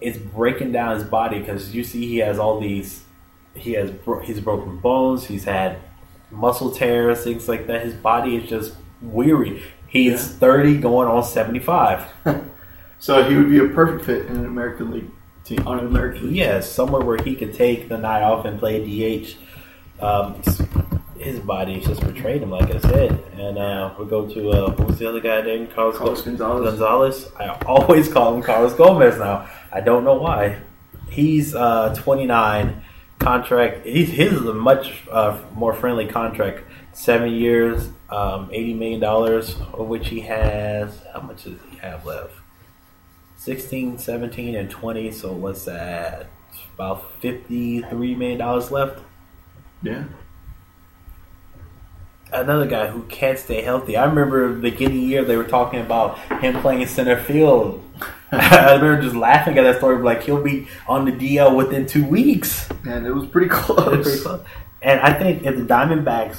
[0.00, 3.04] it's breaking down his body because you see he has all these.
[3.54, 5.26] He has bro- he's broken bones.
[5.26, 5.78] He's had
[6.30, 7.84] muscle tears, things like that.
[7.84, 9.62] His body is just weary.
[9.88, 10.38] He's Yeah.
[10.38, 12.04] thirty, going on seventy five.
[12.98, 15.10] so he would be a perfect fit in an American League
[15.44, 16.36] team on an American League.
[16.36, 19.36] Yeah, somewhere where he could take the night off and play DH.
[20.02, 20.40] Um,
[21.18, 23.12] his body just betrayed him, like I said.
[23.36, 26.64] And uh, we go to uh, what was the other guy named Carlos, Carlos Gonzalez.
[26.70, 27.30] Gonzalez.
[27.38, 29.46] I always call him Carlos Gomez now.
[29.70, 30.60] I don't know why.
[31.10, 32.82] He's uh, 29.
[33.18, 33.84] Contract.
[33.84, 36.62] He's, his is a much uh, more friendly contract.
[36.94, 41.00] Seven years, um, eighty million dollars, of which he has.
[41.12, 42.32] How much does he have left?
[43.36, 45.10] 16, 17, and 20.
[45.12, 46.26] So what's that?
[46.74, 48.38] About $53 million
[48.70, 48.98] left.
[49.82, 50.04] Yeah.
[52.32, 53.96] Another guy who can't stay healthy.
[53.96, 57.82] I remember the beginning the year they were talking about him playing center field.
[58.32, 60.00] I remember just laughing at that story.
[60.02, 62.68] Like he'll be on the DL within two weeks.
[62.86, 64.22] And it was pretty Pretty close.
[64.22, 64.44] close.
[64.82, 66.36] And I think if the Diamondbacks,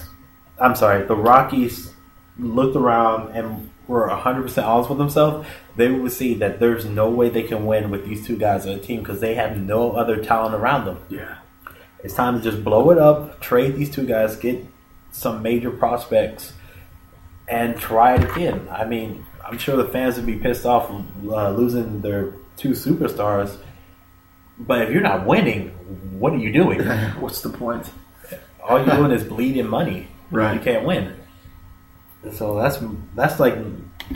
[0.61, 1.91] I'm sorry, the Rockies
[2.37, 7.29] looked around and were 100% honest with themselves, they would see that there's no way
[7.29, 10.23] they can win with these two guys on the team because they have no other
[10.23, 10.99] talent around them.
[11.09, 11.37] Yeah.
[12.03, 14.65] It's time to just blow it up, trade these two guys, get
[15.11, 16.53] some major prospects,
[17.47, 18.67] and try it again.
[18.71, 23.57] I mean, I'm sure the fans would be pissed off uh, losing their two superstars,
[24.57, 25.69] but if you're not winning,
[26.17, 26.79] what are you doing?
[27.19, 27.89] What's the point?
[28.63, 30.07] All you're doing is bleeding money.
[30.31, 30.53] Right.
[30.55, 31.15] You can't win.
[32.33, 32.77] So that's
[33.15, 33.55] that's like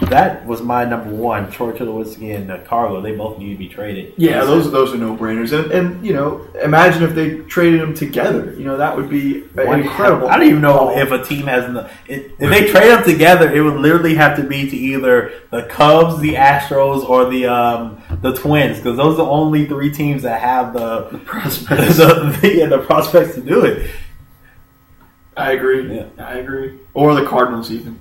[0.09, 1.49] that was my number one.
[1.49, 4.13] Troy Tulowitzki and uh, Carlo, they both need to be traded.
[4.17, 5.57] Yeah, those those are no brainers.
[5.57, 8.53] And, and you know, imagine if they traded them together.
[8.57, 10.27] You know, that would be One- incredible.
[10.27, 11.71] I don't even know if a team has.
[11.71, 15.33] No, it, if they trade them together, it would literally have to be to either
[15.49, 19.91] the Cubs, the Astros, or the um, the Twins, because those are the only three
[19.91, 21.97] teams that have the prospects.
[21.97, 23.89] the, the, yeah, the prospects to do it.
[25.37, 25.93] I agree.
[25.95, 26.05] Yeah.
[26.17, 26.79] I agree.
[26.93, 27.99] Or the Cardinals, even.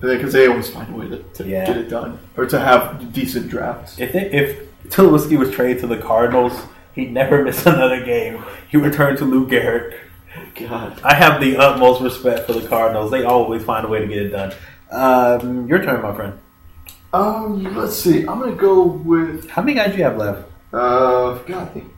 [0.00, 1.66] Because they always find a way to, to Yeah.
[1.66, 2.18] get it done.
[2.36, 3.98] Or to have decent drafts.
[3.98, 6.58] If they, if Tulowitzki was traded to the Cardinals,
[6.94, 8.42] he'd never miss another game.
[8.70, 9.94] He returned to Lou Gehrig.
[10.54, 11.00] God.
[11.02, 13.10] I have the utmost respect for the Cardinals.
[13.10, 14.52] They always find a way to get it done.
[14.90, 16.38] Um, your turn, my friend.
[17.12, 18.20] Um, let's see.
[18.26, 20.48] I'm going to go with, How many guys do you have left?
[20.72, 21.92] uh, God, I think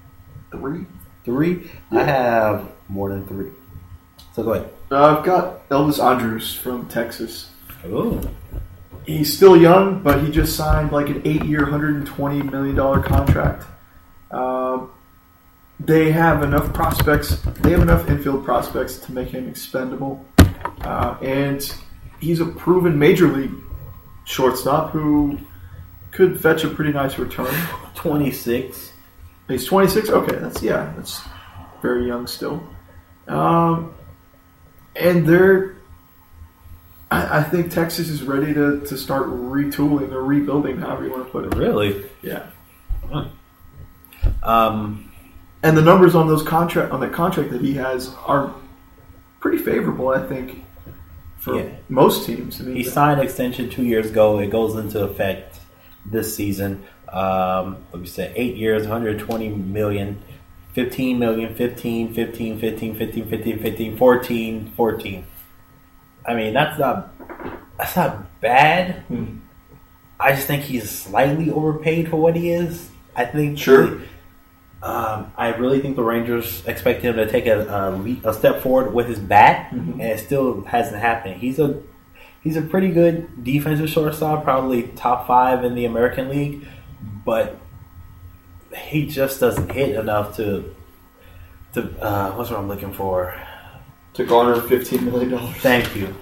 [0.50, 0.86] three.
[1.24, 1.70] Three.
[1.92, 2.00] Yeah.
[2.00, 3.50] I have more than three.
[4.38, 4.70] So go ahead.
[4.92, 7.50] Uh, I've got Elvis Andrus from Texas.
[7.86, 8.20] Ooh.
[9.04, 13.66] He's still young, but he just signed like an eight-year, $120 million contract.
[14.30, 14.92] Um,
[15.80, 17.30] they have enough prospects.
[17.62, 20.24] They have enough infield prospects to make him expendable,
[20.82, 21.74] uh, and
[22.20, 23.54] he's a proven major league
[24.24, 25.36] shortstop who
[26.12, 27.52] could fetch a pretty nice return.
[27.96, 28.92] 26.
[29.48, 30.10] He's 26.
[30.10, 31.22] Okay, that's yeah, that's
[31.82, 32.62] very young still.
[33.26, 33.94] Um,
[34.98, 35.76] and they're,
[37.10, 41.24] I, I think Texas is ready to, to start retooling or rebuilding, however you want
[41.26, 41.54] to put it.
[41.54, 42.04] Really?
[42.22, 42.46] Yeah.
[44.42, 45.10] Um,
[45.62, 48.54] And the numbers on those contract on that contract that he has are
[49.40, 50.64] pretty favorable, I think,
[51.38, 51.70] for Yeah.
[51.88, 52.60] most teams.
[52.60, 54.38] I mean, he signed an extension two years ago.
[54.38, 55.58] It goes into effect
[56.06, 56.84] this season.
[57.12, 60.20] Um, what we said, eight years, 120 million,
[60.78, 65.26] 15 million, 15, 15, 15, 15, 15, 15, 14, 14.
[66.24, 67.12] I mean, that's not
[67.76, 69.02] that's not bad.
[69.08, 69.38] Hmm.
[70.20, 72.90] I just think he's slightly overpaid for what he is.
[73.16, 73.98] I think Sure.
[74.80, 78.60] Um, I really think the Rangers expect him to take a, a, leap, a step
[78.62, 79.94] forward with his bat, Mhm.
[79.94, 81.40] and it still hasn't happened.
[81.40, 81.80] He's a
[82.44, 86.68] he's a pretty good defensive shortstop, probably top five in the American League,
[87.24, 87.56] but
[88.76, 90.74] he just doesn't hit enough to
[91.74, 93.34] to uh, what's what I'm looking for.
[94.14, 95.38] to garner $15 million.
[95.54, 96.14] Thank you.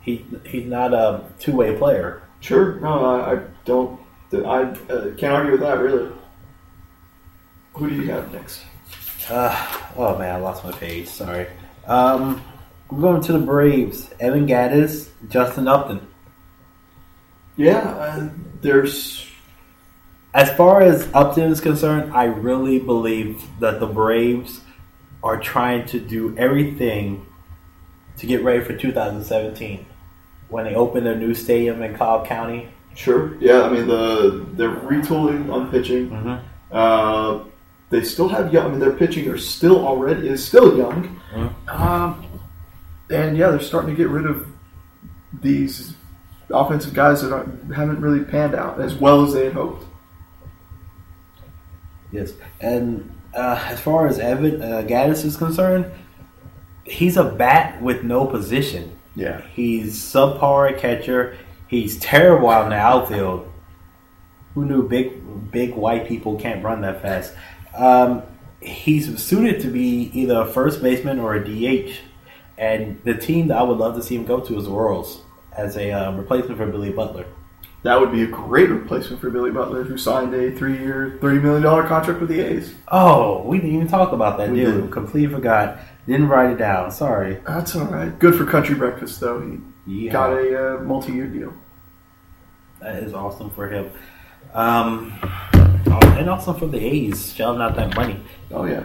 [0.00, 2.22] He he's not a two way player.
[2.40, 2.80] Sure.
[2.80, 4.00] No, I, I don't.
[4.32, 6.10] I uh, can't argue with that, really.
[7.74, 8.62] Who do you have next?
[9.28, 9.54] Uh,
[9.96, 11.08] oh man, I lost my page.
[11.08, 11.46] Sorry.
[11.86, 12.42] Um,
[12.90, 14.10] I'm going to the Braves.
[14.20, 16.06] Evan Gattis, Justin Upton.
[17.56, 18.30] Yeah, uh,
[18.62, 19.27] there's.
[20.38, 24.60] As far as Upton is concerned, I really believe that the Braves
[25.20, 27.26] are trying to do everything
[28.18, 29.84] to get ready for 2017
[30.48, 32.68] when they open their new stadium in Cobb County.
[32.94, 33.36] Sure.
[33.40, 36.08] Yeah, I mean the they're retooling on pitching.
[36.08, 36.36] Mm-hmm.
[36.70, 37.42] Uh,
[37.90, 38.66] they still have young.
[38.66, 41.20] I mean, their pitching are still already is still young.
[41.34, 41.68] Mm-hmm.
[41.68, 42.40] Um,
[43.10, 44.46] and yeah, they're starting to get rid of
[45.32, 45.94] these
[46.48, 49.84] offensive guys that aren't, haven't really panned out as well as they had hoped.
[52.10, 55.90] Yes, and uh, as far as Evan uh, Gattis is concerned,
[56.84, 58.98] he's a bat with no position.
[59.14, 59.42] Yeah.
[59.54, 61.36] He's subpar at catcher.
[61.66, 63.52] He's terrible out in the outfield.
[64.54, 67.34] Who knew big big white people can't run that fast?
[67.76, 68.22] Um,
[68.60, 71.92] he's suited to be either a first baseman or a DH.
[72.56, 75.20] And the team that I would love to see him go to is the Royals
[75.56, 77.26] as a uh, replacement for Billy Butler.
[77.84, 81.62] That would be a great replacement for Billy Butler, who signed a three-year, thirty million
[81.62, 82.74] dollar contract with the A's.
[82.88, 84.72] Oh, we didn't even talk about that, We did we?
[84.74, 84.90] didn't.
[84.90, 85.78] Completely forgot.
[86.06, 86.90] Didn't write it down.
[86.90, 87.40] Sorry.
[87.46, 88.18] That's all right.
[88.18, 89.40] Good for country breakfast, though.
[89.86, 91.52] He Yeah, got a uh, multi-year deal.
[92.80, 93.90] that is awesome for him.
[94.54, 98.20] Um, oh, and also for the A's, shelling out that money.
[98.50, 98.84] Oh yeah.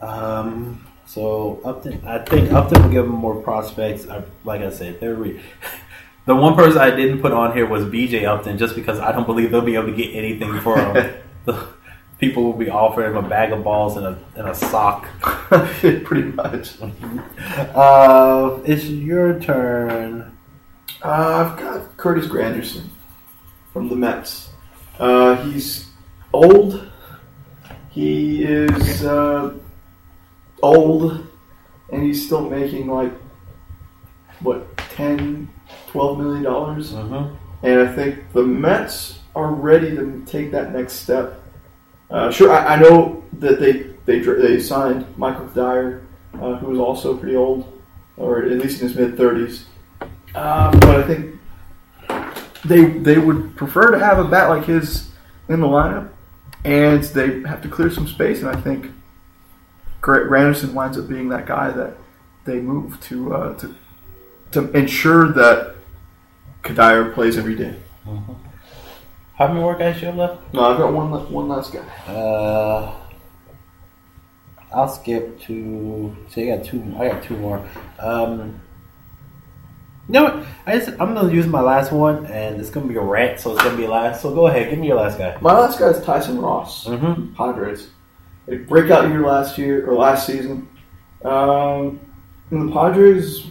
[0.00, 4.08] Um, so Upton, I think Upton will give them more prospects.
[4.08, 5.40] I, like I said, they're re-
[6.24, 9.26] the one person I didn't put on here was BJ Upton, just because I don't
[9.26, 11.14] believe they'll be able to get anything for him.
[11.44, 11.66] the
[12.18, 15.08] people will be offering him a bag of balls and a and a sock.
[15.80, 16.80] Pretty much.
[17.74, 20.36] Uh, it's your turn.
[21.04, 21.08] Uh,
[21.50, 22.84] I've got Curtis Granderson
[23.72, 24.50] from the Mets.
[24.98, 25.90] Uh, he's
[26.32, 26.88] old.
[27.90, 29.52] He is uh,
[30.62, 31.26] old,
[31.90, 33.12] and he's still making like
[34.40, 35.48] what 10,
[35.88, 36.92] 12 million dollars.
[36.92, 37.36] Mm-hmm.
[37.64, 41.40] And I think the Mets are ready to take that next step.
[42.10, 46.04] Uh, sure, I, I know that they they they signed Michael Cuddyer,
[46.34, 47.80] uh, who is also pretty old,
[48.16, 49.66] or at least in his mid thirties.
[50.34, 51.38] Um, but I think
[52.64, 55.10] they they would prefer to have a bat like his
[55.48, 56.10] in the lineup,
[56.64, 58.40] and they have to clear some space.
[58.40, 58.90] And I think
[60.00, 61.96] Gra- Granderson winds up being that guy that
[62.44, 63.74] they move to uh, to
[64.52, 65.74] to ensure that
[66.62, 67.74] Cuddyer plays every day.
[69.34, 70.54] How many more guys you have left?
[70.54, 71.80] No, I've got one one last guy.
[72.06, 72.94] Uh,
[74.74, 76.16] I'll skip to.
[76.30, 76.82] So you got two.
[76.98, 77.66] I got two more.
[77.98, 78.60] Um,
[80.08, 80.46] you know what?
[80.66, 83.52] I just I'm gonna use my last one, and it's gonna be a rant, so
[83.52, 84.22] it's gonna be last.
[84.22, 85.36] So go ahead, give me your last guy.
[85.40, 87.34] My last guy is Tyson Ross, Mm-hmm.
[87.34, 87.88] Padres.
[88.48, 90.68] A breakout year last year or last season.
[91.24, 92.00] Um,
[92.50, 93.46] and the Padres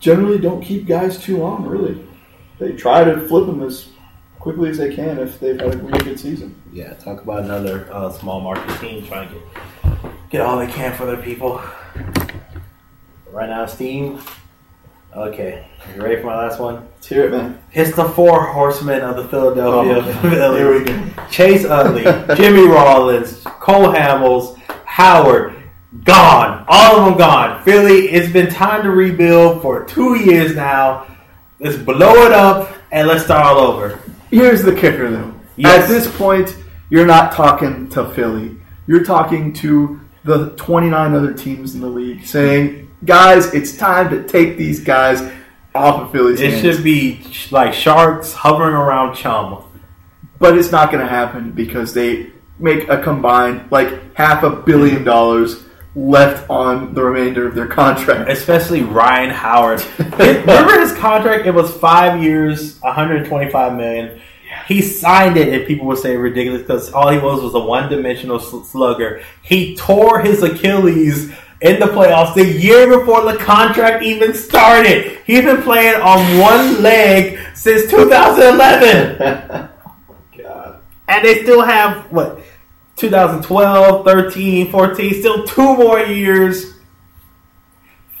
[0.00, 1.64] generally don't keep guys too long.
[1.66, 2.04] Really,
[2.58, 3.88] they try to flip them as
[4.38, 6.60] quickly as they can if they've had a really good season.
[6.72, 10.96] Yeah, talk about another uh, small market team trying to get get all they can
[10.96, 11.62] for their people.
[13.30, 14.20] Right now, Steam.
[15.14, 16.86] Okay, you ready for my last one?
[16.94, 17.60] Let's hear it, man.
[17.72, 20.54] It's the four horsemen of the Philadelphia Oh.
[20.56, 21.26] Here we go.
[21.28, 22.04] Chase Utley,
[22.36, 25.59] Jimmy Rollins, Cole Hamels, Howard,
[26.04, 26.64] gone.
[26.68, 27.62] All of them gone.
[27.64, 31.06] Philly, it's been time to rebuild for two years now.
[31.58, 34.00] Let's blow it up and let's start all over.
[34.30, 35.34] Here's the kicker, though.
[35.56, 35.82] Yes.
[35.84, 36.56] At this point,
[36.88, 38.56] you're not talking to Philly.
[38.86, 44.22] You're talking to the 29 other teams in the league, saying, "Guys, it's time to
[44.22, 45.22] take these guys
[45.74, 49.58] off of Philly's It hands." should be like sharks hovering around chum.
[50.38, 55.04] but it's not going to happen because they make a combined like half a billion
[55.04, 55.62] dollars
[55.94, 58.30] left on the remainder of their contract.
[58.30, 59.82] Especially Ryan Howard.
[59.98, 61.46] Remember his contract?
[61.46, 64.20] It was five years, 125 million.
[64.66, 68.38] He signed it, and people would say ridiculous because all he was was a one-dimensional
[68.40, 69.22] slugger.
[69.42, 75.18] He tore his Achilles in the playoffs the year before the contract even started.
[75.26, 79.68] He's been playing on one leg since 2011, oh
[80.38, 80.80] God.
[81.08, 82.40] and they still have what
[83.00, 86.74] 2012, 13, 14, still two more years.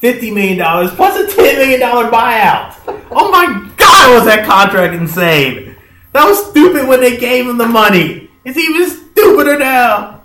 [0.02, 2.74] $50 million plus a $10 million buyout.
[3.10, 5.76] Oh my God, was that contract insane?
[6.12, 8.30] That was stupid when they gave him the money.
[8.44, 10.22] It's even stupider now.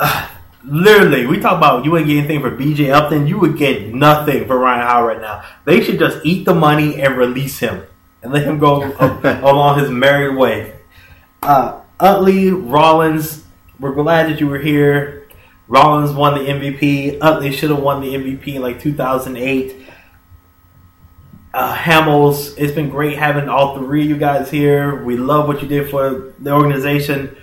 [0.00, 0.30] Ugh,
[0.64, 4.48] literally, we talk about you wouldn't get anything for BJ Upton, you would get nothing
[4.48, 5.44] for Ryan Howard right now.
[5.64, 7.86] They should just eat the money and release him
[8.22, 8.82] and let him go
[9.22, 10.74] along his merry way.
[11.40, 13.44] Uh, Utley, Rollins,
[13.80, 15.28] we're glad that you were here.
[15.66, 17.18] Rollins won the MVP.
[17.20, 19.86] Utley should have won the MVP in like 2008.
[21.52, 25.02] Uh, Hamels, it's been great having all three of you guys here.
[25.02, 27.36] We love what you did for the organization,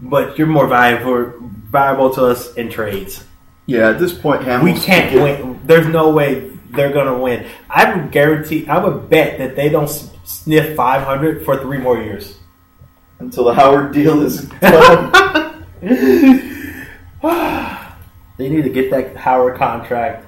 [0.00, 3.24] but you're more valuable valuable to us in trades.
[3.66, 5.60] Yeah, at this point, Hamels We can't win.
[5.64, 7.46] There's no way they're gonna win.
[7.68, 8.68] I would guarantee.
[8.68, 12.38] I would bet that they don't sniff 500 for three more years.
[13.18, 15.66] Until the Howard deal is done.
[18.36, 20.26] They need to get that Howard contract,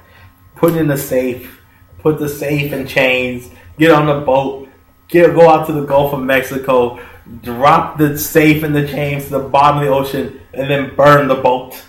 [0.55, 1.61] put it in the safe,
[1.99, 4.67] put the safe in chains, get on the boat,
[5.07, 6.99] get go out to the Gulf of Mexico,
[7.43, 11.27] drop the safe and the chains to the bottom of the ocean, and then burn
[11.27, 11.79] the boat.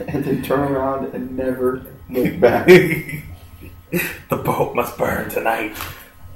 [0.08, 2.66] and then turn around and never look back.
[4.30, 5.76] the boat must burn tonight.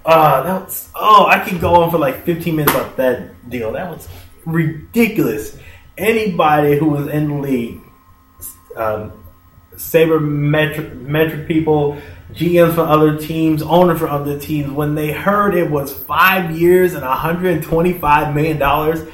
[0.08, 3.72] Uh, that was oh, I could go on for like 15 minutes about that deal.
[3.72, 4.08] That was
[4.46, 5.58] ridiculous.
[5.98, 7.80] Anybody who was in the league,
[8.74, 9.12] um,
[9.74, 12.00] sabermetric metric people,
[12.32, 16.94] GMs for other teams, owners for other teams, when they heard it was five years
[16.94, 19.06] and 125 million dollars,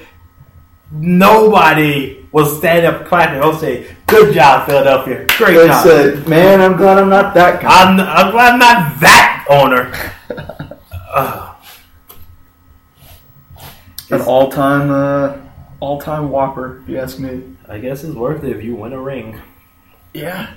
[0.93, 3.41] nobody was standing up clapping.
[3.41, 5.27] They'll say, "Good job, Philadelphia!
[5.39, 8.59] Great They job." said, "Man, I'm glad I'm not that guy." I'm, I'm glad I'm
[8.61, 9.91] not that owner.
[14.11, 15.37] An all-time, uh,
[15.81, 17.43] all-time whopper, if you ask me.
[17.69, 19.41] I guess it's worth it if you win a ring.
[20.13, 20.53] Yeah.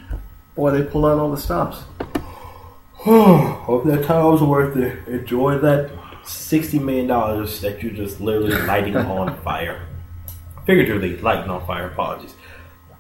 [0.56, 1.84] Boy, they pull out all the stops.
[2.98, 5.08] Hope that time was worth it.
[5.08, 5.92] Enjoy that
[6.26, 9.88] sixty million dollars that you're just literally lighting on fire.
[10.66, 11.88] Figuratively lighting on fire.
[11.88, 12.34] Apologies.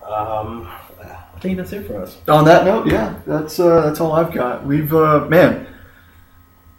[0.05, 0.69] Um,
[1.03, 2.17] I think that's it for us.
[2.27, 4.65] On that note, yeah, that's uh, that's all I've got.
[4.65, 5.67] We've uh, man,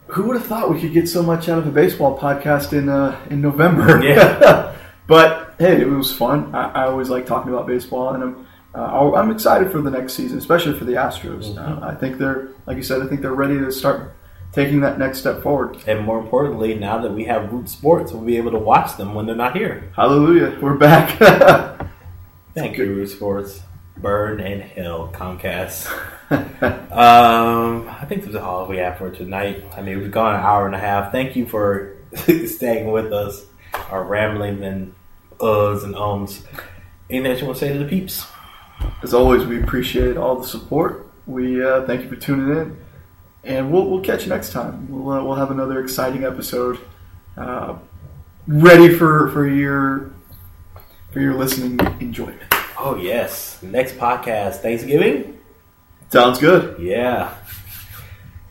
[0.08, 2.88] who would have thought we could get so much out of a baseball podcast in
[2.88, 4.02] uh, in November?
[4.02, 4.74] Yeah.
[5.06, 6.54] but hey, it was fun.
[6.54, 10.14] I, I always like talking about baseball, and I'm uh, I'm excited for the next
[10.14, 11.54] season, especially for the Astros.
[11.54, 11.58] Mhm.
[11.82, 13.02] Uh, I think they're like you said.
[13.02, 14.14] I think they're ready to start
[14.52, 15.76] taking that next step forward.
[15.86, 19.14] And more importantly, now that we have Root Sports, we'll be able to watch them
[19.14, 19.92] when they're not here.
[19.94, 21.18] Hallelujah, we're back.
[22.54, 23.60] Thank you, Root Sports.
[23.96, 25.92] Burn and Hill, Comcast.
[26.30, 29.64] Um, I think that's all we have for tonight.
[29.76, 31.12] I mean, we've gone an hour and a half.
[31.12, 33.46] Thank you for staying with us,
[33.90, 34.94] our rambling and
[35.38, 36.42] uhs and ums.
[37.08, 38.26] Anything that you want to say to the peeps?
[39.02, 41.08] As always, we appreciate all the support.
[41.26, 42.84] We uh, thank you for tuning in,
[43.44, 44.88] and we'll we'll catch you next time.
[44.90, 46.80] We'll uh, we'll have another exciting episode,
[47.36, 47.76] uh,
[48.48, 50.10] ready for for your
[51.12, 52.42] for your listening enjoyment.
[52.76, 55.37] Oh yes, next podcast, Thanksgiving.
[56.10, 56.80] Sounds good.
[56.80, 57.34] Yeah,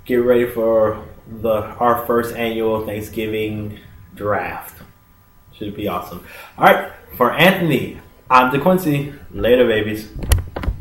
[0.05, 1.03] get ready for
[1.41, 3.79] the our first annual Thanksgiving
[4.13, 4.81] draft.
[5.53, 6.23] Should be awesome.
[6.57, 9.17] All right, for Anthony, I'm DeQuincy.
[9.31, 10.09] Later, babies.